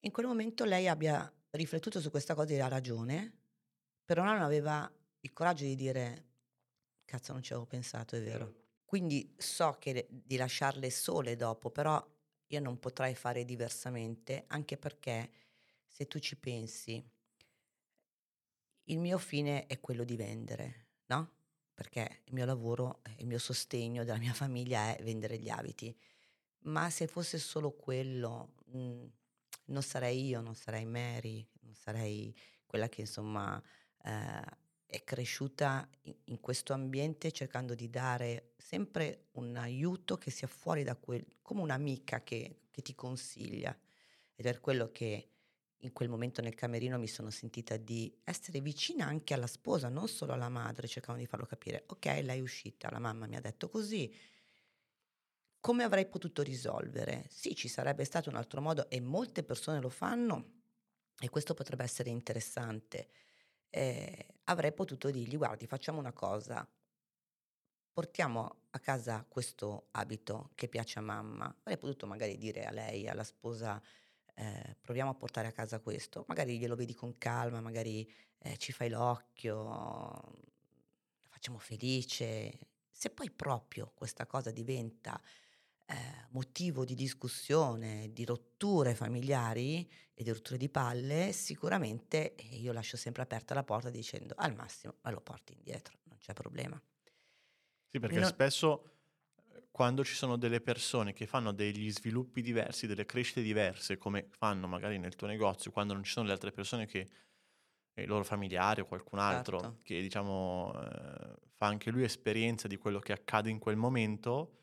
in 0.00 0.10
quel 0.12 0.26
momento 0.26 0.64
lei 0.64 0.88
abbia 0.88 1.30
riflettuto 1.50 2.00
su 2.00 2.10
questa 2.10 2.34
cosa 2.34 2.52
e 2.52 2.60
ha 2.60 2.68
ragione, 2.68 3.32
però 4.04 4.22
non 4.24 4.42
aveva 4.42 4.90
il 5.20 5.32
coraggio 5.32 5.64
di 5.64 5.74
dire, 5.74 6.26
cazzo 7.04 7.32
non 7.32 7.42
ci 7.42 7.52
avevo 7.52 7.66
pensato, 7.66 8.16
è 8.16 8.22
vero. 8.22 8.64
Quindi 8.84 9.34
so 9.36 9.76
che 9.80 10.06
di 10.10 10.36
lasciarle 10.36 10.90
sole 10.90 11.36
dopo, 11.36 11.70
però 11.70 12.04
io 12.48 12.60
non 12.60 12.78
potrei 12.78 13.14
fare 13.14 13.44
diversamente, 13.44 14.44
anche 14.48 14.76
perché 14.76 15.30
se 15.86 16.06
tu 16.06 16.18
ci 16.18 16.36
pensi, 16.36 17.04
il 18.88 18.98
mio 18.98 19.18
fine 19.18 19.66
è 19.66 19.80
quello 19.80 20.04
di 20.04 20.16
vendere, 20.16 20.90
no? 21.06 21.35
Perché 21.76 22.22
il 22.24 22.32
mio 22.32 22.46
lavoro, 22.46 23.02
il 23.18 23.26
mio 23.26 23.38
sostegno 23.38 24.02
della 24.02 24.16
mia 24.16 24.32
famiglia 24.32 24.96
è 24.96 25.02
vendere 25.02 25.38
gli 25.38 25.50
abiti. 25.50 25.94
Ma 26.60 26.88
se 26.88 27.06
fosse 27.06 27.36
solo 27.36 27.72
quello, 27.72 28.54
mh, 28.72 28.78
mhmm, 28.78 29.10
non 29.66 29.82
sarei 29.82 30.26
io, 30.26 30.40
non 30.40 30.54
sarei 30.54 30.86
Mary, 30.86 31.46
non 31.60 31.74
sarei 31.74 32.34
quella 32.64 32.88
che 32.88 33.02
insomma 33.02 33.62
eh, 34.04 34.44
è 34.86 35.04
cresciuta 35.04 35.86
in 36.24 36.40
questo 36.40 36.72
ambiente 36.72 37.30
cercando 37.30 37.74
di 37.74 37.90
dare 37.90 38.52
sempre 38.56 39.26
un 39.32 39.56
aiuto 39.56 40.16
che 40.16 40.30
sia 40.30 40.46
fuori 40.46 40.82
da 40.82 40.96
quel, 40.96 41.24
come 41.42 41.60
un'amica 41.60 42.22
che, 42.22 42.62
che 42.70 42.80
ti 42.80 42.94
consiglia. 42.94 43.76
Ed 44.34 44.46
è 44.46 44.60
quello 44.60 44.90
che 44.92 45.35
in 45.80 45.92
quel 45.92 46.08
momento 46.08 46.40
nel 46.42 46.54
camerino 46.54 46.98
mi 46.98 47.06
sono 47.08 47.30
sentita 47.30 47.76
di 47.76 48.20
essere 48.24 48.60
vicina 48.60 49.06
anche 49.06 49.34
alla 49.34 49.46
sposa, 49.46 49.88
non 49.88 50.08
solo 50.08 50.32
alla 50.32 50.48
madre, 50.48 50.88
cercando 50.88 51.20
di 51.20 51.26
farlo 51.26 51.46
capire, 51.46 51.84
ok, 51.88 52.04
lei 52.22 52.38
è 52.38 52.40
uscita, 52.40 52.90
la 52.90 52.98
mamma 52.98 53.26
mi 53.26 53.36
ha 53.36 53.40
detto 53.40 53.68
così, 53.68 54.12
come 55.60 55.82
avrei 55.84 56.08
potuto 56.08 56.42
risolvere? 56.42 57.26
Sì, 57.28 57.54
ci 57.54 57.68
sarebbe 57.68 58.04
stato 58.04 58.30
un 58.30 58.36
altro 58.36 58.60
modo 58.60 58.88
e 58.88 59.00
molte 59.00 59.42
persone 59.42 59.80
lo 59.80 59.88
fanno 59.88 60.52
e 61.18 61.28
questo 61.28 61.54
potrebbe 61.54 61.84
essere 61.84 62.10
interessante. 62.10 63.08
Eh, 63.68 64.26
avrei 64.44 64.72
potuto 64.72 65.10
dirgli 65.10 65.36
guardi 65.36 65.66
facciamo 65.66 65.98
una 65.98 66.12
cosa, 66.12 66.68
portiamo 67.92 68.66
a 68.70 68.78
casa 68.78 69.24
questo 69.28 69.88
abito 69.92 70.50
che 70.54 70.68
piace 70.68 70.98
a 70.98 71.02
mamma, 71.02 71.46
avrei 71.60 71.78
potuto 71.78 72.06
magari 72.06 72.36
dire 72.36 72.64
a 72.64 72.70
lei, 72.70 73.08
alla 73.08 73.24
sposa, 73.24 73.82
eh, 74.38 74.76
proviamo 74.80 75.10
a 75.10 75.14
portare 75.14 75.48
a 75.48 75.52
casa 75.52 75.80
questo, 75.80 76.24
magari 76.28 76.58
glielo 76.58 76.76
vedi 76.76 76.94
con 76.94 77.16
calma, 77.16 77.60
magari 77.60 78.10
eh, 78.38 78.56
ci 78.58 78.72
fai 78.72 78.90
l'occhio, 78.90 79.64
la 79.64 81.28
facciamo 81.28 81.58
felice. 81.58 82.58
Se 82.90 83.10
poi 83.10 83.30
proprio 83.30 83.92
questa 83.94 84.26
cosa 84.26 84.50
diventa 84.50 85.20
eh, 85.86 85.94
motivo 86.30 86.84
di 86.84 86.94
discussione, 86.94 88.12
di 88.12 88.24
rotture 88.24 88.94
familiari 88.94 89.90
e 90.12 90.22
di 90.22 90.30
rotture 90.30 90.58
di 90.58 90.68
palle, 90.68 91.32
sicuramente 91.32 92.34
eh, 92.34 92.56
io 92.56 92.72
lascio 92.72 92.98
sempre 92.98 93.22
aperta 93.22 93.54
la 93.54 93.64
porta 93.64 93.88
dicendo 93.88 94.34
al 94.36 94.54
massimo 94.54 94.96
me 95.02 95.12
lo 95.12 95.20
porti 95.20 95.54
indietro, 95.54 95.96
non 96.04 96.18
c'è 96.18 96.34
problema. 96.34 96.80
Sì, 97.88 97.98
perché 97.98 98.18
non... 98.18 98.28
spesso 98.28 98.95
quando 99.76 100.02
ci 100.02 100.14
sono 100.14 100.38
delle 100.38 100.62
persone 100.62 101.12
che 101.12 101.26
fanno 101.26 101.52
degli 101.52 101.90
sviluppi 101.90 102.40
diversi, 102.40 102.86
delle 102.86 103.04
crescite 103.04 103.42
diverse, 103.42 103.98
come 103.98 104.28
fanno 104.30 104.66
magari 104.66 104.96
nel 104.96 105.16
tuo 105.16 105.26
negozio, 105.26 105.70
quando 105.70 105.92
non 105.92 106.02
ci 106.02 106.12
sono 106.12 106.24
le 106.24 106.32
altre 106.32 106.50
persone 106.50 106.86
che 106.86 107.10
i 107.92 108.06
loro 108.06 108.24
familiari 108.24 108.80
o 108.80 108.86
qualcun 108.86 109.18
altro 109.18 109.60
certo. 109.60 109.80
che 109.82 110.00
diciamo 110.00 110.72
eh, 110.80 111.34
fa 111.52 111.66
anche 111.66 111.90
lui 111.90 112.04
esperienza 112.04 112.66
di 112.68 112.78
quello 112.78 113.00
che 113.00 113.12
accade 113.12 113.50
in 113.50 113.58
quel 113.58 113.76
momento, 113.76 114.60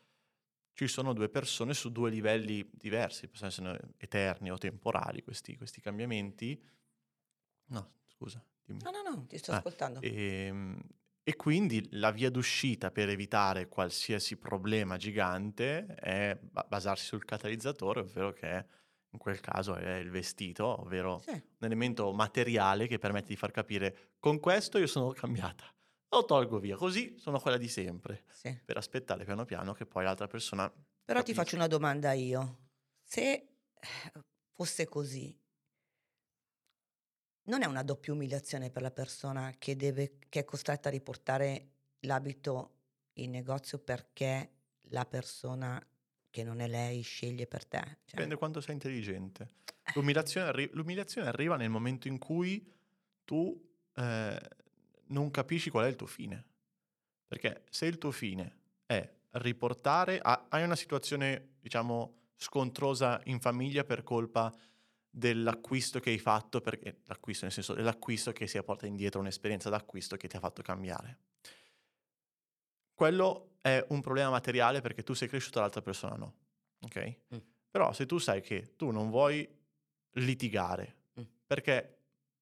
ci 0.72 0.88
sono 0.88 1.12
due 1.12 1.28
persone 1.28 1.74
su 1.74 1.92
due 1.92 2.10
livelli 2.10 2.68
diversi, 2.72 3.28
possono 3.28 3.50
essere 3.50 3.94
eterni 3.98 4.50
o 4.50 4.58
temporali 4.58 5.22
questi, 5.22 5.56
questi 5.56 5.80
cambiamenti. 5.80 6.60
No, 7.66 7.92
scusa. 8.08 8.44
Dimmi. 8.64 8.80
No, 8.82 8.90
no, 8.90 9.02
no, 9.08 9.26
ti 9.28 9.38
sto 9.38 9.52
ah, 9.52 9.58
ascoltando. 9.58 10.00
E, 10.00 10.46
ehm, 10.46 10.80
e, 11.24 11.36
quindi 11.36 11.86
la 11.92 12.10
via 12.10 12.30
d'uscita 12.30 12.90
per 12.90 13.08
evitare 13.08 13.68
qualsiasi 13.68 14.36
problema 14.36 14.96
gigante 14.96 15.86
è 15.86 16.38
basarsi 16.68 17.06
sul 17.06 17.24
catalizzatore, 17.24 18.00
ovvero 18.00 18.32
che 18.32 18.66
in 19.10 19.18
quel 19.18 19.40
caso 19.40 19.74
è 19.74 19.94
il 19.96 20.10
vestito, 20.10 20.82
ovvero 20.82 21.20
sì. 21.24 21.30
un 21.30 21.42
elemento 21.60 22.12
materiale 22.12 22.86
che 22.86 22.98
permette 22.98 23.28
di 23.28 23.36
far 23.36 23.50
capire 23.50 24.12
con 24.18 24.38
questo 24.38 24.78
io 24.78 24.86
sono 24.86 25.10
cambiata 25.12 25.64
lo 26.14 26.24
tolgo 26.24 26.58
via, 26.58 26.76
così 26.76 27.16
sono 27.18 27.40
quella 27.40 27.56
di 27.56 27.68
sempre, 27.68 28.24
sì. 28.30 28.56
per 28.64 28.76
aspettare 28.76 29.24
piano 29.24 29.44
piano 29.44 29.72
che 29.72 29.86
poi 29.86 30.04
l'altra 30.04 30.26
persona... 30.26 30.68
Però 30.70 31.18
capisca. 31.18 31.22
ti 31.22 31.34
faccio 31.34 31.56
una 31.56 31.66
domanda 31.66 32.12
io, 32.12 32.58
se 33.02 33.32
eh, 33.32 33.48
fosse 34.52 34.86
così, 34.86 35.36
non 37.44 37.62
è 37.62 37.66
una 37.66 37.82
doppia 37.82 38.12
umiliazione 38.12 38.70
per 38.70 38.82
la 38.82 38.90
persona 38.90 39.54
che, 39.58 39.76
deve, 39.76 40.18
che 40.28 40.40
è 40.40 40.44
costretta 40.44 40.88
a 40.88 40.92
riportare 40.92 41.68
l'abito 42.00 42.72
in 43.14 43.30
negozio 43.30 43.78
perché 43.78 44.50
la 44.88 45.06
persona 45.06 45.84
che 46.30 46.42
non 46.42 46.60
è 46.60 46.68
lei 46.68 47.02
sceglie 47.02 47.46
per 47.46 47.64
te? 47.64 47.80
Cioè... 47.80 47.96
Dipende 48.10 48.36
quanto 48.36 48.60
sei 48.60 48.74
intelligente. 48.74 49.48
L'umiliazione, 49.94 50.48
arri- 50.48 50.70
l'umiliazione, 50.72 51.28
arriva 51.28 51.56
nel 51.56 51.70
momento 51.70 52.08
in 52.08 52.18
cui 52.18 52.70
tu... 53.24 53.60
Eh, 53.94 54.40
non 55.06 55.30
capisci 55.30 55.70
qual 55.70 55.86
è 55.86 55.88
il 55.88 55.96
tuo 55.96 56.06
fine. 56.06 56.44
Perché 57.26 57.64
se 57.68 57.86
il 57.86 57.98
tuo 57.98 58.10
fine 58.10 58.56
è 58.86 59.08
riportare, 59.32 60.18
a, 60.20 60.46
hai 60.48 60.62
una 60.62 60.76
situazione, 60.76 61.54
diciamo, 61.60 62.22
scontrosa 62.36 63.20
in 63.24 63.40
famiglia 63.40 63.84
per 63.84 64.02
colpa 64.02 64.52
dell'acquisto 65.16 66.00
che 66.00 66.10
hai 66.10 66.18
fatto, 66.18 66.60
perché 66.60 67.02
l'acquisto 67.04 67.44
nel 67.44 67.54
senso 67.54 67.72
dell'acquisto 67.72 68.32
che 68.32 68.48
si 68.48 68.58
è 68.58 68.64
portato 68.64 68.86
indietro 68.86 69.20
un'esperienza 69.20 69.70
d'acquisto 69.70 70.16
che 70.16 70.26
ti 70.26 70.36
ha 70.36 70.40
fatto 70.40 70.60
cambiare. 70.60 71.18
Quello 72.92 73.58
è 73.60 73.84
un 73.90 74.00
problema 74.00 74.30
materiale 74.30 74.80
perché 74.80 75.04
tu 75.04 75.14
sei 75.14 75.28
cresciuto, 75.28 75.60
l'altra 75.60 75.82
persona 75.82 76.16
no. 76.16 76.34
Ok? 76.80 77.16
Mm. 77.32 77.38
Però 77.70 77.92
se 77.92 78.06
tu 78.06 78.18
sai 78.18 78.40
che 78.40 78.74
tu 78.76 78.90
non 78.90 79.10
vuoi 79.10 79.48
litigare 80.14 80.96
mm. 81.20 81.24
perché 81.46 81.98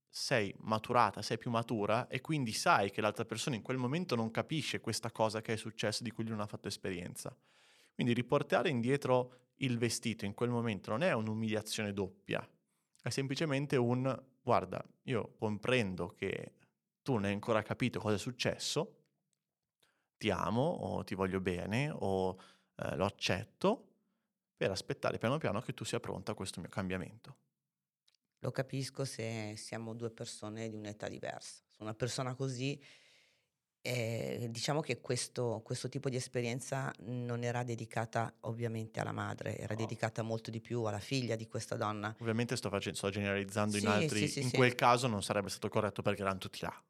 sei 0.09 0.55
maturata, 0.61 1.20
sei 1.20 1.36
più 1.36 1.51
matura 1.51 2.09
e 2.09 2.22
quindi 2.22 2.53
sai 2.53 2.90
che 2.90 3.03
l'altra 3.03 3.26
persona 3.26 3.57
in 3.57 3.62
quel 3.62 3.76
momento 3.76 4.14
non 4.14 4.30
capisce 4.30 4.80
questa 4.80 5.11
cosa 5.11 5.42
che 5.42 5.55
è 5.55 5.57
successa 5.57 6.03
di 6.03 6.11
cui 6.11 6.24
lui 6.24 6.32
non 6.32 6.42
ha 6.42 6.46
fatto 6.46 6.68
esperienza. 6.68 7.34
Quindi 7.94 8.14
riportare 8.14 8.70
indietro 8.70 9.40
il 9.57 9.76
vestito 9.76 10.24
in 10.24 10.32
quel 10.32 10.51
momento 10.51 10.90
non 10.90 11.03
è 11.03 11.12
un'umiliazione 11.12 11.92
doppia, 11.92 12.46
è 13.03 13.11
semplicemente 13.11 13.76
un 13.76 14.22
guarda, 14.40 14.84
io 15.03 15.34
comprendo 15.38 16.14
che 16.14 16.55
tu 17.03 17.14
non 17.14 17.24
hai 17.24 17.32
ancora 17.32 17.62
capito 17.62 18.00
cosa 18.00 18.14
è 18.14 18.18
successo, 18.18 19.03
ti 20.16 20.30
amo 20.30 20.62
o 20.62 21.05
ti 21.05 21.14
voglio 21.14 21.40
bene 21.40 21.90
o 21.92 22.38
eh, 22.76 22.96
lo 22.96 23.05
accetto, 23.05 23.88
per 24.57 24.70
aspettare 24.70 25.18
piano 25.18 25.38
piano 25.38 25.61
che 25.61 25.74
tu 25.74 25.84
sia 25.84 25.98
pronta 25.98 26.32
a 26.32 26.34
questo 26.36 26.61
mio 26.61 26.68
cambiamento. 26.68 27.36
Lo 28.38 28.53
capisco 28.53 29.05
se 29.05 29.55
siamo 29.57 29.94
due 29.94 30.11
persone 30.11 30.68
di 30.68 30.76
un'età 30.76 31.09
diversa. 31.09 31.62
Su 31.68 31.82
una 31.82 31.94
persona 31.94 32.34
così, 32.34 32.80
eh, 33.83 34.47
diciamo 34.49 34.80
che 34.80 35.01
questo, 35.01 35.61
questo, 35.64 35.89
tipo 35.89 36.09
di 36.09 36.14
esperienza 36.14 36.93
non 37.01 37.43
era 37.43 37.64
dedicata 37.64 38.33
ovviamente 38.41 39.01
alla 39.01 39.11
madre, 39.11 39.59
era 39.59 39.74
no. 39.74 39.80
dedicata 39.80 40.22
molto 40.22 40.51
di 40.51 40.61
più 40.61 40.85
alla 40.85 41.01
figlia 41.01 41.35
di 41.35 41.49
questa 41.49 41.76
donna. 41.76 42.14
Ovviamente 42.20 42.55
sto, 42.55 42.68
facendo, 42.70 42.97
sto 42.97 43.11
generalizzando 43.11 43.76
sì, 43.76 43.83
in 43.83 43.89
altri, 43.89 44.20
sì, 44.20 44.28
sì, 44.28 44.43
in 44.43 44.51
quel 44.53 44.76
caso 44.76 45.09
non 45.09 45.22
sarebbe 45.22 45.49
stato 45.49 45.68
corretto 45.68 46.01
perché 46.01 46.22
erano 46.22 46.39
tutti 46.39 46.61
là. 46.62 46.83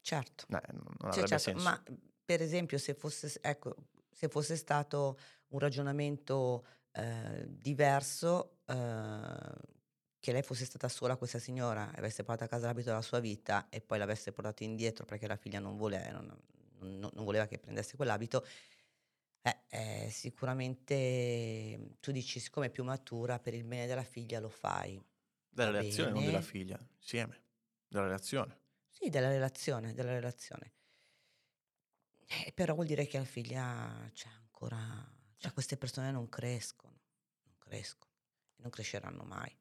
Certo. 0.00 0.44
Eh, 0.48 0.72
non 0.72 0.94
avrebbe 0.98 1.28
certo, 1.28 1.38
senso. 1.38 1.62
Ma 1.62 1.82
per 2.24 2.42
esempio 2.42 2.78
se 2.78 2.94
fosse, 2.94 3.32
ecco, 3.40 3.76
se 4.10 4.28
fosse 4.28 4.56
stato 4.56 5.16
un 5.48 5.60
ragionamento 5.60 6.66
eh, 6.92 7.46
diverso, 7.46 8.58
eh, 8.66 9.72
che 10.24 10.32
lei 10.32 10.40
fosse 10.40 10.64
stata 10.64 10.88
sola 10.88 11.16
questa 11.16 11.38
signora, 11.38 11.92
avesse 11.94 12.22
portato 12.22 12.44
a 12.44 12.48
casa 12.48 12.64
l'abito 12.64 12.88
della 12.88 13.02
sua 13.02 13.20
vita 13.20 13.68
e 13.68 13.82
poi 13.82 13.98
l'avesse 13.98 14.32
portato 14.32 14.62
indietro 14.62 15.04
perché 15.04 15.26
la 15.26 15.36
figlia 15.36 15.58
non 15.58 15.76
voleva, 15.76 16.12
non, 16.12 16.34
non, 16.78 17.10
non 17.12 17.24
voleva 17.26 17.44
che 17.44 17.58
prendesse 17.58 17.94
quell'abito, 17.96 18.42
eh, 19.42 19.58
eh, 19.68 20.08
sicuramente 20.10 21.96
tu 22.00 22.10
dici 22.10 22.40
siccome 22.40 22.68
è 22.68 22.70
più 22.70 22.84
matura 22.84 23.38
per 23.38 23.52
il 23.52 23.64
bene 23.64 23.86
della 23.86 24.02
figlia 24.02 24.40
lo 24.40 24.48
fai. 24.48 24.98
Della 25.50 25.72
relazione, 25.72 26.12
non 26.12 26.24
della 26.24 26.40
figlia, 26.40 26.80
insieme, 26.96 27.42
della 27.86 28.04
relazione. 28.04 28.60
Sì, 28.88 29.10
della 29.10 29.28
relazione, 29.28 29.92
della 29.92 30.12
relazione. 30.12 30.72
Eh, 32.46 32.50
però 32.54 32.72
vuol 32.72 32.86
dire 32.86 33.06
che 33.06 33.18
la 33.18 33.26
figlia 33.26 34.10
c'è 34.14 34.30
ancora, 34.30 35.06
cioè 35.36 35.52
queste 35.52 35.76
persone 35.76 36.10
non 36.10 36.30
crescono, 36.30 36.98
non 37.42 37.56
crescono, 37.58 38.10
non 38.56 38.70
cresceranno 38.70 39.24
mai. 39.24 39.54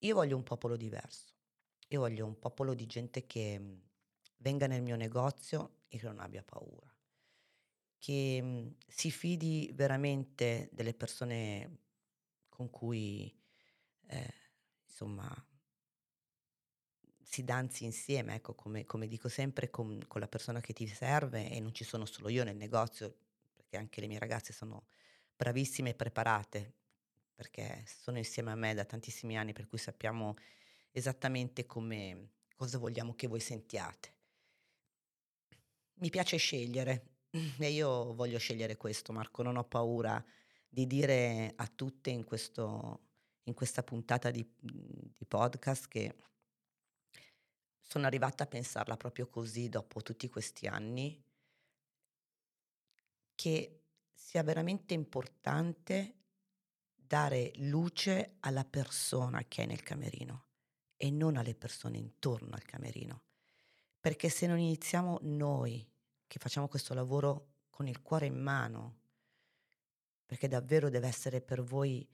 Io 0.00 0.14
voglio 0.14 0.36
un 0.36 0.44
popolo 0.44 0.76
diverso. 0.76 1.34
Io 1.88 2.00
voglio 2.00 2.26
un 2.26 2.38
popolo 2.38 2.74
di 2.74 2.86
gente 2.86 3.26
che 3.26 3.58
mhmm, 3.58 3.80
venga 4.38 4.66
nel 4.66 4.82
mio 4.82 4.96
negozio 4.96 5.80
e 5.88 5.98
che 5.98 6.06
non 6.06 6.20
abbia 6.20 6.42
paura, 6.42 6.86
che 7.98 8.40
mhmm, 8.42 8.74
si 8.86 9.10
fidi 9.10 9.70
veramente 9.74 10.68
delle 10.72 10.94
persone 10.94 11.78
con 12.48 12.70
cui, 12.70 13.34
eh, 14.06 14.34
insomma, 14.84 15.32
si 17.22 17.44
danzi 17.44 17.84
insieme, 17.84 18.34
ecco, 18.36 18.54
come, 18.54 18.84
come 18.84 19.06
dico 19.06 19.28
sempre, 19.28 19.70
con, 19.70 20.04
con, 20.06 20.20
la 20.20 20.28
persona 20.28 20.60
che 20.60 20.72
ti 20.72 20.86
serve 20.86 21.50
e 21.50 21.60
non 21.60 21.74
ci 21.74 21.84
sono 21.84 22.04
solo 22.04 22.28
io 22.28 22.44
nel 22.44 22.56
negozio, 22.56 23.14
perché 23.54 23.76
anche 23.76 24.00
le 24.00 24.06
mie 24.06 24.18
ragazze 24.18 24.52
sono 24.52 24.86
bravissime 25.36 25.90
e 25.90 25.94
preparate, 25.94 26.77
perché 27.38 27.84
sono 27.86 28.18
insieme 28.18 28.50
a 28.50 28.56
me 28.56 28.74
da 28.74 28.84
tantissimi 28.84 29.38
anni, 29.38 29.52
per 29.52 29.68
cui 29.68 29.78
sappiamo 29.78 30.34
esattamente 30.90 31.66
come, 31.66 32.30
cosa 32.56 32.78
vogliamo 32.78 33.14
che 33.14 33.28
voi 33.28 33.38
sentiate. 33.38 34.12
Mi 36.00 36.10
piace 36.10 36.36
scegliere 36.36 37.18
e 37.30 37.70
io 37.70 38.12
voglio 38.14 38.38
scegliere 38.38 38.76
questo, 38.76 39.12
Marco, 39.12 39.44
non 39.44 39.56
ho 39.56 39.62
paura 39.62 40.20
di 40.68 40.88
dire 40.88 41.52
a 41.54 41.68
tutte 41.68 42.10
in, 42.10 42.24
questo, 42.24 43.02
in 43.44 43.54
questa 43.54 43.84
puntata 43.84 44.32
di, 44.32 44.44
di 44.58 45.24
podcast 45.24 45.86
che 45.86 46.16
sono 47.80 48.06
arrivata 48.06 48.42
a 48.42 48.48
pensarla 48.48 48.96
proprio 48.96 49.28
così 49.28 49.68
dopo 49.68 50.02
tutti 50.02 50.28
questi 50.28 50.66
anni, 50.66 51.22
che 53.36 53.82
sia 54.12 54.42
veramente 54.42 54.92
importante 54.92 56.17
dare 57.08 57.52
luce 57.56 58.36
alla 58.40 58.64
persona 58.64 59.42
che 59.48 59.62
è 59.62 59.66
nel 59.66 59.82
camerino 59.82 60.44
e 60.96 61.10
non 61.10 61.36
alle 61.36 61.54
persone 61.54 61.96
intorno 61.96 62.54
al 62.54 62.62
camerino. 62.62 63.22
Perché 63.98 64.28
se 64.28 64.46
non 64.46 64.58
iniziamo 64.58 65.18
noi 65.22 65.84
che 66.26 66.38
facciamo 66.38 66.68
questo 66.68 66.92
lavoro 66.92 67.54
con 67.70 67.88
il 67.88 68.02
cuore 68.02 68.26
in 68.26 68.38
mano, 68.38 68.98
perché 70.26 70.48
davvero 70.48 70.90
deve 70.90 71.08
essere 71.08 71.40
per 71.40 71.62
voi 71.62 72.06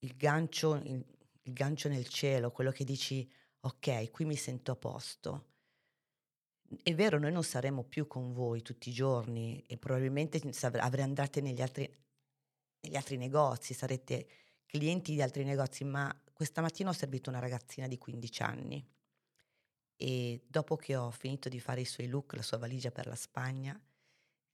il 0.00 0.14
gancio, 0.16 0.74
il, 0.74 1.04
il 1.42 1.52
gancio 1.52 1.88
nel 1.88 2.06
cielo, 2.06 2.50
quello 2.50 2.70
che 2.70 2.84
dici, 2.84 3.28
ok, 3.60 4.10
qui 4.10 4.26
mi 4.26 4.36
sento 4.36 4.72
a 4.72 4.76
posto. 4.76 5.46
È 6.82 6.94
vero, 6.94 7.18
noi 7.18 7.32
non 7.32 7.44
saremo 7.44 7.84
più 7.84 8.06
con 8.06 8.32
voi 8.32 8.60
tutti 8.60 8.90
i 8.90 8.92
giorni 8.92 9.64
e 9.66 9.78
probabilmente 9.78 10.40
andate 11.00 11.40
negli 11.40 11.62
altri 11.62 11.90
negli 12.82 12.96
altri 12.96 13.16
negozi, 13.16 13.74
sarete 13.74 14.26
clienti 14.66 15.12
di 15.12 15.22
altri 15.22 15.44
negozi, 15.44 15.84
ma 15.84 16.14
questa 16.32 16.60
mattina 16.60 16.90
ho 16.90 16.94
servito 16.94 17.30
una 17.30 17.38
ragazzina 17.38 17.86
di 17.86 17.98
15 17.98 18.42
anni 18.42 18.86
e 19.96 20.42
dopo 20.48 20.76
che 20.76 20.96
ho 20.96 21.10
finito 21.10 21.48
di 21.48 21.60
fare 21.60 21.82
i 21.82 21.84
suoi 21.84 22.08
look, 22.08 22.34
la 22.34 22.42
sua 22.42 22.58
valigia 22.58 22.90
per 22.90 23.06
la 23.06 23.14
Spagna, 23.14 23.80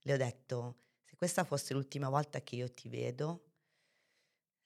le 0.01 0.13
ho 0.13 0.17
detto, 0.17 0.77
se 1.03 1.17
questa 1.17 1.45
fosse 1.45 1.73
l'ultima 1.73 2.11
volta 2.11 2.43
che 2.43 2.57
io 2.57 2.71
ti 2.71 2.91
vedo, 2.91 3.45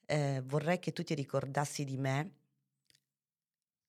eh, 0.07 0.43
vorrei 0.45 0.81
che 0.81 0.93
tu 0.93 1.05
ti 1.05 1.15
ricordassi 1.15 1.85
di 1.85 1.97
me 1.97 2.41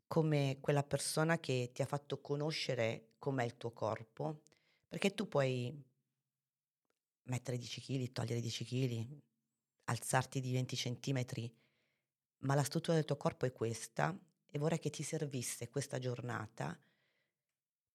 come 0.05 0.59
quella 0.61 0.84
persona 0.84 1.39
che 1.39 1.71
ti 1.74 1.82
ha 1.82 1.88
fatto 1.88 2.21
conoscere 2.21 3.13
com'è 3.17 3.43
il 3.43 3.57
tuo 3.57 3.71
corpo, 3.71 4.43
perché 4.88 5.15
tu 5.15 5.28
puoi 5.28 5.76
mettere 7.24 7.57
10 7.57 7.82
kg, 7.82 8.11
togliere 8.11 8.39
10 8.39 8.65
kg, 8.65 9.17
alzarti 9.86 10.39
di 10.39 10.51
20 10.51 10.75
centimetri, 10.75 11.53
ma 12.39 12.55
la 12.55 12.63
struttura 12.63 12.95
del 12.95 13.05
tuo 13.05 13.17
corpo 13.17 13.45
è 13.45 13.51
questa 13.51 14.17
e 14.49 14.59
vorrei 14.59 14.79
che 14.79 14.89
ti 14.89 15.03
servisse 15.03 15.69
questa 15.69 15.99
giornata 15.99 16.77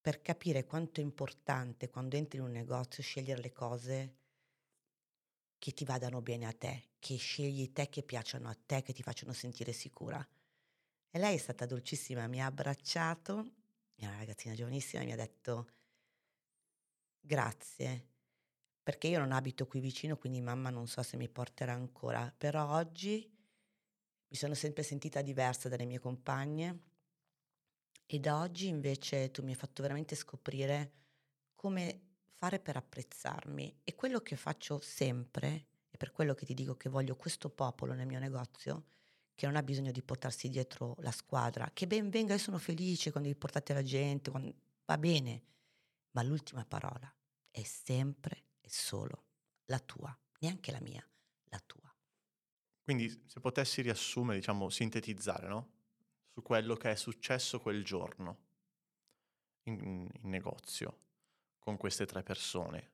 per 0.00 0.22
capire 0.22 0.64
quanto 0.64 1.00
è 1.00 1.04
importante 1.04 1.88
quando 1.88 2.16
entri 2.16 2.38
in 2.38 2.44
un 2.44 2.50
negozio 2.52 3.02
scegliere 3.02 3.42
le 3.42 3.52
cose 3.52 4.16
che 5.58 5.72
ti 5.72 5.84
vadano 5.84 6.22
bene 6.22 6.46
a 6.46 6.52
te, 6.52 6.90
che 6.98 7.16
scegli 7.16 7.72
te 7.72 7.88
che 7.88 8.02
piacciono 8.02 8.48
a 8.48 8.56
te, 8.66 8.82
che 8.82 8.92
ti 8.92 9.02
facciano 9.02 9.32
sentire 9.32 9.72
sicura. 9.72 10.26
E 11.10 11.18
lei 11.18 11.34
è 11.34 11.38
stata 11.38 11.66
dolcissima, 11.66 12.26
mi 12.28 12.40
ha 12.40 12.46
abbracciato, 12.46 13.54
è 13.94 14.06
una 14.06 14.18
ragazzina 14.18 14.54
giovanissima, 14.54 15.02
mi 15.02 15.12
ha 15.12 15.16
detto 15.16 15.68
grazie 17.20 18.06
perché 18.88 19.08
io 19.08 19.18
non 19.18 19.32
abito 19.32 19.66
qui 19.66 19.80
vicino, 19.80 20.16
quindi 20.16 20.40
mamma 20.40 20.70
non 20.70 20.86
so 20.86 21.02
se 21.02 21.18
mi 21.18 21.28
porterà 21.28 21.74
ancora, 21.74 22.32
però 22.34 22.70
oggi 22.70 23.30
mi 24.28 24.34
sono 24.34 24.54
sempre 24.54 24.82
sentita 24.82 25.20
diversa 25.20 25.68
dalle 25.68 25.84
mie 25.84 25.98
compagne 25.98 26.78
e 28.06 28.18
da 28.18 28.40
oggi 28.40 28.66
invece 28.66 29.30
tu 29.30 29.42
mi 29.42 29.50
hai 29.50 29.56
fatto 29.58 29.82
veramente 29.82 30.14
scoprire 30.14 30.92
come 31.54 32.00
fare 32.30 32.60
per 32.60 32.76
apprezzarmi 32.76 33.80
e 33.84 33.94
quello 33.94 34.20
che 34.20 34.36
faccio 34.36 34.80
sempre, 34.80 35.66
e 35.90 35.98
per 35.98 36.10
quello 36.10 36.32
che 36.32 36.46
ti 36.46 36.54
dico 36.54 36.74
che 36.74 36.88
voglio 36.88 37.14
questo 37.14 37.50
popolo 37.50 37.92
nel 37.92 38.06
mio 38.06 38.18
negozio, 38.18 38.86
che 39.34 39.44
non 39.44 39.56
ha 39.56 39.62
bisogno 39.62 39.92
di 39.92 40.00
portarsi 40.00 40.48
dietro 40.48 40.96
la 41.00 41.12
squadra, 41.12 41.70
che 41.74 41.86
ben 41.86 42.08
venga, 42.08 42.32
io 42.32 42.38
sono 42.38 42.56
felice 42.56 43.10
quando 43.10 43.28
vi 43.28 43.36
portate 43.36 43.74
la 43.74 43.82
gente, 43.82 44.30
quando... 44.30 44.54
va 44.86 44.96
bene, 44.96 45.42
ma 46.12 46.22
l'ultima 46.22 46.64
parola 46.64 47.14
è 47.50 47.62
sempre 47.64 48.46
è 48.68 48.70
solo 48.70 49.24
la 49.66 49.78
tua, 49.78 50.16
neanche 50.40 50.70
la 50.70 50.80
mia, 50.80 51.06
la 51.44 51.60
tua. 51.64 51.92
Quindi 52.82 53.24
se 53.26 53.40
potessi 53.40 53.82
riassumere, 53.82 54.38
diciamo, 54.38 54.68
sintetizzare, 54.68 55.48
no? 55.48 55.72
Su 56.32 56.42
quello 56.42 56.76
che 56.76 56.90
è 56.90 56.94
successo 56.94 57.60
quel 57.60 57.84
giorno 57.84 58.46
in, 59.64 60.08
in 60.22 60.30
negozio 60.30 61.06
con 61.58 61.76
queste 61.76 62.06
tre 62.06 62.22
persone. 62.22 62.92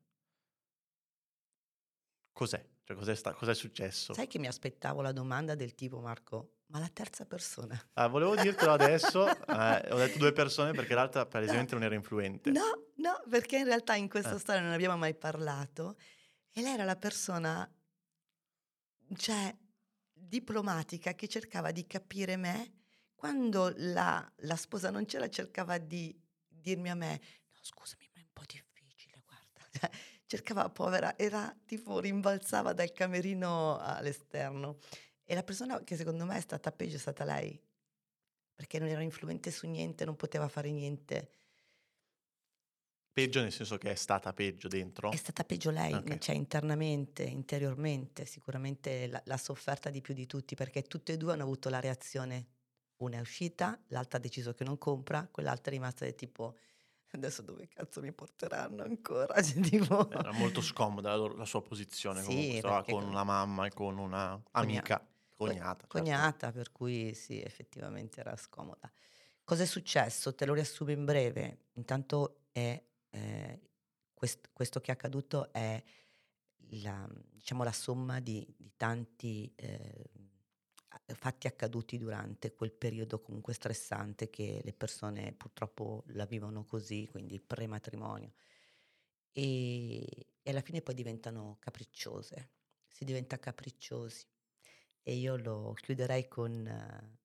Cos'è? 2.32 2.64
Cioè, 2.84 2.96
cos'è, 2.96 3.14
sta, 3.14 3.32
cos'è, 3.34 3.54
successo? 3.54 4.14
Sai 4.14 4.26
che 4.26 4.38
mi 4.38 4.46
aspettavo 4.46 5.00
la 5.00 5.12
domanda 5.12 5.54
del 5.54 5.74
tipo, 5.74 6.00
Marco, 6.00 6.62
ma 6.74 6.80
la 6.80 6.90
terza 6.92 7.24
persona? 7.24 7.80
Ah, 7.92 8.08
volevo 8.08 8.34
dirtelo 8.34 8.72
adesso, 8.72 9.28
eh, 9.28 9.92
ho 9.92 9.96
detto 9.96 10.18
due 10.18 10.32
persone 10.32 10.72
perché 10.72 10.94
l'altra 10.94 11.24
palesemente 11.24 11.72
no, 11.72 11.78
non 11.78 11.86
era 11.86 11.94
influente. 11.94 12.50
No, 12.50 12.88
no, 12.96 13.22
perché 13.30 13.58
in 13.58 13.64
realtà 13.66 13.94
in 13.94 14.08
questa 14.08 14.34
eh. 14.34 14.38
storia 14.40 14.60
non 14.60 14.72
abbiamo 14.72 14.96
mai 14.96 15.14
parlato 15.14 15.96
e 16.50 16.62
lei 16.62 16.72
era 16.72 16.82
la 16.82 16.96
persona, 16.96 17.72
cioè, 19.16 19.56
diplomatica 20.12 21.14
che 21.14 21.28
cercava 21.28 21.70
di 21.70 21.86
capire 21.86 22.36
me 22.36 22.72
quando 23.14 23.72
la, 23.76 24.32
la 24.38 24.56
sposa 24.56 24.90
non 24.90 25.04
c'era 25.04 25.28
cercava 25.28 25.78
di 25.78 26.20
dirmi 26.48 26.90
a 26.90 26.96
me, 26.96 27.20
no 27.52 27.58
scusami 27.60 28.10
ma 28.14 28.20
è 28.20 28.24
un 28.24 28.32
po' 28.32 28.42
difficile, 28.48 29.22
guarda, 29.24 29.70
cioè, 29.78 29.90
cercava 30.26 30.68
povera, 30.70 31.16
era 31.16 31.56
tipo 31.66 32.00
rimbalzava 32.00 32.72
dal 32.72 32.90
camerino 32.90 33.78
all'esterno 33.78 34.78
e 35.24 35.34
la 35.34 35.42
persona 35.44 35.82
che 35.84 35.96
secondo 35.96 36.24
me 36.24 36.36
è 36.36 36.40
stata 36.40 36.72
peggio 36.72 36.96
è 36.96 36.98
stata 36.98 37.24
lei, 37.24 37.60
perché 38.54 38.78
non 38.78 38.88
era 38.88 39.02
influente 39.02 39.50
su 39.50 39.68
niente, 39.68 40.04
non 40.04 40.16
poteva 40.16 40.48
fare 40.48 40.70
niente. 40.72 41.30
Peggio 43.12 43.40
nel 43.40 43.50
senso 43.50 43.76
che 43.78 43.90
è 43.90 43.94
stata 43.94 44.32
peggio 44.32 44.68
dentro? 44.68 45.10
È 45.10 45.16
stata 45.16 45.44
peggio 45.44 45.70
lei, 45.70 45.94
Ok. 45.94 46.18
cioè 46.18 46.34
internamente, 46.34 47.22
interiormente, 47.22 48.24
sicuramente 48.26 49.06
la- 49.06 49.22
l'ha 49.26 49.36
sofferta 49.36 49.88
di 49.90 50.00
più 50.00 50.12
di 50.14 50.26
tutti 50.26 50.54
perché 50.56 50.82
tutte 50.82 51.12
e 51.12 51.16
due 51.16 51.32
hanno 51.32 51.42
avuto 51.44 51.68
la 51.68 51.78
reazione, 51.80 52.48
una 52.96 53.18
è 53.18 53.20
uscita, 53.20 53.80
l'altra 53.88 54.18
ha 54.18 54.20
deciso 54.20 54.52
che 54.54 54.64
non 54.64 54.76
compra, 54.78 55.28
quell'altra 55.30 55.70
è 55.70 55.74
rimasta 55.74 56.04
del 56.04 56.14
tipo 56.16 56.56
adesso 57.12 57.42
dove 57.42 57.68
cazzo 57.68 58.00
mi 58.00 58.12
porteranno 58.12 58.82
ancora? 58.82 59.34
Cioè, 59.42 59.60
tipo, 59.60 60.08
Era 60.08 60.32
molto 60.32 60.62
scomoda 60.62 61.14
la, 61.14 61.28
la 61.34 61.44
sua 61.44 61.60
posizione, 61.62 62.22
Sì, 62.22 62.60
comunque 62.60 62.62
con 62.86 63.02
con- 63.02 63.04
una 63.04 63.22
mamma 63.24 63.66
e 63.66 63.70
con 63.72 63.98
una 63.98 64.42
amica, 65.42 65.64
co- 65.64 65.86
cognata. 65.88 65.88
certo. 65.88 65.88
cognata, 65.88 66.52
per 66.52 66.72
cui 66.72 67.14
sì, 67.14 67.40
effettivamente 67.40 68.20
era 68.20 68.36
scomoda. 68.36 68.90
Cosa 69.44 69.62
è 69.64 69.66
successo? 69.66 70.34
Te 70.34 70.46
lo 70.46 70.54
riassumo 70.54 70.90
in 70.90 71.04
breve. 71.04 71.66
Intanto 71.74 72.46
è, 72.52 72.82
eh, 73.10 73.60
quest- 74.14 74.50
questo 74.52 74.80
che 74.80 74.90
è 74.90 74.94
accaduto 74.94 75.52
è 75.52 75.82
la, 76.82 77.08
diciamo, 77.30 77.62
la 77.64 77.72
somma 77.72 78.20
di, 78.20 78.46
di 78.56 78.72
tanti 78.76 79.52
eh, 79.56 80.10
fatti 81.14 81.46
accaduti 81.46 81.98
durante 81.98 82.54
quel 82.54 82.72
periodo 82.72 83.20
comunque 83.20 83.52
stressante 83.54 84.30
che 84.30 84.60
le 84.64 84.72
persone 84.72 85.32
purtroppo 85.32 86.04
la 86.08 86.24
vivono 86.26 86.64
così, 86.64 87.06
quindi 87.10 87.40
prematrimonio. 87.40 88.32
E, 89.32 90.26
e 90.42 90.50
alla 90.50 90.60
fine 90.60 90.80
poi 90.82 90.94
diventano 90.94 91.56
capricciose, 91.60 92.50
si 92.86 93.04
diventa 93.04 93.38
capricciosi. 93.38 94.26
E 95.06 95.14
io 95.14 95.36
lo 95.36 95.74
chiuderei 95.74 96.26
con 96.26 96.66
eh, 96.66 97.18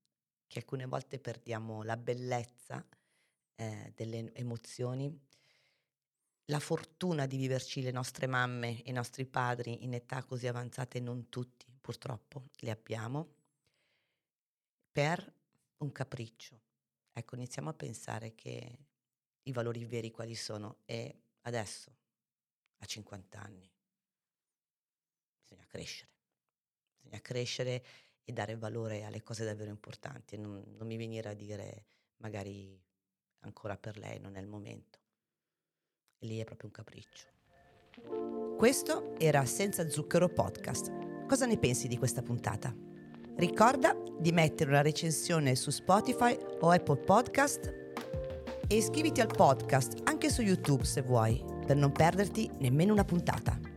che 0.45 0.59
alcune 0.59 0.85
volte 0.85 1.17
perdiamo 1.17 1.81
la 1.83 1.95
bellezza 1.95 2.85
eh, 3.55 3.93
delle 3.95 4.33
emozioni, 4.33 5.17
la 6.45 6.59
fortuna 6.59 7.25
di 7.25 7.37
viverci 7.37 7.81
le 7.81 7.91
nostre 7.91 8.27
mamme 8.27 8.83
e 8.83 8.89
i 8.89 8.93
nostri 8.93 9.25
padri 9.25 9.83
in 9.83 9.93
età 9.93 10.23
così 10.23 10.47
avanzate, 10.47 10.99
non 10.99 11.29
tutti 11.29 11.71
purtroppo 11.79 12.49
le 12.55 12.71
abbiamo, 12.71 13.35
per 14.91 15.33
un 15.77 15.91
capriccio. 15.91 16.59
Ecco, 17.13 17.35
iniziamo 17.35 17.69
a 17.69 17.73
pensare 17.73 18.35
che 18.35 18.77
i 19.43 19.51
valori 19.51 19.85
veri 19.85 20.11
quali 20.11 20.35
sono 20.35 20.79
e 20.85 21.21
adesso, 21.41 21.95
a 22.77 22.85
50 22.85 23.39
anni, 23.39 23.71
bisogna 25.41 25.65
crescere, 25.65 26.11
bisogna 27.09 27.21
crescere 27.21 27.83
e 28.23 28.31
dare 28.31 28.55
valore 28.55 29.03
alle 29.03 29.23
cose 29.23 29.43
davvero 29.43 29.71
importanti, 29.71 30.37
non, 30.37 30.63
non 30.77 30.87
mi 30.87 30.97
venire 30.97 31.29
a 31.29 31.33
dire 31.33 31.85
magari 32.17 32.79
ancora 33.39 33.75
per 33.75 33.97
lei 33.97 34.19
non 34.19 34.35
è 34.35 34.39
il 34.39 34.47
momento. 34.47 34.99
E 36.19 36.27
lì 36.27 36.39
è 36.39 36.43
proprio 36.43 36.67
un 36.67 36.75
capriccio. 36.75 37.27
Questo 38.57 39.17
era 39.17 39.45
Senza 39.45 39.89
Zucchero 39.89 40.29
Podcast. 40.29 41.25
Cosa 41.25 41.45
ne 41.45 41.57
pensi 41.57 41.87
di 41.87 41.97
questa 41.97 42.21
puntata? 42.21 42.75
Ricorda 43.37 43.95
di 44.19 44.31
mettere 44.31 44.69
una 44.69 44.81
recensione 44.81 45.55
su 45.55 45.69
Spotify 45.71 46.37
o 46.59 46.69
Apple 46.69 46.97
Podcast 46.97 47.73
e 48.67 48.75
iscriviti 48.75 49.21
al 49.21 49.33
podcast 49.33 50.01
anche 50.03 50.29
su 50.29 50.41
YouTube 50.41 50.83
se 50.83 51.01
vuoi, 51.01 51.43
per 51.65 51.77
non 51.77 51.91
perderti 51.91 52.49
nemmeno 52.59 52.93
una 52.93 53.05
puntata. 53.05 53.68